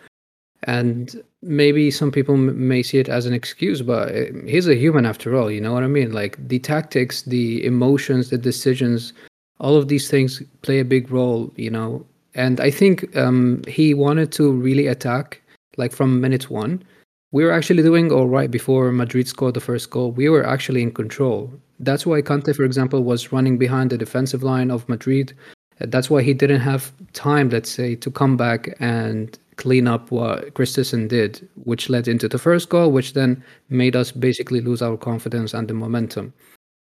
and 0.64 1.24
maybe 1.46 1.92
some 1.92 2.12
people 2.12 2.36
may 2.36 2.84
see 2.84 2.98
it 2.98 3.08
as 3.08 3.26
an 3.26 3.34
excuse. 3.34 3.82
But 3.82 4.10
uh, 4.10 4.26
he's 4.46 4.68
a 4.68 4.76
human 4.76 5.06
after 5.06 5.36
all. 5.36 5.50
You 5.52 5.62
know 5.62 5.74
what 5.74 5.84
I 5.84 5.88
mean? 5.88 6.12
Like 6.12 6.36
the 6.48 6.60
tactics, 6.60 7.22
the 7.22 7.66
emotions, 7.66 8.30
the 8.30 8.38
decisions, 8.38 9.14
all 9.60 9.78
of 9.78 9.88
these 9.88 10.10
things 10.10 10.42
play 10.64 10.80
a 10.80 10.86
big 10.86 11.12
role. 11.12 11.54
You 11.56 11.70
know, 11.70 12.06
and 12.34 12.60
I 12.60 12.72
think 12.72 13.16
um, 13.16 13.62
he 13.68 13.94
wanted 13.94 14.32
to 14.34 14.52
really 14.52 14.88
attack 14.88 15.42
like 15.78 15.94
from 15.94 16.22
minute 16.22 16.50
one. 16.50 16.84
We 17.32 17.44
were 17.44 17.52
actually 17.52 17.84
doing 17.84 18.12
all 18.12 18.28
right 18.28 18.50
before 18.50 18.92
Madrid 18.92 19.28
scored 19.28 19.56
the 19.56 19.62
first 19.62 19.90
goal. 19.90 20.12
We 20.12 20.30
were 20.30 20.46
actually 20.46 20.82
in 20.82 20.92
control. 20.92 21.52
That's 21.80 22.06
why 22.06 22.22
Kante, 22.22 22.56
for 22.56 22.64
example, 22.64 23.04
was 23.04 23.34
running 23.34 23.58
behind 23.58 23.90
the 23.90 23.98
defensive 23.98 24.42
line 24.42 24.72
of 24.72 24.88
Madrid. 24.88 25.34
That's 25.80 26.10
why 26.10 26.22
he 26.22 26.34
didn't 26.34 26.62
have 26.62 26.94
time, 27.12 27.50
let's 27.50 27.70
say, 27.70 27.96
to 27.96 28.10
come 28.10 28.38
back 28.38 28.74
and 28.80 29.38
clean 29.58 29.88
up 29.88 30.12
what 30.12 30.54
Christensen 30.54 31.08
did, 31.08 31.48
which 31.64 31.90
led 31.90 32.08
into 32.08 32.28
the 32.28 32.38
first 32.38 32.70
goal, 32.70 32.92
which 32.92 33.14
then 33.14 33.44
made 33.70 33.96
us 33.96 34.12
basically 34.12 34.62
lose 34.62 34.82
our 34.82 34.98
confidence 34.98 35.54
and 35.54 35.68
the 35.68 35.74
momentum. 35.74 36.34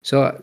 So 0.04 0.42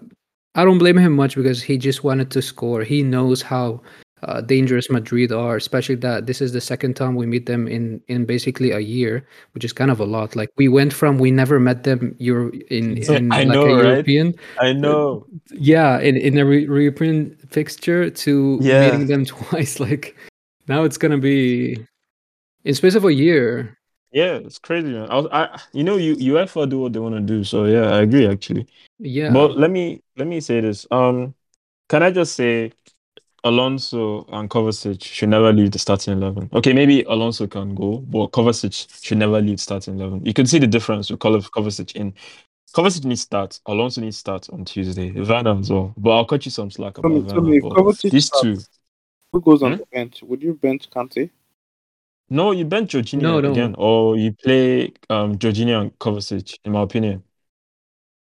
I 0.55 0.64
don't 0.64 0.79
blame 0.79 0.99
him 0.99 1.14
much 1.14 1.37
because 1.37 1.62
he 1.62 1.79
just 1.79 2.05
wanted 2.05 2.31
to 2.33 2.43
score. 2.43 2.83
He 2.83 3.03
knows 3.03 3.43
how 3.43 3.81
uh, 4.22 4.41
dangerous 4.41 4.91
Madrid 4.91 5.31
are, 5.31 5.55
especially 5.57 5.95
that 5.95 6.26
this 6.26 6.41
is 6.41 6.53
the 6.53 6.61
second 6.61 6.95
time 6.97 7.14
we 7.14 7.24
meet 7.24 7.47
them 7.47 7.68
in 7.68 8.01
in 8.09 8.24
basically 8.24 8.72
a 8.72 8.81
year, 8.81 9.24
which 9.55 9.64
is 9.64 9.72
kind 9.72 9.91
of 9.93 10.01
a 10.01 10.05
lot. 10.05 10.35
Like 10.35 10.51
we 10.57 10.66
went 10.66 10.93
from 10.93 11.18
we 11.18 11.31
never 11.31 11.61
met 11.61 11.85
them 11.85 12.16
Euro 12.18 12.51
in, 12.70 12.97
in 13.14 13.31
I 13.33 13.45
like 13.45 13.55
know, 13.55 13.62
a 13.66 13.76
right? 13.76 13.85
European, 13.85 14.35
I 14.61 14.72
know. 14.72 15.24
yeah, 15.53 16.01
in 16.01 16.16
in 16.16 16.37
a 16.39 16.45
re- 16.45 16.64
European 16.66 17.37
fixture 17.51 18.11
to 18.11 18.59
Yeah. 18.61 18.81
meeting 18.91 19.07
them 19.07 19.24
twice. 19.37 19.79
Like 19.79 20.16
now 20.66 20.83
it's 20.83 20.99
gonna 20.99 21.18
be 21.18 21.79
in 22.64 22.74
space 22.74 22.94
of 22.94 23.04
a 23.04 23.12
year. 23.12 23.78
Yeah, 24.11 24.34
it's 24.36 24.59
crazy, 24.59 24.88
man. 24.88 25.11
I, 25.11 25.16
was, 25.16 25.26
I 25.30 25.61
you 25.72 25.84
know, 25.84 25.96
you 25.96 26.16
UEFA 26.16 26.68
do 26.68 26.80
what 26.80 26.92
they 26.92 26.98
want 27.00 27.14
to 27.14 27.20
do. 27.20 27.44
So 27.44 27.64
yeah, 27.66 27.92
I 27.92 28.00
agree 28.02 28.26
actually. 28.26 28.66
Yeah, 28.98 29.32
But 29.32 29.56
let 29.56 29.70
me 29.70 30.02
let 30.16 30.26
me 30.26 30.40
say 30.40 30.61
this. 30.61 30.86
Um, 30.90 31.34
can 31.88 32.02
I 32.02 32.11
just 32.11 32.34
say 32.34 32.72
Alonso 33.44 34.24
and 34.32 34.50
Kovacic 34.50 35.02
should 35.04 35.28
never 35.28 35.52
leave 35.52 35.70
the 35.70 35.78
starting 35.78 36.14
eleven. 36.14 36.50
Okay, 36.52 36.72
maybe 36.72 37.02
Alonso 37.04 37.46
can 37.46 37.74
go, 37.74 37.98
but 37.98 38.32
Kovacic 38.32 39.02
should 39.02 39.18
never 39.18 39.40
leave 39.40 39.61
starting 39.61 39.98
eleven. 40.00 40.24
You 40.24 40.32
can 40.34 40.46
see 40.46 40.59
the 40.59 40.66
difference 40.66 41.11
with 41.11 41.20
Kov- 41.20 41.50
Kovacic 41.52 41.94
in. 41.94 42.14
Kovacic 42.74 43.04
needs 43.04 43.22
start. 43.22 43.61
Alonso 43.66 44.00
needs 44.00 44.18
start 44.18 44.48
on 44.50 44.64
Tuesday. 44.64 45.11
Werner 45.12 45.59
as 45.59 45.70
well. 45.70 45.94
But 45.96 46.11
I'll 46.11 46.24
cut 46.26 46.44
you 46.44 46.50
some 46.50 46.70
slack 46.70 46.98
about 46.98 47.09
Tommy, 47.28 47.61
Werner. 47.61 47.74
Tommy, 47.74 47.92
these 48.11 48.26
starts. 48.26 48.42
two. 48.42 48.59
Who 49.32 49.40
goes 49.40 49.62
on 49.62 49.72
Hmm? 49.72 49.78
the 49.78 49.86
bench? 49.86 50.22
Would 50.22 50.42
you 50.42 50.54
bench 50.54 50.90
Kante? 50.90 51.30
No, 52.31 52.53
you 52.53 52.64
bench 52.64 52.93
Jorginho 52.93 53.22
No, 53.22 53.41
no. 53.41 53.53
again, 53.53 53.74
or 53.79 54.16
you 54.16 54.33
play 54.33 54.93
um 55.11 55.37
Jorginho 55.39 55.81
and 55.81 55.99
Kovacic. 55.99 56.59
In 56.64 56.72
my 56.72 56.83
opinion. 56.83 57.22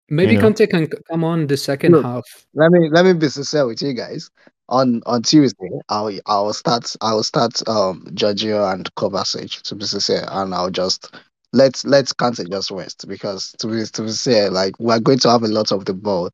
maybe 0.09 0.33
you 0.33 0.39
know. 0.39 0.49
Kante 0.49 0.69
can 0.69 0.87
come 1.09 1.23
on 1.23 1.47
the 1.47 1.57
second 1.57 1.93
Look, 1.93 2.03
half. 2.03 2.23
Let 2.53 2.71
me 2.71 2.89
let 2.89 3.05
me 3.05 3.13
be 3.13 3.29
sincere 3.29 3.65
with 3.65 3.81
you 3.81 3.93
guys. 3.93 4.29
On 4.69 5.01
on 5.05 5.23
Tuesday, 5.23 5.69
I'll 5.89 6.11
I'll 6.27 6.53
start 6.53 6.95
I'll 7.01 7.23
start 7.23 7.67
um 7.67 8.05
Jorginho 8.11 8.71
and 8.71 8.93
Kovacic 8.95 9.61
to 9.63 9.75
be 9.75 9.85
sincere, 9.85 10.25
and 10.29 10.53
I'll 10.55 10.69
just 10.69 11.13
let's 11.53 11.83
let's 11.85 12.13
Kante 12.13 12.49
just 12.49 12.71
rest 12.71 13.07
because 13.07 13.51
to 13.59 13.67
be 13.67 13.83
to 13.85 14.01
be 14.01 14.07
sincere, 14.07 14.49
like 14.49 14.73
we're 14.79 14.99
going 14.99 15.19
to 15.19 15.29
have 15.29 15.43
a 15.43 15.47
lot 15.47 15.71
of 15.71 15.85
the 15.85 15.93
ball 15.93 16.29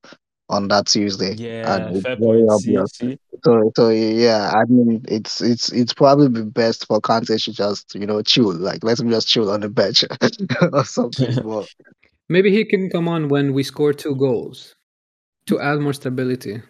on 0.50 0.68
that 0.70 0.88
Tuesday, 0.88 1.36
Yeah, 1.36 1.88
and 1.88 1.96
it's 1.96 2.04
fair 2.06 2.16
very 2.16 2.46
point. 2.46 2.62
See, 2.62 2.78
obvious. 2.78 2.92
see. 2.92 3.20
So 3.44 3.72
so 3.76 3.90
yeah, 3.90 4.52
I 4.56 4.64
mean 4.70 5.04
it's 5.08 5.42
it's 5.42 5.72
it's 5.72 5.94
probably 5.94 6.30
be 6.30 6.42
best 6.44 6.88
for 6.88 7.00
Kante 7.02 7.44
to 7.44 7.52
just 7.54 7.96
you 7.96 8.06
know 8.06 8.22
chill, 8.22 8.54
like 8.54 8.84
let 8.84 9.00
him 9.00 9.10
just 9.10 9.28
chill 9.28 9.50
on 9.52 9.62
the 9.62 9.70
bench 9.70 10.04
or 10.74 10.86
something. 10.86 11.36
But 11.44 11.70
Maybe 12.30 12.52
he 12.52 12.66
can 12.66 12.90
come 12.90 13.08
on 13.08 13.30
when 13.30 13.54
we 13.54 13.64
score 13.64 13.94
two 13.94 14.16
goals 14.16 14.76
to 15.48 15.60
add 15.62 15.80
more 15.80 15.94
stability. 15.94 16.62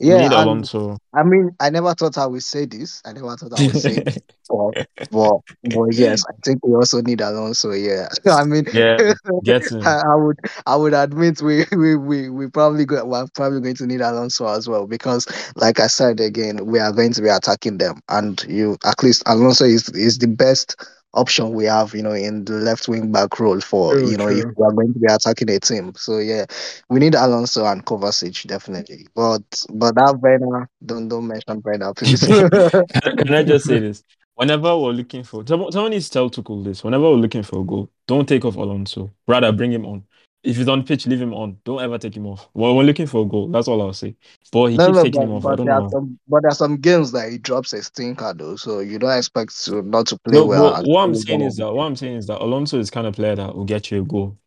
Need 0.00 0.08
yeah, 0.08 0.24
and 0.24 0.32
Alonso. 0.32 0.96
I 1.12 1.22
mean, 1.22 1.50
I 1.60 1.68
never 1.68 1.94
thought 1.94 2.16
I 2.16 2.24
would 2.26 2.42
say 2.42 2.64
this. 2.64 3.02
I 3.04 3.12
never 3.12 3.36
thought 3.36 3.58
I 3.58 3.66
would 3.66 3.76
say 3.76 4.00
this. 4.00 4.18
But, 4.50 4.88
but, 5.12 5.40
but 5.62 5.94
yes, 5.94 6.24
I 6.28 6.32
think 6.44 6.66
we 6.66 6.74
also 6.74 7.00
need 7.02 7.20
Alonso. 7.20 7.70
Yeah, 7.70 8.08
I 8.26 8.42
mean, 8.42 8.64
yeah, 8.72 9.12
get 9.44 9.70
him. 9.70 9.86
I, 9.86 10.02
I 10.04 10.16
would, 10.16 10.38
I 10.66 10.74
would 10.74 10.92
admit 10.92 11.40
we, 11.40 11.66
we, 11.70 11.94
we, 11.94 12.30
we 12.30 12.48
probably 12.48 12.84
go, 12.84 13.04
we're 13.04 13.28
probably 13.36 13.60
going 13.60 13.76
to 13.76 13.86
need 13.86 14.00
Alonso 14.00 14.48
as 14.48 14.68
well 14.68 14.88
because, 14.88 15.28
like 15.54 15.78
I 15.78 15.86
said 15.86 16.18
again, 16.18 16.66
we 16.66 16.80
are 16.80 16.90
going 16.90 17.12
to 17.12 17.22
be 17.22 17.28
attacking 17.28 17.78
them, 17.78 18.00
and 18.08 18.42
you 18.48 18.76
at 18.84 19.00
least 19.04 19.22
Alonso 19.26 19.66
is 19.66 19.88
is 19.90 20.18
the 20.18 20.26
best 20.26 20.74
option 21.14 21.52
we 21.52 21.64
have, 21.64 21.94
you 21.94 22.02
know, 22.02 22.12
in 22.12 22.44
the 22.44 22.54
left 22.54 22.88
wing 22.88 23.10
back 23.12 23.38
role 23.40 23.60
for 23.60 23.94
True, 23.94 24.10
you 24.10 24.16
know 24.16 24.28
if 24.28 24.44
we 24.44 24.64
are 24.64 24.72
going 24.72 24.92
to 24.92 24.98
be 24.98 25.12
attacking 25.12 25.50
a 25.50 25.58
team. 25.58 25.92
So 25.96 26.18
yeah, 26.18 26.46
we 26.88 27.00
need 27.00 27.14
Alonso 27.14 27.64
and 27.66 27.84
Kovacic 27.84 28.46
definitely. 28.46 29.06
But 29.14 29.42
but 29.70 29.94
that 29.96 30.18
Werner, 30.20 30.68
don't 30.84 31.08
don't 31.08 31.26
mention 31.26 31.62
Werner, 31.64 31.94
please. 31.94 32.20
Can, 32.26 32.50
can 33.16 33.34
I 33.34 33.42
just 33.42 33.66
say 33.66 33.80
this? 33.80 34.02
Whenever 34.34 34.76
we're 34.78 34.92
looking 34.92 35.22
for 35.22 35.44
someone, 35.46 35.70
someone 35.70 35.90
needs 35.90 36.06
to 36.08 36.12
tell 36.12 36.30
Tuchel 36.30 36.64
this. 36.64 36.82
Whenever 36.82 37.04
we're 37.04 37.16
looking 37.16 37.42
for 37.42 37.60
a 37.60 37.64
goal, 37.64 37.90
don't 38.06 38.26
take 38.26 38.44
off 38.44 38.56
Alonso. 38.56 39.10
Rather, 39.26 39.52
bring 39.52 39.72
him 39.72 39.84
on. 39.84 40.04
If 40.42 40.56
he's 40.56 40.68
on 40.68 40.84
pitch, 40.84 41.06
leave 41.06 41.20
him 41.20 41.34
on. 41.34 41.58
Don't 41.64 41.82
ever 41.82 41.98
take 41.98 42.16
him 42.16 42.26
off. 42.26 42.48
Well, 42.54 42.74
we're 42.76 42.84
looking 42.84 43.06
for 43.06 43.24
a 43.24 43.28
goal. 43.28 43.48
That's 43.48 43.68
all 43.68 43.82
I'll 43.82 43.92
say. 43.92 44.16
But 44.50 44.66
he 44.66 44.78
No, 44.78 44.86
keeps 44.86 44.98
no, 44.98 45.04
taking 45.04 45.22
him 45.22 45.30
but, 45.30 45.32
off. 45.32 45.44
I 45.44 45.50
but 45.50 45.56
don't 45.56 45.66
there 45.66 45.88
some 45.90 46.18
but 46.28 46.42
there 46.42 46.50
are 46.50 46.54
some 46.54 46.76
games 46.78 47.12
that 47.12 47.30
he 47.30 47.38
drops 47.38 47.72
a 47.74 47.82
stinker 47.82 48.32
though, 48.34 48.56
so 48.56 48.80
you 48.80 48.98
don't 48.98 49.16
expect 49.16 49.64
to 49.64 49.82
not 49.82 50.06
to 50.08 50.18
play 50.18 50.40
No, 50.40 50.46
well. 50.46 50.82
what 50.86 51.02
I'm 51.02 51.14
saying 51.14 51.40
gonna 51.40 51.46
is 51.48 51.56
that 51.56 51.72
what 51.72 51.84
I'm 51.84 51.96
saying 51.96 52.16
is 52.16 52.26
that 52.28 52.40
Alonso 52.42 52.78
is 52.78 52.88
the 52.88 52.94
kind 52.94 53.06
of 53.06 53.14
player 53.14 53.36
that 53.36 53.54
will 53.54 53.64
get 53.64 53.90
you 53.90 54.00
a 54.02 54.04
goal. 54.04 54.38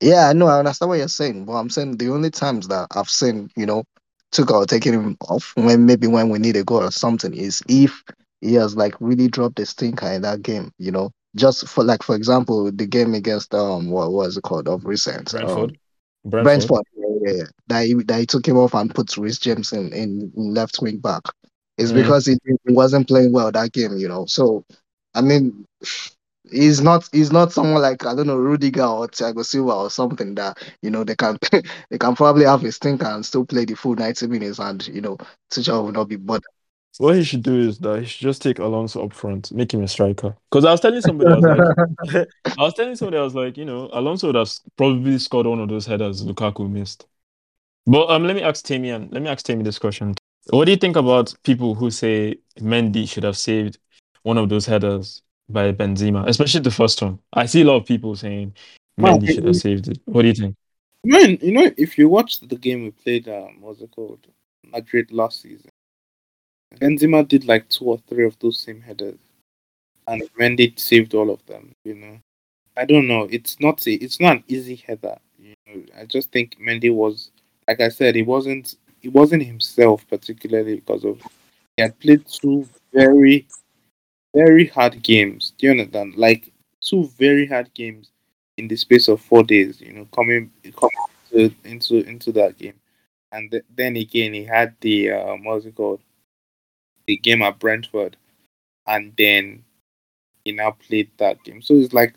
Yeah, 0.00 0.28
I 0.28 0.32
know, 0.32 0.46
I 0.46 0.60
understand 0.60 0.90
what 0.90 0.98
you're 0.98 1.08
saying, 1.08 1.44
but 1.44 1.54
I'm 1.54 1.70
saying 1.70 1.96
the 1.96 2.10
only 2.10 2.30
times 2.30 2.68
that 2.68 2.86
I've 2.94 3.10
seen, 3.10 3.50
you 3.56 3.66
know, 3.66 3.82
took 4.30 4.48
Tuchel 4.48 4.66
taking 4.66 4.92
him 4.92 5.16
off 5.28 5.52
when 5.56 5.86
maybe 5.86 6.06
when 6.06 6.28
we 6.28 6.38
need 6.38 6.56
a 6.56 6.62
goal 6.64 6.84
or 6.84 6.92
something 6.92 7.34
is 7.34 7.62
if 7.68 8.04
he 8.40 8.54
has 8.54 8.76
like 8.76 8.94
really 9.00 9.26
dropped 9.28 9.58
a 9.58 9.66
stinker 9.66 10.06
in 10.08 10.22
that 10.22 10.42
game, 10.42 10.70
you 10.78 10.92
know. 10.92 11.10
Just 11.36 11.68
for 11.68 11.84
like 11.84 12.02
for 12.02 12.16
example, 12.16 12.70
the 12.72 12.86
game 12.86 13.14
against 13.14 13.54
um 13.54 13.90
what 13.90 14.12
was 14.12 14.36
it 14.36 14.42
called 14.42 14.68
of 14.68 14.84
recent? 14.84 15.34
Um 15.34 15.42
Brentford. 15.48 15.78
Brentford. 16.24 16.68
Brentford, 16.68 16.84
yeah, 16.96 17.06
yeah, 17.22 17.36
yeah. 17.38 17.44
That 17.68 17.86
he, 17.86 17.94
that 17.94 18.20
he 18.20 18.26
took 18.26 18.46
him 18.46 18.56
off 18.58 18.74
and 18.74 18.94
put 18.94 19.16
Reece 19.16 19.38
James 19.38 19.72
in, 19.72 19.92
in 19.92 20.32
left 20.34 20.80
wing 20.80 20.98
back. 20.98 21.22
It's 21.76 21.92
Mm. 21.92 21.96
because 21.96 22.26
he, 22.26 22.36
he 22.44 22.72
wasn't 22.72 23.08
playing 23.08 23.32
well 23.32 23.52
that 23.52 23.72
game, 23.72 23.96
you 23.98 24.08
know. 24.08 24.26
So, 24.26 24.64
I 25.14 25.20
mean, 25.20 25.64
he's 26.50 26.80
not 26.80 27.08
he's 27.12 27.32
not 27.32 27.52
someone 27.52 27.82
like 27.82 28.04
I 28.06 28.14
don't 28.14 28.26
know 28.26 28.36
Rudiger 28.36 28.84
or 28.84 29.08
Thiago 29.08 29.44
Silva 29.44 29.72
or 29.74 29.90
something 29.90 30.34
that 30.36 30.58
you 30.82 30.90
know 30.90 31.04
they 31.04 31.14
can 31.16 31.38
they 31.90 31.98
can 31.98 32.14
probably 32.16 32.44
have 32.44 32.64
a 32.64 32.72
stinker 32.72 33.06
and 33.06 33.24
still 33.24 33.44
play 33.44 33.64
the 33.64 33.74
full 33.74 33.94
ninety 33.94 34.26
minutes 34.26 34.58
and 34.58 34.86
you 34.88 35.00
know 35.00 35.18
Tuchel 35.50 35.84
will 35.84 35.92
not 35.92 36.08
be 36.08 36.16
bothered. 36.16 36.44
What 36.98 37.14
he 37.14 37.22
should 37.22 37.44
do 37.44 37.60
is 37.60 37.78
that 37.78 38.00
he 38.00 38.06
should 38.06 38.22
just 38.22 38.42
take 38.42 38.58
Alonso 38.58 39.04
up 39.04 39.12
front, 39.12 39.52
make 39.52 39.72
him 39.72 39.84
a 39.84 39.88
striker. 39.88 40.34
Because 40.50 40.64
I 40.64 40.72
was 40.72 40.80
telling 40.80 41.00
somebody, 41.00 41.30
I 41.30 41.36
was 41.36 41.44
like, 41.44 42.28
I 42.58 42.62
was 42.62 42.74
telling 42.74 42.96
somebody, 42.96 43.18
I 43.18 43.22
was 43.22 43.36
like, 43.36 43.56
you 43.56 43.64
know, 43.64 43.88
Alonso 43.92 44.26
would 44.26 44.34
have 44.34 44.50
probably 44.76 45.18
scored 45.18 45.46
one 45.46 45.60
of 45.60 45.68
those 45.68 45.86
headers 45.86 46.24
Lukaku 46.24 46.68
missed. 46.68 47.06
But 47.86 48.10
um, 48.10 48.24
let 48.24 48.34
me 48.34 48.42
ask 48.42 48.64
Temi 48.64 48.90
and 48.90 49.12
let 49.12 49.22
me 49.22 49.28
ask 49.28 49.46
Temi 49.46 49.62
this 49.62 49.78
question. 49.78 50.14
What 50.50 50.64
do 50.64 50.72
you 50.72 50.76
think 50.76 50.96
about 50.96 51.34
people 51.44 51.74
who 51.74 51.90
say 51.90 52.38
Mendy 52.58 53.08
should 53.08 53.24
have 53.24 53.36
saved 53.36 53.78
one 54.22 54.36
of 54.36 54.48
those 54.48 54.66
headers 54.66 55.22
by 55.48 55.72
Benzema, 55.72 56.26
especially 56.26 56.60
the 56.60 56.70
first 56.70 57.00
one? 57.00 57.18
I 57.32 57.46
see 57.46 57.62
a 57.62 57.64
lot 57.64 57.76
of 57.76 57.86
people 57.86 58.16
saying 58.16 58.54
Well, 58.96 59.18
Mendy 59.18 59.34
should 59.34 59.44
have 59.44 59.56
saved 59.56 59.88
it. 59.88 60.00
What 60.06 60.22
do 60.22 60.28
you 60.28 60.34
think? 60.34 60.56
Know, 61.04 61.18
you 61.18 61.52
know, 61.52 61.70
if 61.76 61.96
you 61.96 62.08
watched 62.08 62.48
the 62.48 62.56
game 62.56 62.82
we 62.82 62.90
played, 62.90 63.28
um, 63.28 63.60
what's 63.60 63.80
it 63.80 63.90
called, 63.94 64.26
Madrid 64.64 65.12
last 65.12 65.42
season, 65.42 65.70
Benzema 66.76 67.26
did 67.26 67.46
like 67.46 67.68
two 67.68 67.86
or 67.86 67.98
three 68.08 68.24
of 68.24 68.38
those 68.38 68.60
same 68.60 68.80
headers, 68.80 69.18
and 70.06 70.22
Mendy 70.38 70.78
saved 70.78 71.14
all 71.14 71.30
of 71.30 71.44
them. 71.46 71.72
You 71.84 71.94
know, 71.94 72.18
I 72.76 72.84
don't 72.84 73.08
know. 73.08 73.26
It's 73.30 73.58
not 73.60 73.84
a, 73.86 73.92
it's 73.92 74.20
not 74.20 74.36
an 74.36 74.44
easy 74.48 74.76
header. 74.76 75.16
You 75.38 75.54
know, 75.66 75.82
I 75.98 76.04
just 76.04 76.30
think 76.30 76.56
Mendy 76.60 76.92
was, 76.92 77.30
like 77.66 77.80
I 77.80 77.88
said, 77.88 78.14
he 78.14 78.22
wasn't, 78.22 78.76
he 79.00 79.08
wasn't 79.08 79.44
himself 79.44 80.06
particularly 80.08 80.76
because 80.76 81.04
of 81.04 81.20
he 81.76 81.82
had 81.82 81.98
played 82.00 82.26
two 82.26 82.68
very, 82.92 83.46
very 84.34 84.66
hard 84.66 85.02
games. 85.02 85.52
Do 85.58 85.66
you 85.66 85.70
understand? 85.72 86.16
Like 86.16 86.52
two 86.80 87.04
very 87.18 87.46
hard 87.46 87.72
games 87.74 88.10
in 88.56 88.68
the 88.68 88.76
space 88.76 89.08
of 89.08 89.20
four 89.20 89.42
days. 89.42 89.80
You 89.80 89.92
know, 89.92 90.08
coming 90.14 90.50
coming 90.76 90.90
into 91.30 91.54
into, 91.64 92.08
into 92.08 92.32
that 92.32 92.58
game, 92.58 92.74
and 93.32 93.50
th- 93.50 93.64
then 93.74 93.96
again 93.96 94.34
he 94.34 94.44
had 94.44 94.74
the 94.80 95.12
um, 95.12 95.44
what's 95.44 95.66
it 95.66 95.74
called, 95.76 96.00
the 97.08 97.16
game 97.16 97.42
at 97.42 97.58
Brentford, 97.58 98.16
and 98.86 99.12
then 99.18 99.64
he 100.44 100.52
now 100.52 100.72
played 100.72 101.10
that 101.16 101.42
game. 101.42 101.60
So 101.62 101.74
it's 101.74 101.94
like 101.94 102.14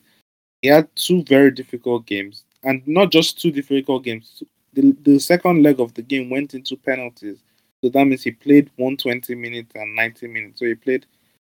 he 0.62 0.68
had 0.68 0.88
two 0.96 1.24
very 1.24 1.50
difficult 1.50 2.06
games, 2.06 2.44
and 2.64 2.86
not 2.86 3.12
just 3.12 3.42
two 3.42 3.52
difficult 3.52 4.04
games. 4.04 4.44
The 4.74 4.96
the 5.02 5.18
second 5.18 5.64
leg 5.64 5.80
of 5.80 5.94
the 5.96 6.04
game 6.04 6.30
went 6.30 6.54
into 6.54 6.76
penalties. 6.76 7.40
So 7.84 7.90
that 7.90 8.06
means 8.06 8.22
he 8.22 8.32
played 8.32 8.70
120 8.76 9.34
minutes 9.34 9.72
and 9.74 9.96
90 9.96 10.28
minutes. 10.28 10.60
So 10.60 10.66
he 10.66 10.76
played, 10.76 11.08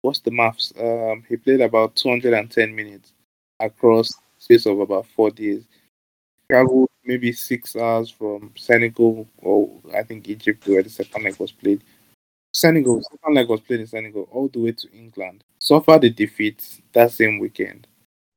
what's 0.03 0.19
the 0.19 0.33
maths? 0.33 0.73
Um, 0.77 1.23
he 1.29 1.37
played 1.37 1.61
about 1.61 1.95
210 1.95 2.75
minutes 2.75 3.13
across 3.61 4.13
space 4.39 4.67
of 4.67 4.81
about 4.81 5.07
four 5.15 5.31
days. 5.31 5.63
Traveled 6.51 6.89
maybe 7.05 7.31
six 7.33 7.77
hours 7.77 8.11
from 8.11 8.53
Senegal, 8.57 9.29
or 9.39 9.71
I 9.95 10.03
think 10.03 10.29
Egypt, 10.29 10.67
where 10.67 10.83
the 10.83 10.91
second 10.91 11.23
leg 11.23 11.39
was 11.39 11.53
played. 11.53 11.83
Senegal, 12.57 13.03
second 13.03 13.35
leg 13.35 13.49
was 13.49 13.61
played 13.61 13.81
in 13.81 13.87
Senegal, 13.87 14.29
all 14.33 14.49
the 14.49 14.61
way 14.61 14.73
to 14.73 14.89
England. 14.93 15.45
Suffered 15.59 16.03
the 16.03 16.11
defeat 16.11 16.81
that 16.93 17.13
same 17.13 17.39
weekend. 17.39 17.87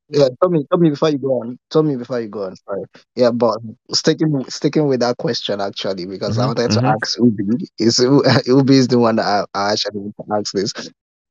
Yeah, 0.10 0.30
tell 0.42 0.50
me, 0.50 0.66
tell 0.70 0.80
me 0.80 0.90
before 0.90 1.10
you 1.10 1.18
go 1.20 1.42
on. 1.42 1.58
Tell 1.70 1.84
me 1.84 1.96
before 1.96 2.20
you 2.22 2.28
go 2.28 2.44
on. 2.46 2.56
Sorry. 2.58 2.84
Yeah, 3.16 3.32
but 3.32 3.58
sticking 3.94 4.44
sticking 4.50 4.88
with 4.88 5.02
that 5.02 5.18
question 5.18 5.62
actually, 5.62 6.06
because 6.06 6.38
I 6.38 6.46
Mhm, 6.46 6.48
wanted 6.48 6.72
to 6.72 6.82
mhm. 6.82 6.98
ask 7.02 7.18
Oubi. 7.20 7.68
Is 7.80 7.98
Oubi 8.48 8.72
is 8.72 8.88
the 8.88 9.00
one 9.00 9.18
that 9.18 9.48
I, 9.54 9.60
I 9.60 9.72
actually 9.74 10.00
want 10.00 10.16
to 10.18 10.24
ask 10.36 10.54
this. 10.54 10.74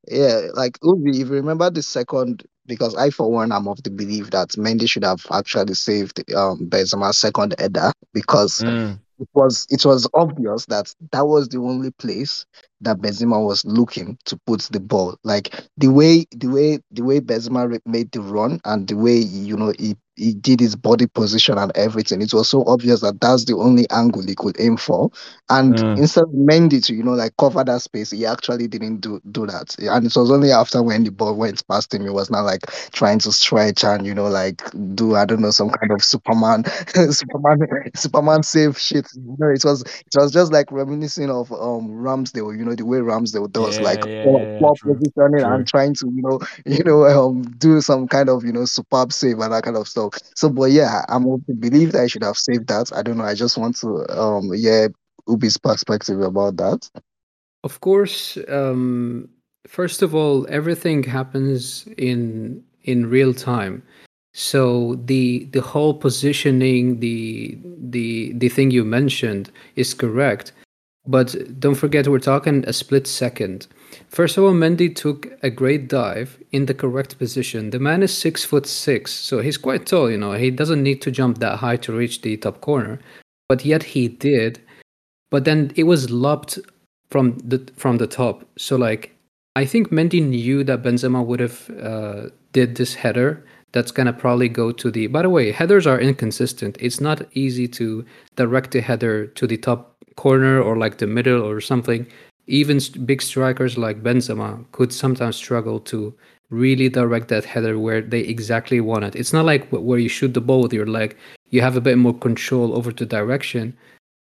Yeah, 0.07 0.47
like 0.53 0.79
Oubi, 0.81 1.11
if 1.21 1.27
you 1.27 1.33
remember 1.35 1.69
the 1.69 1.83
second, 1.83 2.43
because 2.67 2.95
I 2.95 3.09
for 3.09 3.31
one 3.31 3.51
am 3.51 3.67
of 3.67 3.83
the 3.83 3.91
belief 3.91 4.29
that 4.31 4.49
Mendy 4.51 4.89
should 4.89 5.03
have 5.03 5.25
actually 5.31 5.73
saved 5.73 6.19
um 6.33 6.69
Benzema's 6.69 7.17
second 7.17 7.55
header 7.59 7.91
because 8.13 8.63
Mm, 8.63 8.99
it 9.19 9.27
was 9.33 9.67
it 9.69 9.85
was 9.85 10.07
obvious 10.13 10.65
that 10.67 10.93
that 11.11 11.27
was 11.27 11.49
the 11.49 11.59
only 11.59 11.91
place 11.91 12.45
that 12.81 12.97
Benzema 12.99 13.43
was 13.45 13.65
looking 13.65 14.17
to 14.25 14.37
put 14.45 14.61
the 14.71 14.79
ball. 14.79 15.17
Like 15.23 15.53
the 15.77 15.87
way 15.89 16.25
the 16.31 16.47
way 16.47 16.79
the 16.91 17.03
way 17.03 17.19
Benzema 17.19 17.79
made 17.85 18.11
the 18.11 18.21
run 18.21 18.59
and 18.65 18.87
the 18.87 18.95
way 18.95 19.17
you 19.17 19.57
know 19.57 19.73
he 19.79 19.95
he 20.15 20.33
did 20.33 20.59
his 20.59 20.75
body 20.75 21.07
position 21.07 21.57
and 21.57 21.71
everything. 21.75 22.21
It 22.21 22.33
was 22.33 22.49
so 22.49 22.63
obvious 22.67 23.01
that 23.01 23.21
that's 23.21 23.45
the 23.45 23.55
only 23.55 23.89
angle 23.89 24.23
he 24.25 24.35
could 24.35 24.59
aim 24.59 24.77
for. 24.77 25.09
And 25.49 25.81
Mm. 25.81 25.95
instead 25.95 26.23
of 26.25 26.29
Mendy 26.31 26.83
to 26.85 26.93
you 26.93 27.03
know 27.03 27.13
like 27.13 27.33
cover 27.37 27.63
that 27.63 27.81
space, 27.81 28.11
he 28.11 28.25
actually 28.25 28.67
didn't 28.67 28.99
do 29.01 29.19
do 29.31 29.45
that. 29.47 29.75
And 29.79 30.05
it 30.05 30.15
was 30.15 30.31
only 30.31 30.51
after 30.51 30.81
when 30.83 31.03
the 31.03 31.11
ball 31.11 31.35
went 31.35 31.65
past 31.67 31.93
him, 31.93 32.03
he 32.03 32.09
was 32.09 32.29
not 32.29 32.41
like 32.43 32.61
trying 32.91 33.19
to 33.19 33.31
stretch 33.31 33.83
and 33.83 34.05
you 34.05 34.13
know 34.13 34.27
like 34.27 34.61
do 34.95 35.15
I 35.15 35.25
don't 35.25 35.41
know 35.41 35.51
some 35.51 35.69
kind 35.69 35.91
of 35.91 36.03
Superman 36.03 36.63
Superman 37.11 37.59
Superman 37.95 38.43
save 38.43 38.77
shit. 38.79 39.07
You 39.15 39.35
know, 39.39 39.49
it 39.49 39.63
was 39.65 39.81
it 39.81 40.15
was 40.15 40.31
just 40.31 40.51
like 40.53 40.71
reminiscing 40.71 41.29
of 41.29 41.51
um 41.51 41.89
Ramsdale, 41.89 42.57
you 42.57 42.65
know, 42.65 42.68
the 42.75 42.85
way 42.85 42.97
Ramsdale 42.99 43.51
does 43.51 43.79
Yeah, 43.79 43.83
like 43.83 44.05
yeah, 44.05 44.23
poor, 44.23 44.41
yeah, 44.41 44.59
yeah, 44.61 44.61
poor 44.61 44.75
positioning 44.85 45.43
true. 45.43 45.53
and 45.53 45.67
trying 45.67 45.93
to, 45.95 46.07
you 46.13 46.21
know, 46.21 46.39
you 46.65 46.83
know, 46.83 47.05
um 47.05 47.43
do 47.57 47.81
some 47.81 48.07
kind 48.07 48.29
of, 48.29 48.43
you 48.45 48.51
know, 48.51 48.65
superb 48.65 49.11
save 49.13 49.39
and 49.39 49.53
that 49.53 49.63
kind 49.63 49.77
of 49.77 49.87
stuff. 49.87 50.13
So 50.35 50.49
but 50.49 50.71
yeah, 50.71 51.03
I'm 51.09 51.25
of 51.27 51.45
the 51.47 51.53
belief 51.55 51.91
that 51.93 52.01
I 52.03 52.07
should 52.07 52.23
have 52.23 52.37
saved 52.37 52.67
that. 52.67 52.91
I 52.95 53.01
don't 53.03 53.17
know. 53.17 53.25
I 53.25 53.35
just 53.35 53.57
want 53.57 53.77
to 53.77 54.05
um 54.09 54.51
yeah 54.55 54.87
Oubi's 55.27 55.57
perspective 55.57 56.21
about 56.21 56.57
that. 56.57 56.89
Of 57.63 57.81
course, 57.81 58.37
um, 58.47 59.29
first 59.67 60.01
of 60.01 60.15
all, 60.15 60.45
everything 60.49 61.03
happens 61.03 61.87
in 61.97 62.63
in 62.83 63.09
real 63.09 63.33
time. 63.33 63.83
So 64.33 64.95
the 65.05 65.45
the 65.51 65.61
whole 65.61 65.93
positioning, 65.93 66.99
the 66.99 67.57
the 67.77 68.33
the 68.33 68.49
thing 68.49 68.71
you 68.71 68.83
mentioned 68.85 69.51
is 69.75 69.93
correct, 69.93 70.51
but 71.05 71.59
don't 71.59 71.75
forget 71.75 72.07
we're 72.07 72.19
talking 72.19 72.63
a 72.67 72.73
split 72.73 73.07
second. 73.07 73.67
First 74.09 74.37
of 74.37 74.43
all, 74.43 74.53
Mendy 74.53 74.93
took 74.93 75.27
a 75.41 75.49
great 75.49 75.87
dive 75.87 76.41
in 76.51 76.65
the 76.65 76.73
correct 76.73 77.17
position. 77.17 77.71
The 77.71 77.79
man 77.79 78.03
is 78.03 78.15
six 78.15 78.45
foot 78.45 78.65
six, 78.65 79.11
so 79.11 79.39
he's 79.39 79.57
quite 79.57 79.85
tall. 79.85 80.09
You 80.11 80.17
know, 80.17 80.33
he 80.33 80.51
doesn't 80.51 80.83
need 80.83 81.01
to 81.03 81.11
jump 81.11 81.39
that 81.39 81.57
high 81.57 81.77
to 81.77 81.93
reach 81.93 82.21
the 82.21 82.37
top 82.37 82.61
corner, 82.61 82.99
but 83.47 83.65
yet 83.65 83.83
he 83.83 84.07
did. 84.07 84.61
But 85.31 85.45
then 85.45 85.71
it 85.75 85.83
was 85.83 86.09
lobbed 86.09 86.59
from 87.09 87.37
the 87.39 87.59
from 87.75 87.97
the 87.97 88.07
top. 88.07 88.45
So 88.57 88.75
like 88.75 89.15
I 89.55 89.65
think 89.65 89.89
Mendy 89.89 90.25
knew 90.25 90.63
that 90.63 90.83
Benzema 90.83 91.25
would 91.25 91.39
have 91.39 91.69
uh, 91.81 92.29
did 92.51 92.75
this 92.75 92.95
header. 92.95 93.43
That's 93.71 93.91
gonna 93.91 94.13
probably 94.13 94.49
go 94.49 94.71
to 94.71 94.91
the. 94.91 95.07
By 95.07 95.21
the 95.21 95.29
way, 95.29 95.51
headers 95.51 95.85
are 95.85 95.99
inconsistent. 95.99 96.77
It's 96.79 96.99
not 96.99 97.21
easy 97.33 97.67
to 97.69 98.05
direct 98.35 98.75
a 98.75 98.81
header 98.81 99.27
to 99.27 99.47
the 99.47 99.57
top 99.57 99.95
corner 100.15 100.61
or 100.61 100.75
like 100.75 100.97
the 100.97 101.07
middle 101.07 101.41
or 101.41 101.61
something. 101.61 102.07
Even 102.47 102.79
big 103.05 103.21
strikers 103.21 103.77
like 103.77 104.01
Benzema 104.03 104.65
could 104.71 104.91
sometimes 104.91 105.35
struggle 105.35 105.79
to 105.81 106.15
really 106.49 106.89
direct 106.89 107.27
that 107.27 107.45
header 107.45 107.77
where 107.77 108.01
they 108.01 108.21
exactly 108.21 108.81
want 108.81 109.03
it. 109.05 109.15
It's 109.15 109.33
not 109.33 109.45
like 109.45 109.69
where 109.69 109.99
you 109.99 110.09
shoot 110.09 110.33
the 110.33 110.41
ball 110.41 110.63
with 110.63 110.73
your 110.73 110.87
leg. 110.87 111.15
You 111.51 111.61
have 111.61 111.77
a 111.77 111.81
bit 111.81 111.97
more 111.97 112.17
control 112.17 112.75
over 112.75 112.91
the 112.91 113.05
direction 113.05 113.77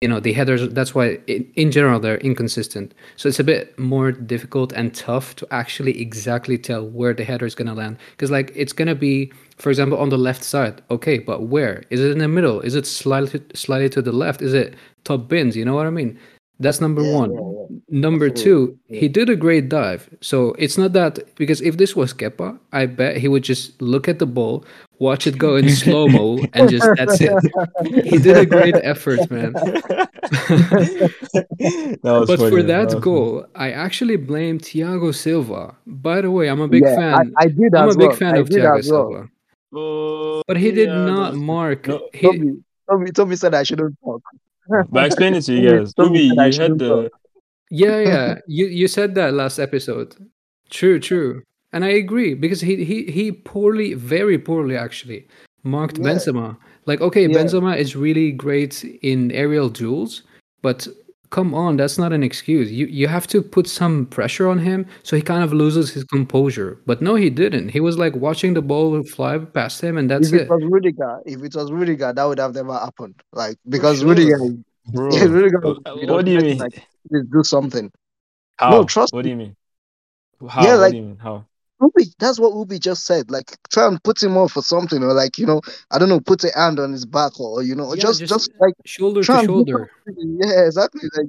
you 0.05 0.09
know 0.09 0.19
the 0.19 0.33
headers 0.33 0.69
that's 0.69 0.93
why 0.93 1.17
in, 1.25 1.51
in 1.55 1.71
general 1.71 1.99
they're 1.99 2.19
inconsistent. 2.19 2.93
So 3.15 3.27
it's 3.27 3.39
a 3.39 3.43
bit 3.43 3.63
more 3.79 4.11
difficult 4.11 4.71
and 4.73 4.93
tough 4.93 5.35
to 5.37 5.47
actually 5.49 5.99
exactly 5.99 6.59
tell 6.59 6.87
where 6.87 7.11
the 7.15 7.23
header 7.23 7.47
is 7.47 7.55
going 7.55 7.69
to 7.69 7.73
land. 7.73 7.97
Because 8.11 8.29
like 8.29 8.51
it's 8.53 8.71
going 8.71 8.87
to 8.87 8.93
be 8.93 9.31
for 9.57 9.71
example 9.71 9.97
on 9.97 10.09
the 10.09 10.19
left 10.19 10.43
side. 10.43 10.83
Okay 10.91 11.17
but 11.17 11.47
where? 11.53 11.81
Is 11.89 12.01
it 12.01 12.11
in 12.11 12.19
the 12.19 12.27
middle? 12.27 12.61
Is 12.61 12.75
it 12.75 12.85
slightly 12.85 13.41
slightly 13.55 13.89
to 13.89 14.01
the 14.03 14.11
left? 14.11 14.43
Is 14.43 14.53
it 14.53 14.75
top 15.05 15.27
bins? 15.27 15.57
You 15.57 15.65
know 15.65 15.73
what 15.73 15.87
i 15.87 15.89
mean 15.89 16.19
that's 16.59 16.79
number 16.79 17.01
Yeah, 17.03 17.13
one 17.21 17.31
yeah, 17.33 17.77
number 17.89 18.27
Absolutely, 18.27 18.43
two 18.43 18.79
yeah. 18.87 18.99
he 19.01 19.07
did 19.07 19.29
a 19.29 19.35
great 19.35 19.67
dive 19.69 20.09
so 20.21 20.55
it's 20.57 20.77
not 20.77 20.93
that 20.93 21.19
because 21.35 21.59
if 21.61 21.77
this 21.77 21.95
was 21.95 22.13
kepa 22.13 22.57
i 22.71 22.85
bet 22.85 23.17
he 23.17 23.27
would 23.27 23.43
just 23.43 23.81
look 23.81 24.07
at 24.07 24.19
the 24.19 24.25
ball 24.25 24.63
watch 24.99 25.27
it 25.27 25.37
go 25.37 25.55
in 25.57 25.69
slow 25.69 26.07
mo 26.07 26.39
and 26.53 26.69
just 26.69 26.87
that's 26.97 27.19
it 27.19 27.33
he 28.05 28.17
did 28.17 28.37
a 28.37 28.45
great 28.45 28.75
effort 28.83 29.19
man 29.29 29.51
but 32.01 32.37
funny. 32.37 32.49
for 32.49 32.57
man. 32.57 32.67
that 32.67 32.83
was 32.85 32.93
funny. 32.93 33.01
goal, 33.01 33.45
I 33.55 33.71
actually 33.71 34.15
blame 34.17 34.59
Thiago 34.59 35.13
Silva. 35.13 35.75
By 35.85 36.21
the 36.21 36.31
way, 36.31 36.47
I'm 36.49 36.61
a 36.61 36.67
big 36.67 36.83
yeah, 36.83 36.95
fan. 36.95 37.33
I, 37.37 37.43
I 37.43 37.47
did 37.47 37.75
I'm 37.75 37.89
a 37.89 37.95
big 37.95 38.07
well. 38.09 38.17
fan 38.17 38.35
I 38.35 38.39
of 38.39 38.49
Thiago 38.49 38.79
as 38.79 38.91
well. 38.91 39.09
Silva. 39.11 39.29
Oh, 39.73 40.41
But 40.47 40.57
he 40.57 40.71
did 40.71 40.89
yeah, 40.89 41.05
not 41.05 41.31
those- 41.33 41.41
mark. 41.41 41.87
no. 41.87 42.09
he, 42.13 42.21
Tommy, 42.27 42.51
Tommy, 42.89 43.11
Tommy 43.11 43.35
said 43.35 43.53
I 43.53 43.63
shouldn't 43.63 43.97
talk. 44.69 44.87
But 44.89 45.05
explain 45.05 45.33
it 45.35 45.41
to 45.43 45.53
you 45.53 45.79
guys. 45.79 45.93
Tommy 45.93 46.29
Oubi, 46.31 46.53
you 46.53 46.61
had 46.61 46.79
the 46.79 47.09
yeah, 47.69 47.99
yeah. 47.99 48.35
you 48.47 48.67
you 48.67 48.87
said 48.87 49.15
that 49.15 49.33
last 49.33 49.59
episode. 49.59 50.15
True, 50.69 50.99
true. 50.99 51.43
And 51.73 51.83
I 51.83 51.89
agree 51.89 52.33
because 52.33 52.61
he 52.61 52.83
he 52.85 53.05
he 53.05 53.31
poorly, 53.31 53.93
very 53.93 54.37
poorly 54.37 54.77
actually 54.77 55.27
marked 55.63 55.97
Yeah. 55.97 56.05
Benzema. 56.05 56.57
Like, 56.85 57.01
okay, 57.01 57.27
Yeah. 57.27 57.37
Benzema 57.37 57.75
is 57.77 57.95
really 57.95 58.31
great 58.31 58.83
in 59.01 59.31
aerial 59.31 59.69
duels, 59.69 60.21
but 60.61 60.87
come 61.35 61.53
on, 61.53 61.75
that's 61.75 61.97
not 61.97 62.13
an 62.13 62.23
excuse. 62.23 62.71
You 62.71 62.85
you 62.99 63.07
have 63.15 63.27
to 63.33 63.41
put 63.55 63.67
some 63.67 64.05
pressure 64.17 64.47
on 64.47 64.59
him 64.59 64.85
so 65.03 65.17
he 65.19 65.21
kind 65.21 65.43
of 65.43 65.51
loses 65.51 65.91
his 65.95 66.05
composure. 66.05 66.79
But 66.85 67.01
no, 67.01 67.15
he 67.15 67.29
didn't. 67.29 67.67
He 67.77 67.81
was 67.81 67.97
like 68.03 68.15
watching 68.15 68.53
the 68.53 68.61
ball 68.61 69.03
fly 69.15 69.37
past 69.57 69.83
him, 69.83 69.97
and 69.97 70.09
that's 70.09 70.29
if 70.29 70.33
it, 70.33 70.41
it. 70.43 70.49
was 70.49 70.63
Rudiger, 70.75 71.13
if 71.25 71.43
it 71.43 71.53
was 71.53 71.69
Rudiger, 71.79 72.13
that 72.13 72.23
would 72.23 72.39
have 72.39 72.53
never 72.55 72.73
happened. 72.73 73.15
Like 73.33 73.57
because 73.67 73.99
sure. 73.99 74.09
Rudiger, 74.09 74.39
bro. 74.93 75.09
yeah, 75.15 75.25
Rudiger, 75.25 75.59
you 75.99 76.07
know, 76.07 76.13
what 76.15 76.25
do 76.25 76.31
you 76.31 76.39
mean? 76.39 76.57
like, 76.57 76.81
do 77.11 77.43
something. 77.43 77.91
How? 78.55 78.69
No, 78.69 78.83
trust 78.85 79.13
What 79.13 79.23
do 79.23 79.29
you 79.29 79.35
mean? 79.35 79.55
How? 80.49 80.63
Yeah, 80.63 80.75
what 80.75 80.79
like 80.79 80.91
do 80.91 80.97
you 80.97 81.03
mean? 81.03 81.17
How? 81.17 81.45
Oubi, 81.81 82.13
that's 82.19 82.39
what 82.39 82.53
Oubi 82.53 82.79
just 82.79 83.05
said. 83.05 83.29
Like, 83.29 83.57
try 83.69 83.87
and 83.87 84.01
put 84.03 84.21
him 84.23 84.37
on 84.37 84.47
for 84.47 84.61
something, 84.61 85.03
or 85.03 85.13
like, 85.13 85.37
you 85.37 85.45
know, 85.45 85.61
I 85.91 85.99
don't 85.99 86.09
know, 86.09 86.19
put 86.19 86.43
a 86.43 86.51
hand 86.55 86.79
on 86.79 86.91
his 86.91 87.05
back, 87.05 87.39
or 87.39 87.63
you 87.63 87.75
know, 87.75 87.93
Yeah, 87.93 88.01
just, 88.01 88.19
just 88.21 88.31
just 88.31 88.51
like 88.59 88.73
shoulder 88.85 89.21
to 89.23 89.45
shoulder. 89.45 89.91
Yeah, 90.17 90.65
exactly. 90.65 91.09
Like, 91.17 91.27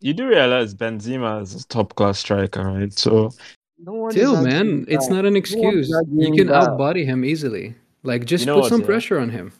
You 0.00 0.12
do 0.12 0.26
realize 0.26 0.74
Benzema 0.74 1.42
is 1.42 1.54
a 1.54 1.66
top 1.68 1.94
class 1.94 2.18
striker, 2.18 2.62
right? 2.64 2.92
So 2.92 3.30
no 3.78 3.92
one 3.92 4.10
Still, 4.10 4.42
man, 4.42 4.84
it's 4.88 5.08
not 5.08 5.24
an 5.24 5.34
No 5.34 5.38
excuse. 5.38 5.88
You 6.12 6.32
can 6.32 6.48
that. 6.48 6.70
outbody 6.70 7.04
him 7.04 7.24
easily. 7.24 7.74
Like, 8.02 8.24
just 8.24 8.46
know 8.46 8.60
put 8.60 8.68
some 8.68 8.80
yeah? 8.80 8.84
Uh, 8.84 8.88
pressure 8.88 9.18
on 9.18 9.30
him. 9.30 9.52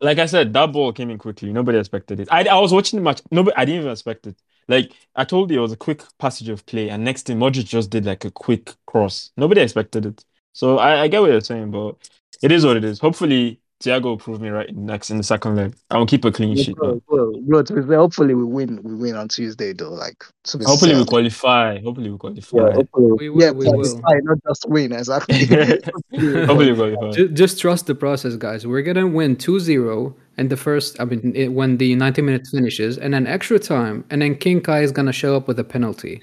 like 0.00 0.18
I 0.18 0.26
said, 0.26 0.52
that 0.52 0.72
ball 0.72 0.92
came 0.92 1.10
in 1.10 1.18
quickly. 1.18 1.52
Nobody 1.52 1.78
expected 1.78 2.20
it. 2.20 2.28
I, 2.30 2.44
I 2.44 2.58
was 2.58 2.72
watching 2.72 2.98
the 2.98 3.02
match. 3.02 3.20
Nobody, 3.30 3.56
I 3.56 3.64
didn't 3.64 3.80
even 3.80 3.92
expect 3.92 4.26
it. 4.26 4.36
Like 4.68 4.92
I 5.16 5.24
told 5.24 5.50
you, 5.50 5.58
it 5.58 5.62
was 5.62 5.72
a 5.72 5.76
quick 5.76 6.02
passage 6.18 6.48
of 6.48 6.66
play, 6.66 6.90
and 6.90 7.04
next 7.04 7.26
thing, 7.26 7.38
Modric 7.38 7.64
just 7.66 7.90
did 7.90 8.04
like 8.04 8.24
a 8.24 8.30
quick 8.30 8.74
cross. 8.86 9.30
Nobody 9.36 9.60
expected 9.62 10.06
it. 10.06 10.24
So 10.52 10.78
I, 10.78 11.02
I 11.02 11.08
get 11.08 11.20
what 11.20 11.30
you're 11.30 11.40
saying, 11.40 11.70
but 11.70 11.96
it 12.42 12.52
is 12.52 12.64
what 12.66 12.76
it 12.76 12.84
is. 12.84 12.98
Hopefully, 13.00 13.60
Thiago 13.80 14.04
will 14.04 14.16
prove 14.16 14.40
me 14.40 14.48
right 14.48 14.74
next 14.74 15.08
in 15.10 15.18
the 15.18 15.22
second 15.22 15.54
leg. 15.54 15.72
I 15.90 15.98
will 15.98 16.06
keep 16.06 16.24
a 16.24 16.32
clean 16.32 16.56
Yeah, 16.56 16.64
sheet. 16.64 16.76
bro, 16.76 17.00
bro, 17.08 17.32
bro, 17.46 17.62
to 17.62 17.80
hopefully 17.82 18.34
we 18.34 18.42
win. 18.42 18.80
We 18.82 18.94
win 18.96 19.14
on 19.14 19.28
Tuesday, 19.28 19.72
though. 19.72 19.90
Like, 19.92 20.24
to 20.44 20.58
be 20.58 20.64
Hopefully, 20.64 20.96
we 20.96 21.04
qualify. 21.04 21.80
Hopefully, 21.80 22.10
we 22.10 22.14
Yeah, 22.14 22.18
qualify. 22.18 22.74
hopefully. 22.74 23.12
We 23.18 23.30
will, 23.30 23.40
yeah, 23.40 23.50
we 23.52 23.66
will. 23.66 23.74
qualify, 24.00 24.18
not 24.24 24.38
just 24.48 24.68
win. 24.68 24.90
Exactly. 24.92 25.46
Hopefully, 26.16 26.72
we 26.72 26.76
qualify. 26.76 27.10
Ju- 27.12 27.28
Just 27.28 27.60
trust 27.60 27.86
the 27.86 27.94
process, 27.94 28.34
guys. 28.34 28.66
We're 28.66 28.82
gonna 28.82 29.06
win 29.06 29.36
2-0 29.36 30.12
in 30.38 30.48
the 30.48 30.56
first. 30.56 31.00
I 31.00 31.04
mean, 31.04 31.32
it, 31.36 31.52
when 31.52 31.76
the 31.76 31.94
90 31.94 32.20
minutes 32.22 32.50
finishes, 32.50 32.98
and 32.98 33.14
then 33.14 33.28
extra 33.28 33.60
time, 33.60 34.04
and 34.10 34.20
then 34.22 34.34
King 34.34 34.60
Kai 34.60 34.80
is 34.80 34.90
gonna 34.90 35.12
show 35.12 35.36
up 35.36 35.46
with 35.46 35.58
a 35.60 35.64
penalty. 35.64 36.20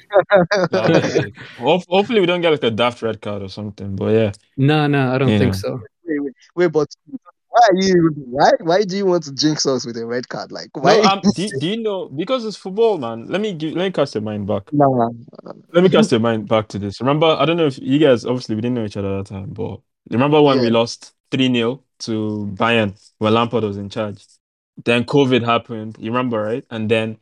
That 0.71 0.89
would 0.91 1.03
be 1.03 1.09
sick. 1.09 1.33
Hope- 1.57 1.83
Hopefully, 1.87 2.19
we 2.19 2.25
don't 2.25 2.41
get 2.41 2.51
like 2.51 2.63
a 2.63 2.71
daft 2.71 3.01
red 3.01 3.21
card 3.21 3.41
or 3.43 3.47
something. 3.49 3.95
But 3.95 4.07
yeah, 4.13 4.31
No, 4.57 4.87
no, 4.87 5.13
I 5.13 5.17
don't 5.17 5.29
Yeah. 5.29 5.39
think 5.39 5.55
so. 5.55 5.79
wait, 6.05 6.19
wait, 6.21 6.33
wait, 6.55 6.67
but 6.73 6.89
why 7.55 7.67
you? 7.75 8.11
Why? 8.17 8.51
Why 8.59 8.83
do 8.83 8.97
you 8.97 9.05
want 9.05 9.23
to 9.23 9.33
jinx 9.33 9.65
us 9.65 9.85
with 9.85 9.95
a 9.97 10.05
red 10.05 10.27
card? 10.27 10.51
Like, 10.51 10.75
why? 10.75 10.97
no, 10.97 11.03
um, 11.03 11.21
do, 11.35 11.47
do 11.59 11.67
you 11.67 11.81
know 11.81 12.07
because 12.09 12.43
it's 12.45 12.57
football, 12.57 12.97
man? 12.97 13.27
Let 13.27 13.39
me 13.39 13.53
give, 13.53 13.73
let 13.75 13.85
me 13.85 13.91
cast 13.91 14.13
your 14.13 14.21
mind 14.21 14.45
back. 14.45 14.73
Nah. 14.73 15.09
Let 15.71 15.83
me 15.83 15.89
cast 15.89 16.11
your 16.11 16.19
mind 16.19 16.49
back 16.49 16.67
to 16.69 16.79
this. 16.79 16.99
Remember, 16.99 17.27
I 17.27 17.45
don't 17.45 17.55
know 17.55 17.67
if 17.67 17.79
you 17.79 17.97
guys 17.97 18.25
obviously 18.25 18.55
we 18.55 18.61
didn't 18.61 18.75
know 18.75 18.83
each 18.83 18.97
other 18.97 19.19
at 19.19 19.25
that 19.25 19.33
time, 19.33 19.51
but 19.51 19.79
remember 20.09 20.41
when 20.41 20.59
we 20.59 20.69
lost 20.69 21.13
3 21.31 21.53
0 21.53 21.81
to 21.99 22.51
Bayern 22.55 22.93
when 23.19 23.33
Lampard 23.33 23.63
was 23.63 23.77
in 23.77 23.89
charge? 23.89 24.25
Then 24.83 25.05
COVID 25.05 25.45
happened. 25.45 25.95
You 25.97 26.11
remember, 26.11 26.41
right? 26.41 26.65
And 26.69 26.91
then 26.91 27.17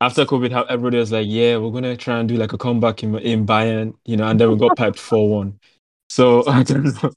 after 0.00 0.24
COVID, 0.24 0.66
everybody 0.70 0.96
was 0.96 1.12
like, 1.12 1.26
yeah, 1.28 1.58
we're 1.58 1.70
gonna 1.70 1.96
try 1.96 2.20
and 2.20 2.28
do 2.28 2.36
like 2.36 2.54
a 2.54 2.58
comeback 2.58 3.02
in, 3.02 3.18
in 3.18 3.44
Bayern, 3.44 3.94
you 4.06 4.16
know, 4.16 4.26
and 4.26 4.40
then 4.40 4.50
we 4.50 4.56
got 4.56 4.78
piped 4.78 4.98
4 4.98 5.28
1. 5.28 5.60
So 6.08 6.42
I 6.48 6.62
don't 6.62 7.02
know. 7.02 7.10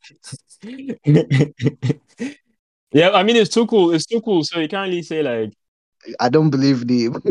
yeah, 2.92 3.12
I 3.12 3.24
mean 3.24 3.36
it's 3.36 3.54
too 3.54 3.68
cool. 3.68 3.94
It's 3.94 4.06
too 4.06 4.22
cool. 4.22 4.44
So 4.44 4.60
you 4.60 4.68
can't 4.68 4.90
really 4.90 5.04
say 5.04 5.22
like 5.22 5.54
I 6.20 6.30
don't 6.30 6.50
believe 6.50 6.88
the 6.88 7.08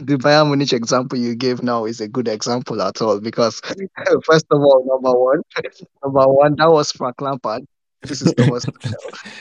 the 0.00 0.18
Bayern 0.18 0.48
Munich 0.48 0.72
example 0.72 1.18
you 1.18 1.34
gave 1.34 1.62
now 1.62 1.84
is 1.84 2.00
a 2.00 2.08
good 2.08 2.28
example 2.28 2.80
at 2.82 3.00
all 3.00 3.20
because 3.20 3.60
first 4.24 4.46
of 4.50 4.60
all, 4.60 4.84
number 4.86 5.18
one, 5.18 5.42
number 6.04 6.32
one, 6.32 6.56
that 6.56 6.70
was 6.70 6.92
Frank 6.92 7.20
Lampard. 7.20 7.64
This 8.02 8.20
is 8.20 8.34
Thomas. 8.34 8.66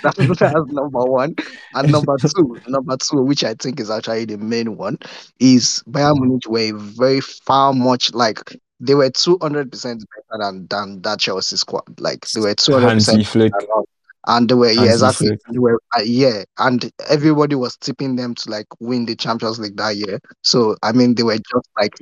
That's, 0.03 0.17
that's 0.39 0.71
number 0.71 1.03
one. 1.03 1.35
And 1.73 1.91
number 1.91 2.15
two, 2.17 2.61
number 2.67 2.95
two, 2.95 3.21
which 3.21 3.43
I 3.43 3.55
think 3.55 3.81
is 3.81 3.89
actually 3.89 4.23
the 4.23 4.37
main 4.37 4.77
one, 4.77 4.99
is 5.39 5.83
Bayern 5.89 6.19
Munich 6.21 6.43
were 6.47 6.71
very 6.77 7.19
far 7.19 7.73
much 7.73 8.13
like 8.13 8.39
they 8.79 8.95
were 8.95 9.09
two 9.09 9.37
hundred 9.41 9.71
percent 9.71 10.05
better 10.29 10.43
than 10.43 10.67
than 10.67 11.01
that 11.01 11.19
Chelsea 11.19 11.57
squad. 11.57 11.99
Like 11.99 12.25
they 12.29 12.39
were 12.41 12.55
two 12.55 12.73
hundred 12.73 12.93
percent. 12.95 13.51
And 14.27 14.49
they 14.49 14.55
were 14.55 14.71
yeah 14.71 14.93
exactly. 14.93 15.37
they 15.51 15.59
were 15.59 15.79
uh, 15.97 16.01
yeah 16.03 16.43
and 16.59 16.89
everybody 17.09 17.55
was 17.55 17.75
tipping 17.77 18.15
them 18.15 18.33
to 18.35 18.49
like 18.49 18.67
win 18.79 19.05
the 19.05 19.15
champions 19.15 19.59
league 19.59 19.77
that 19.77 19.95
year. 19.95 20.19
So 20.41 20.75
i 20.83 20.91
mean 20.91 21.15
they 21.15 21.23
were 21.23 21.37
just 21.37 21.69
like 21.79 21.93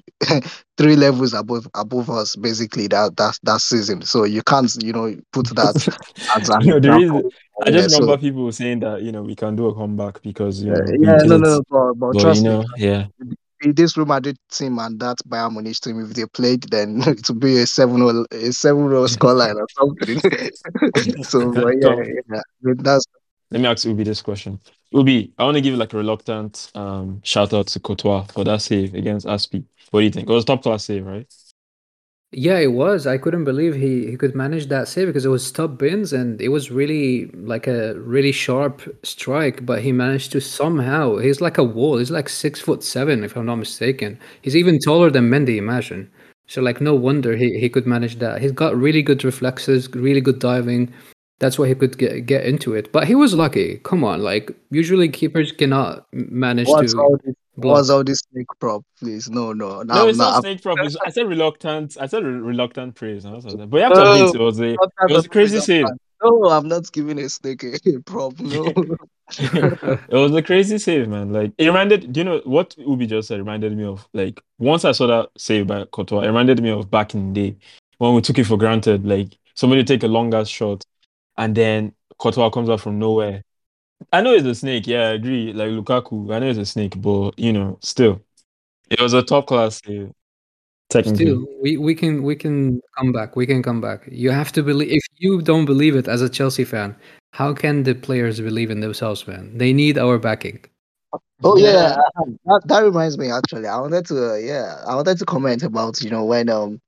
three 0.78 0.96
levels 0.96 1.34
above 1.34 1.68
above 1.76 2.10
us 2.10 2.36
basically 2.36 2.88
that 2.88 3.18
that 3.18 3.38
that 3.44 3.62
season. 3.62 4.02
So 4.04 4.24
you 4.24 4.42
can't 4.44 4.72
you 4.82 4.94
know 4.94 5.16
put 5.34 5.48
that 5.56 5.76
as 6.36 6.50
an 6.50 6.62
You 6.62 6.72
know, 6.74 6.80
the 6.80 6.92
reason 6.92 7.24
I 7.66 7.70
Yeah, 7.70 7.82
just 7.82 7.96
so- 7.96 8.06
remember 8.06 8.18
people 8.18 8.52
saying 8.52 8.80
that 8.82 9.02
you 9.02 9.12
know 9.12 9.22
we 9.24 9.36
can 9.36 9.56
do 9.56 9.68
a 9.68 9.76
comeback 9.76 10.22
because 10.22 10.64
you 10.64 10.72
yeah, 10.72 10.78
know 10.78 10.84
we 10.98 11.08
yeah 11.08 11.24
no 11.26 11.38
no 11.38 11.50
no 11.58 11.64
but, 11.70 11.94
but 11.94 12.20
trust 12.20 12.44
you 12.44 12.50
me 12.50 12.66
yeah. 12.78 13.08
This 13.64 13.96
Real 13.96 14.08
Madrid 14.08 14.38
team 14.52 14.80
and 14.80 15.00
that 15.00 15.18
Bayern 15.28 15.54
Munich 15.54 15.80
team, 15.80 16.00
if 16.04 16.14
they 16.14 16.26
played, 16.26 16.64
then 16.64 17.02
it 17.06 17.28
would 17.28 17.40
be 17.40 17.58
a 17.58 17.68
seven 17.68 18.02
row, 18.02 18.26
a 18.32 18.52
seven 18.52 18.86
row 18.86 19.04
scoreline 19.04 19.56
or 19.56 19.68
something. 19.78 20.20
so 21.24 21.52
but 21.54 21.76
yeah, 21.82 21.96
yeah, 22.30 22.74
that's 22.78 23.06
Let 23.52 23.62
me 23.62 23.68
ask 23.68 23.86
Oubi 23.88 24.04
this 24.04 24.22
question. 24.22 24.60
Oubi, 24.94 25.32
I 25.38 25.44
want 25.44 25.56
to 25.56 25.62
give 25.62 25.76
like 25.76 25.94
a 25.94 25.98
reluctant 25.98 26.72
um 26.76 27.22
shout 27.24 27.54
out 27.54 27.68
to 27.68 27.80
Courtois 27.80 28.24
for 28.26 28.44
that 28.44 28.62
save 28.62 28.96
against 28.96 29.28
Aspi. 29.28 29.64
What 29.92 30.02
do 30.02 30.06
you 30.06 30.12
think? 30.12 30.30
It 30.30 30.34
was 30.34 30.46
top 30.46 30.64
class 30.64 30.86
save, 30.86 31.06
right? 31.06 31.28
Yeah, 32.34 32.60
it 32.60 32.72
was. 32.72 33.08
I 33.08 33.18
couldn't 33.18 33.44
believe 33.44 33.76
he, 33.76 34.08
he 34.10 34.16
could 34.16 34.36
manage 34.36 34.68
that 34.68 34.88
save 34.88 35.08
because 35.08 35.26
it 35.26 35.30
was 35.30 35.52
top 35.52 35.78
bins 35.78 36.14
and 36.14 36.40
it 36.40 36.48
was 36.48 36.72
really 36.72 37.26
like 37.34 37.68
a 37.68 38.00
really 38.00 38.32
sharp 38.32 38.82
strike, 39.04 39.66
but 39.66 39.82
he 39.82 39.92
managed 39.92 40.32
to 40.32 40.40
somehow 40.40 41.18
he's 41.18 41.42
like 41.42 41.58
a 41.58 41.64
wall. 41.64 41.98
He's 41.98 42.10
like 42.12 42.30
six 42.30 42.62
foot 42.62 42.84
seven, 42.84 43.26
if 43.26 43.36
I'm 43.36 43.46
not 43.48 43.58
mistaken. 43.58 44.18
He's 44.42 44.56
even 44.56 44.80
taller 44.80 45.10
than 45.10 45.30
Mendy, 45.30 45.58
imagine. 45.58 46.10
So 46.48 46.62
like 46.62 46.80
no 46.80 46.96
wonder 46.96 47.36
he, 47.36 47.60
he 47.60 47.68
could 47.70 47.86
manage 47.86 48.18
that. 48.20 48.42
He's 48.42 48.54
got 48.54 48.78
really 48.78 49.02
good 49.04 49.24
reflexes, 49.26 49.90
really 49.94 50.22
good 50.22 50.40
diving. 50.40 50.94
That's 51.42 51.58
why 51.60 51.68
he 51.68 51.76
could 51.76 51.98
get 51.98 52.26
get 52.28 52.46
into 52.46 52.76
it. 52.76 52.92
But 52.94 53.08
he 53.08 53.16
was 53.16 53.34
lucky. 53.34 53.80
Come 53.84 54.04
on, 54.04 54.22
like 54.22 54.52
usually 54.70 55.10
keepers 55.10 55.52
cannot 55.52 56.06
m- 56.14 56.28
manage 56.32 56.68
what's 56.68 56.94
to 56.94 57.00
all 57.02 57.18
this 57.26 57.36
block. 57.58 57.76
what's 57.76 57.90
all 57.90 58.04
this 58.04 58.20
snake 58.32 58.46
prop, 58.60 58.84
please. 59.00 59.28
No, 59.28 59.52
no, 59.52 59.82
No, 59.82 59.96
no, 59.96 60.08
it's 60.08 60.20
no. 60.20 60.26
not 60.26 60.36
I'm 60.36 60.42
snake 60.44 60.62
prop. 60.62 60.78
It's- 60.78 60.96
I 61.04 61.10
said 61.10 61.28
reluctant. 61.28 61.98
I 62.00 62.06
said 62.06 62.24
reluctant 62.24 62.94
praise. 62.94 63.26
and 63.26 63.34
that's 63.36 63.46
what 63.46 63.56
I 63.56 63.58
said. 63.58 63.70
But 63.72 63.78
you 63.78 63.84
have 63.84 63.94
to 63.94 64.00
No, 64.04 64.14
admit 64.14 64.36
it 64.36 64.42
was 64.50 64.60
a 64.60 64.74
it 64.74 64.80
was 65.10 65.26
a 65.26 65.30
crazy 65.30 65.56
reason, 65.56 65.62
save. 65.66 65.86
No, 66.24 66.50
I'm 66.52 66.68
not 66.68 66.92
giving 66.92 67.18
a 67.18 67.28
snake 67.28 67.64
a, 67.64 67.74
a 67.96 68.00
prop. 68.02 68.40
No. 68.40 68.64
it 69.40 70.10
was 70.12 70.36
a 70.36 70.42
crazy 70.44 70.78
save, 70.78 71.08
man. 71.08 71.34
Like 71.34 71.52
it 71.58 71.66
reminded. 71.66 72.14
Do 72.14 72.20
you 72.20 72.24
know 72.24 72.42
what 72.44 72.76
Oubi 72.80 73.08
just 73.08 73.28
said? 73.30 73.40
Reminded 73.40 73.76
me 73.76 73.86
of 73.86 74.08
like 74.14 74.40
once 74.60 74.86
I 74.86 74.92
saw 74.92 75.08
that 75.08 75.30
save 75.38 75.66
by 75.68 75.86
Courtois. 75.86 76.22
It 76.22 76.28
reminded 76.28 76.62
me 76.62 76.70
of 76.70 76.92
back 76.92 77.16
in 77.16 77.34
the 77.34 77.50
day 77.52 77.58
when 77.98 78.14
we 78.14 78.22
took 78.22 78.38
it 78.38 78.44
for 78.46 78.58
granted. 78.58 79.08
Like 79.08 79.38
somebody 79.56 79.84
take 79.84 80.04
a 80.04 80.08
long 80.08 80.34
ass 80.34 80.48
shot, 80.48 80.84
and 81.38 81.56
then 81.56 81.94
Courtois 82.18 82.50
comes 82.50 82.70
out 82.70 82.82
from 82.82 83.00
nowhere. 83.00 83.44
I 84.12 84.22
know 84.22 84.34
it's 84.34 84.46
a 84.46 84.56
snake. 84.56 84.88
Yeah, 84.88 85.10
I 85.10 85.12
agree. 85.14 85.54
Like 85.54 85.70
Lukaku, 85.70 86.34
I 86.34 86.40
know 86.40 86.48
it's 86.50 86.60
a 86.60 86.66
snake, 86.66 87.00
but 87.02 87.38
you 87.38 87.54
know, 87.54 87.78
still, 87.82 88.22
it 88.90 89.00
was 89.00 89.14
a 89.14 89.24
top 89.24 89.48
class 89.48 89.82
save. 89.86 90.12
Technically, 90.90 91.26
Still, 91.26 91.48
we, 91.62 91.78
we 91.78 91.96
can 91.96 92.24
we 92.24 92.36
can 92.36 92.82
come 92.98 93.12
back. 93.14 93.36
We 93.36 93.46
can 93.48 93.64
come 93.64 93.80
back. 93.80 94.08
You 94.12 94.30
have 94.32 94.52
to 94.54 94.64
believe. 94.64 94.92
If 94.92 95.04
you 95.18 95.42
don't 95.42 95.66
believe 95.66 95.96
it 95.96 96.08
as 96.08 96.22
a 96.22 96.30
Chelsea 96.30 96.66
fan, 96.66 96.96
how 97.32 97.54
can 97.54 97.84
the 97.84 97.96
players 97.96 98.42
believe 98.42 98.70
in 98.70 98.82
themselves, 98.82 99.26
man? 99.26 99.58
They 99.58 99.72
need 99.72 99.98
our 99.98 100.20
backing. 100.20 100.60
Oh 101.44 101.58
yeah, 101.58 101.72
Yeah. 101.72 101.98
uh, 102.20 102.24
that, 102.46 102.62
that 102.66 102.80
reminds 102.84 103.18
me. 103.18 103.32
Actually, 103.32 103.68
I 103.68 103.80
wanted 103.80 104.06
to. 104.08 104.32
Uh, 104.32 104.36
yeah, 104.36 104.84
I 104.86 104.96
wanted 104.96 105.18
to 105.20 105.26
comment 105.26 105.64
about 105.64 106.02
you 106.02 106.10
know 106.10 106.24
when 106.26 106.50
um 106.50 106.80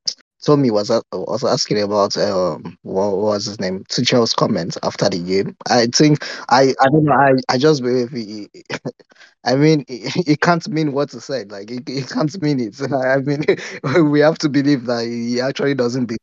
Tommy 0.45 0.71
was 0.71 0.89
a- 0.89 1.01
was 1.13 1.43
asking 1.43 1.81
about 1.81 2.17
um 2.17 2.77
what 2.83 3.17
was 3.17 3.45
his 3.45 3.59
name 3.59 3.83
Tuchel's 3.89 4.33
comment 4.33 4.77
after 4.83 5.09
the 5.09 5.19
game. 5.19 5.55
I 5.69 5.87
think 5.87 6.25
I 6.49 6.73
I 6.81 6.89
don't 6.91 7.05
know. 7.05 7.13
I 7.13 7.31
I 7.49 7.57
just 7.57 7.81
believe 7.83 8.11
he. 8.11 8.49
I 9.45 9.55
mean, 9.55 9.85
it, 9.87 10.27
it 10.27 10.41
can't 10.41 10.67
mean 10.69 10.93
what 10.93 11.11
he 11.11 11.19
said. 11.19 11.51
Like 11.51 11.71
it, 11.71 11.83
it 11.89 12.09
can't 12.09 12.41
mean 12.41 12.59
it. 12.59 12.79
I 12.93 13.17
mean, 13.17 14.11
we 14.11 14.19
have 14.21 14.37
to 14.39 14.49
believe 14.49 14.85
that 14.85 15.05
he 15.05 15.41
actually 15.41 15.75
doesn't 15.75 16.05
believe. 16.05 16.19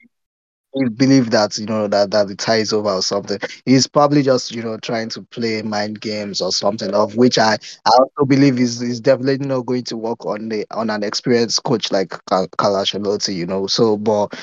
He 0.75 0.89
believe 0.89 1.31
that 1.31 1.57
you 1.59 1.67
know 1.67 1.89
that 1.89 2.11
that 2.13 2.29
the 2.29 2.35
tie 2.37 2.57
is 2.59 2.73
over 2.73 2.91
or 2.91 3.03
something. 3.03 3.39
He's 3.65 3.87
probably 3.87 4.23
just 4.23 4.53
you 4.53 4.63
know 4.63 4.77
trying 4.79 5.09
to 5.11 5.23
play 5.23 5.63
mind 5.63 6.01
games 6.01 6.41
or 6.41 6.53
something. 6.53 6.93
Of 6.95 7.17
which 7.17 7.39
I 7.39 7.55
I 7.87 7.91
also 7.91 8.25
believe 8.27 8.59
is 8.61 8.81
is 8.83 9.01
definitely 9.01 9.47
not 9.47 9.67
going 9.67 9.85
to 9.85 9.97
work 9.97 10.25
on 10.27 10.49
the 10.49 10.67
on 10.71 10.91
an 10.91 11.03
experienced 11.03 11.63
coach 11.65 11.91
like 11.91 12.11
Cal- 12.29 12.49
Carlo 12.59 12.79
Ancelotti, 12.83 13.35
you 13.35 13.47
know. 13.47 13.67
So, 13.67 13.97
but 13.97 14.35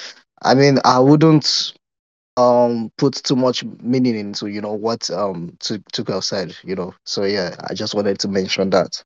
I 0.44 0.54
mean, 0.56 0.80
I 0.86 1.00
wouldn't 1.00 1.74
um 2.38 2.92
put 2.98 3.16
too 3.16 3.36
much 3.36 3.64
meaning 3.82 4.18
into 4.18 4.48
you 4.48 4.62
know 4.62 4.74
what 4.74 5.10
um 5.12 5.56
Tu- 5.60 5.80
Tuchel 5.94 6.24
said, 6.24 6.56
you 6.64 6.76
know. 6.76 6.94
So 7.06 7.24
yeah, 7.26 7.56
I 7.70 7.74
just 7.74 7.96
wanted 7.96 8.20
to 8.20 8.28
mention 8.28 8.70
that. 8.72 9.04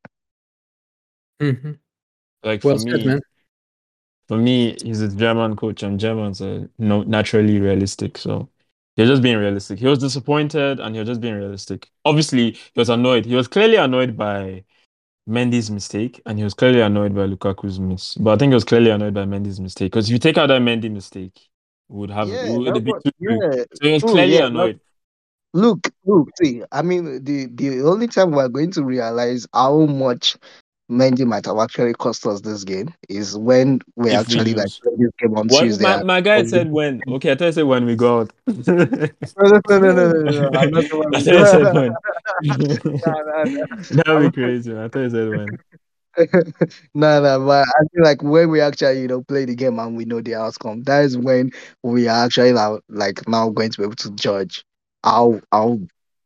hmm 1.40 1.74
like 2.44 2.62
Well 2.64 2.76
for 2.76 2.80
said, 2.80 3.04
me, 3.04 3.04
man. 3.06 3.22
For 4.28 4.38
me, 4.38 4.78
he's 4.84 5.02
a 5.02 5.10
German 5.16 5.56
coach, 5.56 5.84
and 5.84 6.00
Germans 6.00 6.42
are 6.42 6.70
no 6.78 7.04
naturally 7.04 7.60
realistic. 7.60 8.18
So 8.18 8.50
he's 8.96 9.08
just 9.08 9.22
being 9.22 9.38
realistic. 9.38 9.80
He 9.80 9.88
was 9.88 10.00
disappointed, 10.00 10.80
and 10.80 10.96
he 10.96 11.00
was 11.00 11.08
just 11.10 11.22
being 11.22 11.36
realistic. 11.36 11.90
Obviously, 12.06 12.52
he 12.54 12.72
was 12.80 12.90
annoyed. 12.90 13.26
He 13.26 13.36
was 13.36 13.48
clearly 13.48 13.76
annoyed 13.78 14.18
by 14.18 14.64
Mendy's 15.30 15.72
mistake, 15.72 16.22
and 16.26 16.38
he 16.38 16.44
was 16.44 16.54
clearly 16.54 16.82
annoyed 16.82 17.16
by 17.16 17.26
Lukaku's 17.28 17.80
miss. 17.80 18.16
But 18.16 18.34
I 18.34 18.38
think 18.38 18.52
he 18.52 18.56
was 18.56 18.66
clearly 18.66 18.92
annoyed 18.92 19.14
by 19.14 19.26
Mendy's 19.26 19.60
mistake 19.60 19.92
because 19.92 20.08
if 20.10 20.14
you 20.14 20.20
take 20.20 20.38
out 20.38 20.48
that 20.48 20.62
Mendy 20.62 20.92
mistake, 20.92 21.40
would 21.90 22.10
have 22.12 22.30
Yeah, 22.30 22.44
it 22.44 22.74
would 22.74 22.84
be 22.86 22.94
too 22.94 23.12
yeah, 23.20 23.64
So 23.74 23.88
he 23.88 23.94
was 23.94 24.04
true, 24.04 24.06
clearly 24.06 24.38
yeah, 24.38 24.40
annoyed. 24.40 24.80
Look, 25.54 25.80
look, 26.06 26.30
see, 26.42 26.64
I 26.72 26.82
mean, 26.82 27.24
the 27.26 27.48
the 27.48 27.82
only 27.84 28.08
time 28.08 28.32
we're 28.32 28.48
going 28.50 28.72
to 28.72 28.84
realize 28.86 29.48
how 29.54 29.86
much 29.86 30.38
Mendy 30.92 31.26
might 31.26 31.46
have 31.46 31.58
actually 31.58 31.94
cost 31.94 32.26
us 32.28 32.42
this 32.42 32.66
game 32.66 32.94
is 33.08 33.38
when 33.38 33.80
we 33.96 34.10
If 34.10 34.12
we 34.12 34.16
actually 34.18 34.54
like 34.54 34.66
lose. 34.66 34.80
play 34.80 34.92
this 34.98 35.12
game 35.20 35.38
on 35.38 35.48
What 35.48 35.62
Tuesday. 35.62 35.84
my, 35.84 36.04
my 36.04 36.22
guy 36.22 36.38
and- 36.38 36.50
said 36.50 36.70
when. 36.72 37.02
Okay, 37.08 37.32
I 37.32 37.36
thought 37.36 37.48
I 37.48 37.52
said 37.52 37.64
when 37.64 37.86
we 37.86 37.96
go 37.96 38.20
out. 38.22 38.32
No, 38.48 38.54
no, 38.68 39.62
no, 39.70 39.80
no, 39.80 39.92
no, 39.94 40.12
no, 40.12 40.50
no, 40.50 40.60
I'm 40.60 40.72
not 40.72 40.84
the 40.89 40.98
one. 40.98 41.16
I 41.16 41.22
thought 41.22 41.36
I 41.36 41.52
said 41.52 41.74
when. 41.74 41.94
Nah, 42.44 43.14
nah, 43.14 43.44
nah. 43.44 43.66
That 44.04 44.06
would 44.08 44.32
be 44.34 44.42
crazy. 44.42 44.74
man. 44.74 44.84
I 44.84 44.88
thought 44.89 45.06
I 45.06 45.10
said 45.10 45.30
when. 45.30 45.48
no, 46.94 47.22
no, 47.22 47.46
but 47.46 47.66
I 47.68 47.82
feel 47.94 48.04
like 48.04 48.22
when 48.22 48.50
we 48.50 48.60
actually, 48.60 49.02
you 49.02 49.08
know, 49.08 49.22
play 49.24 49.46
the 49.46 49.56
game 49.56 49.80
and 49.80 49.96
we 49.96 50.04
know 50.06 50.22
the 50.22 50.36
outcome, 50.36 50.84
that 50.84 51.06
is 51.06 51.18
when 51.18 51.52
we 51.84 52.08
are 52.10 52.26
actually 52.26 52.52
now, 52.52 52.80
like 52.89 53.28
now 53.30 53.50
going 53.50 53.70
to 53.72 53.78
be 53.78 53.84
able 53.86 53.96
to 53.96 54.12
judge 54.12 54.66
how 55.04 55.39
how 55.52 55.80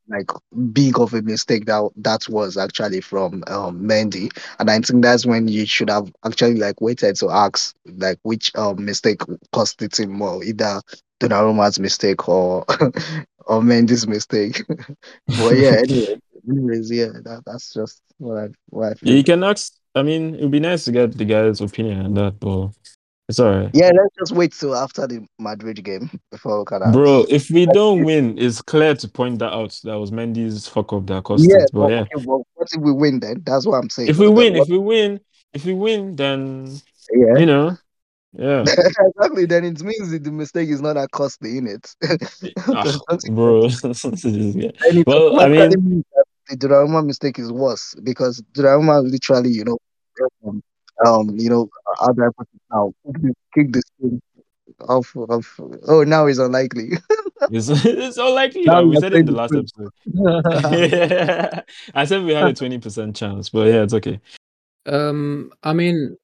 like 0.07 0.31
big 0.71 0.99
of 0.99 1.13
a 1.13 1.21
mistake 1.21 1.65
that 1.65 1.89
that 1.97 2.27
was 2.29 2.57
actually 2.57 3.01
from 3.01 3.43
um 3.47 3.81
Mendy. 3.81 4.29
And 4.59 4.69
I 4.69 4.79
think 4.79 5.03
that's 5.03 5.25
when 5.25 5.47
you 5.47 5.65
should 5.65 5.89
have 5.89 6.11
actually 6.23 6.55
like 6.55 6.81
waited 6.81 7.15
to 7.17 7.29
ask 7.29 7.75
like 7.85 8.19
which 8.23 8.55
um 8.55 8.83
mistake 8.83 9.21
cost 9.51 9.79
the 9.79 9.89
team 9.89 10.11
more, 10.11 10.43
either 10.43 10.81
Donnarumma's 11.19 11.79
mistake 11.79 12.27
or 12.27 12.65
or 13.45 13.61
Mendy's 13.61 14.07
mistake. 14.07 14.63
but 14.67 15.57
yeah, 15.57 15.77
anyway, 15.79 16.19
anyways, 16.49 16.91
yeah, 16.91 17.11
that, 17.23 17.43
that's 17.45 17.73
just 17.73 18.01
what 18.17 18.37
I 18.37 18.47
what 18.69 18.91
I 18.91 18.93
feel. 18.95 19.13
You 19.13 19.23
can 19.23 19.43
ask. 19.43 19.73
I 19.97 20.03
mean, 20.03 20.35
it 20.35 20.41
would 20.41 20.51
be 20.51 20.59
nice 20.59 20.83
to 20.85 20.91
get 20.91 21.17
the 21.17 21.23
guy's 21.23 21.61
opinion 21.61 22.05
on 22.05 22.13
that, 22.15 22.37
but 22.39 22.71
it's 23.27 23.39
all 23.39 23.51
right. 23.51 23.71
Yeah, 23.73 23.87
let's 23.87 24.15
just 24.19 24.31
wait 24.33 24.53
till 24.53 24.75
after 24.75 25.07
the 25.07 25.25
Madrid 25.39 25.83
game 25.83 26.11
before 26.31 26.59
we 26.59 26.65
can 26.65 26.83
ask. 26.83 26.93
Bro, 26.93 27.25
if 27.29 27.49
we 27.49 27.65
don't 27.65 28.03
win, 28.03 28.37
it's 28.37 28.61
clear 28.61 28.93
to 28.95 29.07
point 29.07 29.39
that 29.39 29.51
out. 29.51 29.79
That 29.83 29.95
was 29.95 30.11
Mendy's 30.11 30.67
fuck 30.67 30.93
up 30.93 31.07
that 31.07 31.23
cost 31.23 31.45
yeah, 31.49 31.63
it. 31.63 31.71
But 31.73 31.89
yeah, 31.89 32.01
okay, 32.01 32.25
but 32.25 32.41
what 32.53 32.67
if 32.71 32.81
we 32.81 32.91
win 32.91 33.19
then? 33.19 33.41
That's 33.45 33.65
what 33.65 33.77
I'm 33.77 33.89
saying. 33.89 34.09
if 34.09 34.17
we 34.17 34.27
win, 34.27 34.53
what- 34.53 34.63
if 34.63 34.69
we 34.69 34.77
win, 34.77 35.19
if 35.53 35.65
we 35.65 35.73
win, 35.73 36.15
then 36.15 36.79
yeah, 37.11 37.37
you 37.37 37.45
know, 37.47 37.77
yeah, 38.37 38.63
exactly. 38.99 39.45
Then 39.45 39.65
it 39.65 39.81
means 39.81 40.11
that 40.11 40.23
the 40.23 40.31
mistake 40.31 40.69
is 40.69 40.81
not 40.81 40.93
that 40.93 41.11
costly 41.11 41.57
in 41.57 41.67
it. 41.67 41.95
Ah, 42.67 42.83
bro. 43.31 43.67
Yeah. 43.67 44.71
Well, 45.07 45.39
I 45.39 45.47
mean- 45.47 45.61
automatically 45.61 45.81
means 45.81 46.05
that 46.13 46.25
the 46.49 46.57
Donnarumma 46.57 47.05
mistake 47.05 47.39
is 47.39 47.51
worse 47.51 47.95
because 48.03 48.43
Donnarumma 48.53 49.09
literally, 49.09 49.49
you 49.49 49.63
know, 49.63 49.77
um, 50.45 50.61
um, 51.05 51.35
you 51.37 51.49
know, 51.49 51.69
how 51.99 52.11
do 52.13 52.23
I 52.23 52.29
put 52.37 52.47
it 52.53 52.61
now? 52.71 52.93
Kick 53.53 53.73
this 53.73 53.83
thing 53.99 54.21
off 54.87 55.15
of. 55.15 55.45
Oh, 55.87 56.03
now 56.03 56.25
it's 56.27 56.39
unlikely. 56.39 56.91
It's, 57.51 57.67
it's 57.69 58.17
unlikely. 58.17 58.63
Now 58.63 58.81
we 58.83 58.95
said 58.95 59.13
it 59.13 59.19
in 59.19 59.25
the 59.25 59.33
last 59.33 59.53
episode. 59.53 59.91
I 61.93 62.05
said 62.05 62.23
we 62.23 62.33
had 62.33 62.47
a 62.47 62.53
twenty 62.53 62.79
percent 62.79 63.15
chance, 63.15 63.49
but 63.49 63.67
yeah, 63.67 63.83
it's 63.83 63.93
okay. 63.93 64.19
Um, 64.85 65.51
I 65.61 65.73
mean, 65.73 66.17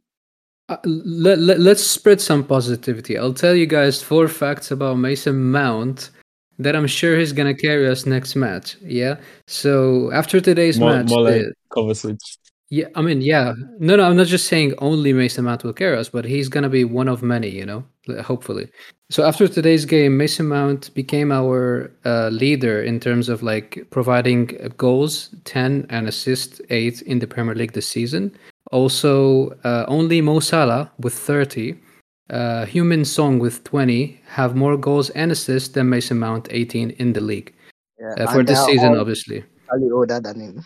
uh, 0.69 0.77
let, 0.85 1.37
let, 1.37 1.59
let's 1.59 1.85
spread 1.85 2.21
some 2.21 2.43
positivity. 2.45 3.17
I'll 3.17 3.33
tell 3.33 3.53
you 3.53 3.65
guys 3.67 4.01
four 4.01 4.29
facts 4.29 4.71
about 4.71 4.95
Mason 4.95 5.51
Mount 5.51 6.11
that 6.59 6.75
I'm 6.75 6.87
sure 6.87 7.19
he's 7.19 7.33
gonna 7.33 7.53
carry 7.53 7.87
us 7.87 8.05
next 8.05 8.35
match. 8.35 8.77
Yeah. 8.81 9.17
So 9.47 10.11
after 10.13 10.39
today's 10.39 10.79
More, 10.79 10.91
match, 10.91 11.09
more 11.09 11.21
like 11.21 11.41
the- 11.41 11.53
Kovacic. 11.71 12.17
Yeah, 12.71 12.87
I 12.95 13.01
mean, 13.01 13.19
yeah, 13.19 13.53
no, 13.79 13.97
no, 13.97 14.03
I'm 14.03 14.15
not 14.15 14.27
just 14.27 14.47
saying 14.47 14.75
only 14.77 15.11
Mason 15.11 15.43
Mount 15.43 15.65
will 15.65 15.73
carry 15.73 15.97
us, 15.97 16.07
but 16.07 16.23
he's 16.23 16.47
gonna 16.47 16.69
be 16.69 16.85
one 16.85 17.09
of 17.09 17.21
many. 17.21 17.49
You 17.49 17.65
know, 17.65 17.83
hopefully. 18.23 18.69
So 19.09 19.25
after 19.25 19.45
today's 19.49 19.83
game, 19.83 20.15
Mason 20.15 20.47
Mount 20.47 20.93
became 20.93 21.33
our 21.33 21.91
uh, 22.05 22.29
leader 22.29 22.81
in 22.81 23.01
terms 23.01 23.27
of 23.27 23.43
like 23.43 23.85
providing 23.89 24.57
uh, 24.63 24.69
goals, 24.77 25.35
ten 25.43 25.85
and 25.89 26.07
assists, 26.07 26.61
eight 26.69 27.01
in 27.01 27.19
the 27.19 27.27
Premier 27.27 27.55
League 27.55 27.73
this 27.73 27.89
season. 27.89 28.31
Also, 28.71 29.49
uh, 29.65 29.83
only 29.89 30.21
Mo 30.21 30.39
Salah 30.39 30.89
with 30.97 31.13
30, 31.13 31.75
uh, 32.29 32.65
Heung-min 32.65 33.03
Son 33.03 33.37
with 33.37 33.65
20 33.65 34.17
have 34.27 34.55
more 34.55 34.77
goals 34.77 35.09
and 35.09 35.29
assists 35.29 35.67
than 35.67 35.89
Mason 35.89 36.17
Mount 36.17 36.47
18 36.49 36.91
in 36.91 37.11
the 37.11 37.19
league 37.19 37.53
Yeah, 37.99 38.23
uh, 38.23 38.31
for 38.31 38.43
this 38.43 38.63
season, 38.65 38.91
all 38.93 39.01
obviously. 39.01 39.43
actually 39.67 39.91
older 39.91 40.21
than 40.21 40.39
him. 40.39 40.65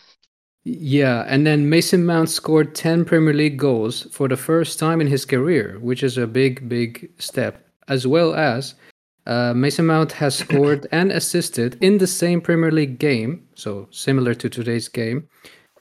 Yeah, 0.67 1.25
and 1.27 1.45
then 1.45 1.69
Mason 1.69 2.07
Mount 2.07 2.27
scored 2.27 2.73
10 2.73 3.05
Premier 3.05 3.35
League 3.35 3.57
goals 3.57 4.07
for 4.11 4.27
the 4.27 4.35
first 4.35 4.79
time 4.79 4.99
in 4.99 5.05
his 5.05 5.23
career, 5.23 5.77
which 5.79 6.01
is 6.01 6.17
a 6.17 6.25
big, 6.25 6.67
big 6.67 7.11
step, 7.19 7.67
as 7.87 8.07
well 8.07 8.33
as 8.33 8.73
uh, 9.27 9.53
Mason 9.53 9.85
Mount 9.85 10.11
has 10.13 10.35
scored 10.39 10.87
and 10.91 11.11
assisted 11.11 11.77
in 11.81 11.99
the 11.99 12.07
same 12.07 12.41
Premier 12.41 12.71
League 12.71 12.97
game, 12.97 13.47
so 13.53 13.87
similar 13.91 14.33
to 14.33 14.49
today's 14.49 14.87
game, 14.87 15.27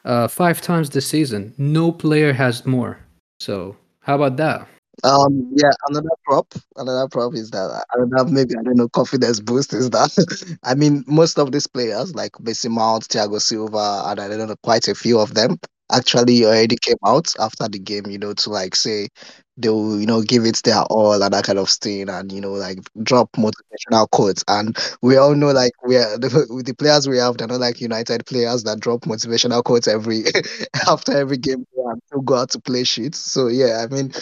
uh, 0.05 0.29
five 0.29 0.61
times 0.61 0.91
this 0.91 1.07
season. 1.07 1.55
No 1.57 1.91
player 1.91 2.35
has 2.35 2.67
more. 2.67 2.99
So, 3.41 3.77
how 4.01 4.17
about 4.17 4.37
that? 4.37 4.69
Um, 5.03 5.51
yeah, 5.57 5.71
another 5.89 6.09
prop, 6.25 6.55
another 6.77 7.09
prop 7.09 7.35
is 7.35 7.51
that 7.51 7.85
I 7.93 7.97
don't 7.97 8.13
another 8.13 8.31
maybe 8.31 8.55
I 8.59 8.63
don't 8.63 8.77
know 8.77 8.89
confidence 8.89 9.41
boost 9.41 9.73
is 9.75 9.91
that 9.91 10.59
I 10.63 10.75
mean 10.75 11.05
most 11.07 11.39
of 11.39 11.53
these 11.53 11.67
players 11.67 12.15
like 12.15 12.39
Mason 12.41 12.73
Mount, 12.73 13.09
Thiago 13.09 13.41
Silva, 13.41 14.05
and 14.07 14.21
I 14.21 14.29
don't 14.29 14.49
know 14.49 14.57
quite 14.63 14.87
a 14.89 14.95
few 14.95 15.19
of 15.19 15.35
them 15.35 15.59
actually 15.93 16.45
already 16.47 16.77
came 16.77 16.97
out 17.05 17.33
after 17.39 17.69
the 17.69 17.79
game, 17.79 18.07
you 18.07 18.19
know, 18.19 18.33
to 18.33 18.51
like 18.51 18.75
say 18.75 19.09
they'll 19.57 20.01
you 20.01 20.07
know 20.07 20.23
give 20.23 20.45
it 20.45 20.61
their 20.65 20.83
all 20.85 21.21
and 21.23 21.33
that 21.35 21.45
kind 21.45 21.59
of 21.59 21.69
thing, 21.69 22.09
and 22.09 22.31
you 22.33 22.41
know 22.41 22.53
like 22.53 22.79
drop 23.03 23.31
motivational 23.33 24.09
quotes. 24.11 24.45
And 24.49 24.77
we 25.03 25.17
all 25.17 25.35
know 25.35 25.51
like 25.53 25.73
we 25.87 25.97
are 25.97 26.17
the, 26.19 26.63
the 26.65 26.75
players 26.75 27.09
we 27.09 27.19
have, 27.19 27.37
they're 27.37 27.49
not 27.49 27.61
like 27.61 27.81
United 27.81 28.25
players 28.27 28.63
that 28.63 28.81
drop 28.81 29.01
motivational 29.03 29.63
quotes 29.65 29.89
every 29.89 30.25
after 30.89 31.17
every 31.17 31.37
game 31.37 31.67
and 31.77 32.01
still 32.07 32.23
go 32.23 32.37
out 32.37 32.51
to 32.51 32.61
play 32.61 32.85
shit. 32.85 33.15
So 33.17 33.49
yeah, 33.49 33.85
I 33.85 33.93
mean 33.93 34.13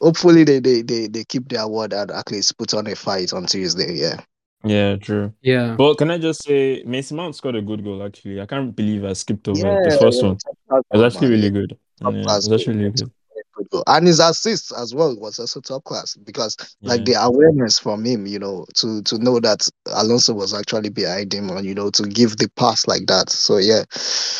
hopefully 0.00 0.44
they, 0.44 0.60
they, 0.60 0.82
they, 0.82 1.06
they 1.08 1.24
keep 1.24 1.48
their 1.48 1.66
word 1.68 1.92
and 1.92 2.10
at 2.10 2.30
least 2.30 2.56
put 2.58 2.74
on 2.74 2.86
a 2.86 2.94
fight 2.94 3.32
on 3.32 3.46
Tuesday. 3.46 3.94
Yeah. 3.94 4.20
Yeah, 4.64 4.96
true. 4.96 5.32
Yeah. 5.40 5.76
But 5.76 5.98
can 5.98 6.10
I 6.10 6.18
just 6.18 6.42
say, 6.42 6.82
Mason 6.84 7.16
Mount 7.16 7.36
scored 7.36 7.54
a 7.54 7.62
good 7.62 7.84
goal. 7.84 8.02
Actually, 8.02 8.40
I 8.40 8.46
can't 8.46 8.74
believe 8.74 9.04
I 9.04 9.12
skipped 9.12 9.46
over 9.48 9.58
Yeah, 9.58 9.88
the 9.88 9.98
first 9.98 10.22
one. 10.22 10.36
top 10.36 10.56
class 10.68 10.82
It 10.92 10.96
was 10.98 11.14
actually 11.14 11.30
really 11.30 11.50
good. 11.50 11.78
top 12.02 12.12
Yeah, 12.12 12.20
it 12.20 12.24
was 12.24 12.52
actually 12.52 12.76
really 12.78 12.90
good. 12.90 13.12
Good 13.58 13.68
goal. 13.70 13.84
And 13.86 14.06
his 14.06 14.20
assist 14.20 14.72
as 14.76 14.94
well 14.94 15.16
was 15.18 15.38
also 15.38 15.60
top 15.60 15.84
class 15.84 16.16
because 16.16 16.56
like 16.82 17.04
the 17.04 17.14
awareness 17.14 17.78
from 17.78 18.04
him, 18.04 18.26
you 18.26 18.38
know, 18.38 18.64
to 18.76 19.02
to 19.02 19.18
know 19.18 19.40
that 19.40 19.68
Alonso 19.86 20.32
was 20.32 20.54
actually 20.54 20.88
behind 20.90 21.32
him 21.34 21.50
and 21.50 21.66
you 21.66 21.74
know 21.74 21.90
to 21.90 22.04
give 22.04 22.36
the 22.38 22.48
pass 22.56 22.86
like 22.86 23.06
that. 23.06 23.30
So 23.30 23.58
yeah. 23.58 23.84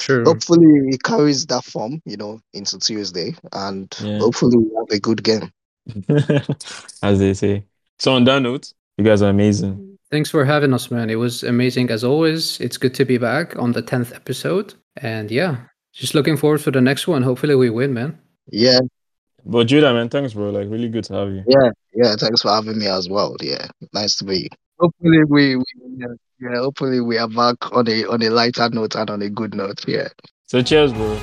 True. 0.00 0.24
Hopefully 0.24 0.90
he 0.90 0.98
carries 0.98 1.46
that 1.46 1.64
form, 1.64 2.00
you 2.04 2.16
know, 2.16 2.40
into 2.54 2.78
Tuesday 2.78 3.34
and 3.52 3.94
Yeah. 4.00 4.18
hopefully 4.18 4.56
we 4.56 4.70
have 4.76 4.90
a 4.90 5.00
good 5.00 5.22
game. 5.22 5.52
as 7.02 7.18
they 7.18 7.34
say. 7.34 7.64
So 7.98 8.12
on 8.12 8.24
that 8.24 8.40
note, 8.42 8.72
you 8.96 9.04
guys 9.04 9.22
are 9.22 9.30
amazing. 9.30 9.98
Thanks 10.10 10.30
for 10.30 10.44
having 10.44 10.72
us, 10.72 10.90
man. 10.90 11.10
It 11.10 11.16
was 11.16 11.42
amazing 11.42 11.90
as 11.90 12.02
always. 12.04 12.60
It's 12.60 12.78
good 12.78 12.94
to 12.94 13.04
be 13.04 13.18
back 13.18 13.56
on 13.58 13.72
the 13.72 13.82
10th 13.82 14.14
episode. 14.14 14.74
And 14.96 15.30
yeah, 15.30 15.56
just 15.92 16.14
looking 16.14 16.36
forward 16.36 16.60
to 16.60 16.70
the 16.70 16.80
next 16.80 17.06
one. 17.06 17.22
Hopefully 17.22 17.54
we 17.54 17.70
win, 17.70 17.92
man. 17.92 18.18
Yeah, 18.50 18.80
But 19.50 19.64
Judah, 19.64 19.94
man, 19.94 20.10
thanks, 20.10 20.34
bro. 20.34 20.50
Like, 20.50 20.68
really 20.68 20.90
good 20.90 21.04
to 21.04 21.14
have 21.14 21.30
you. 21.30 21.42
yeah, 21.48 21.70
yeah. 21.94 22.14
Thanks 22.16 22.42
for 22.42 22.50
having 22.50 22.78
me 22.78 22.86
as 22.86 23.08
well. 23.08 23.34
Yeah. 23.40 23.68
Nice 23.94 24.16
to 24.16 24.38
you. 24.38 24.48
Hopefully 24.78 25.24
we, 25.26 25.56
we 25.56 25.64
yeah, 25.96 26.06
yeah, 26.38 26.58
hopefully 26.58 27.00
we 27.00 27.16
are 27.16 27.28
back 27.28 27.56
on 27.72 27.88
a 27.88 28.04
on 28.04 28.22
a 28.22 28.28
lighter 28.28 28.68
note 28.68 28.94
and 28.94 29.08
on 29.08 29.22
a 29.22 29.30
good 29.30 29.54
note. 29.54 29.88
Yeah. 29.88 30.08
So 30.46 30.60
cheers, 30.62 30.92
bro. 30.92 31.18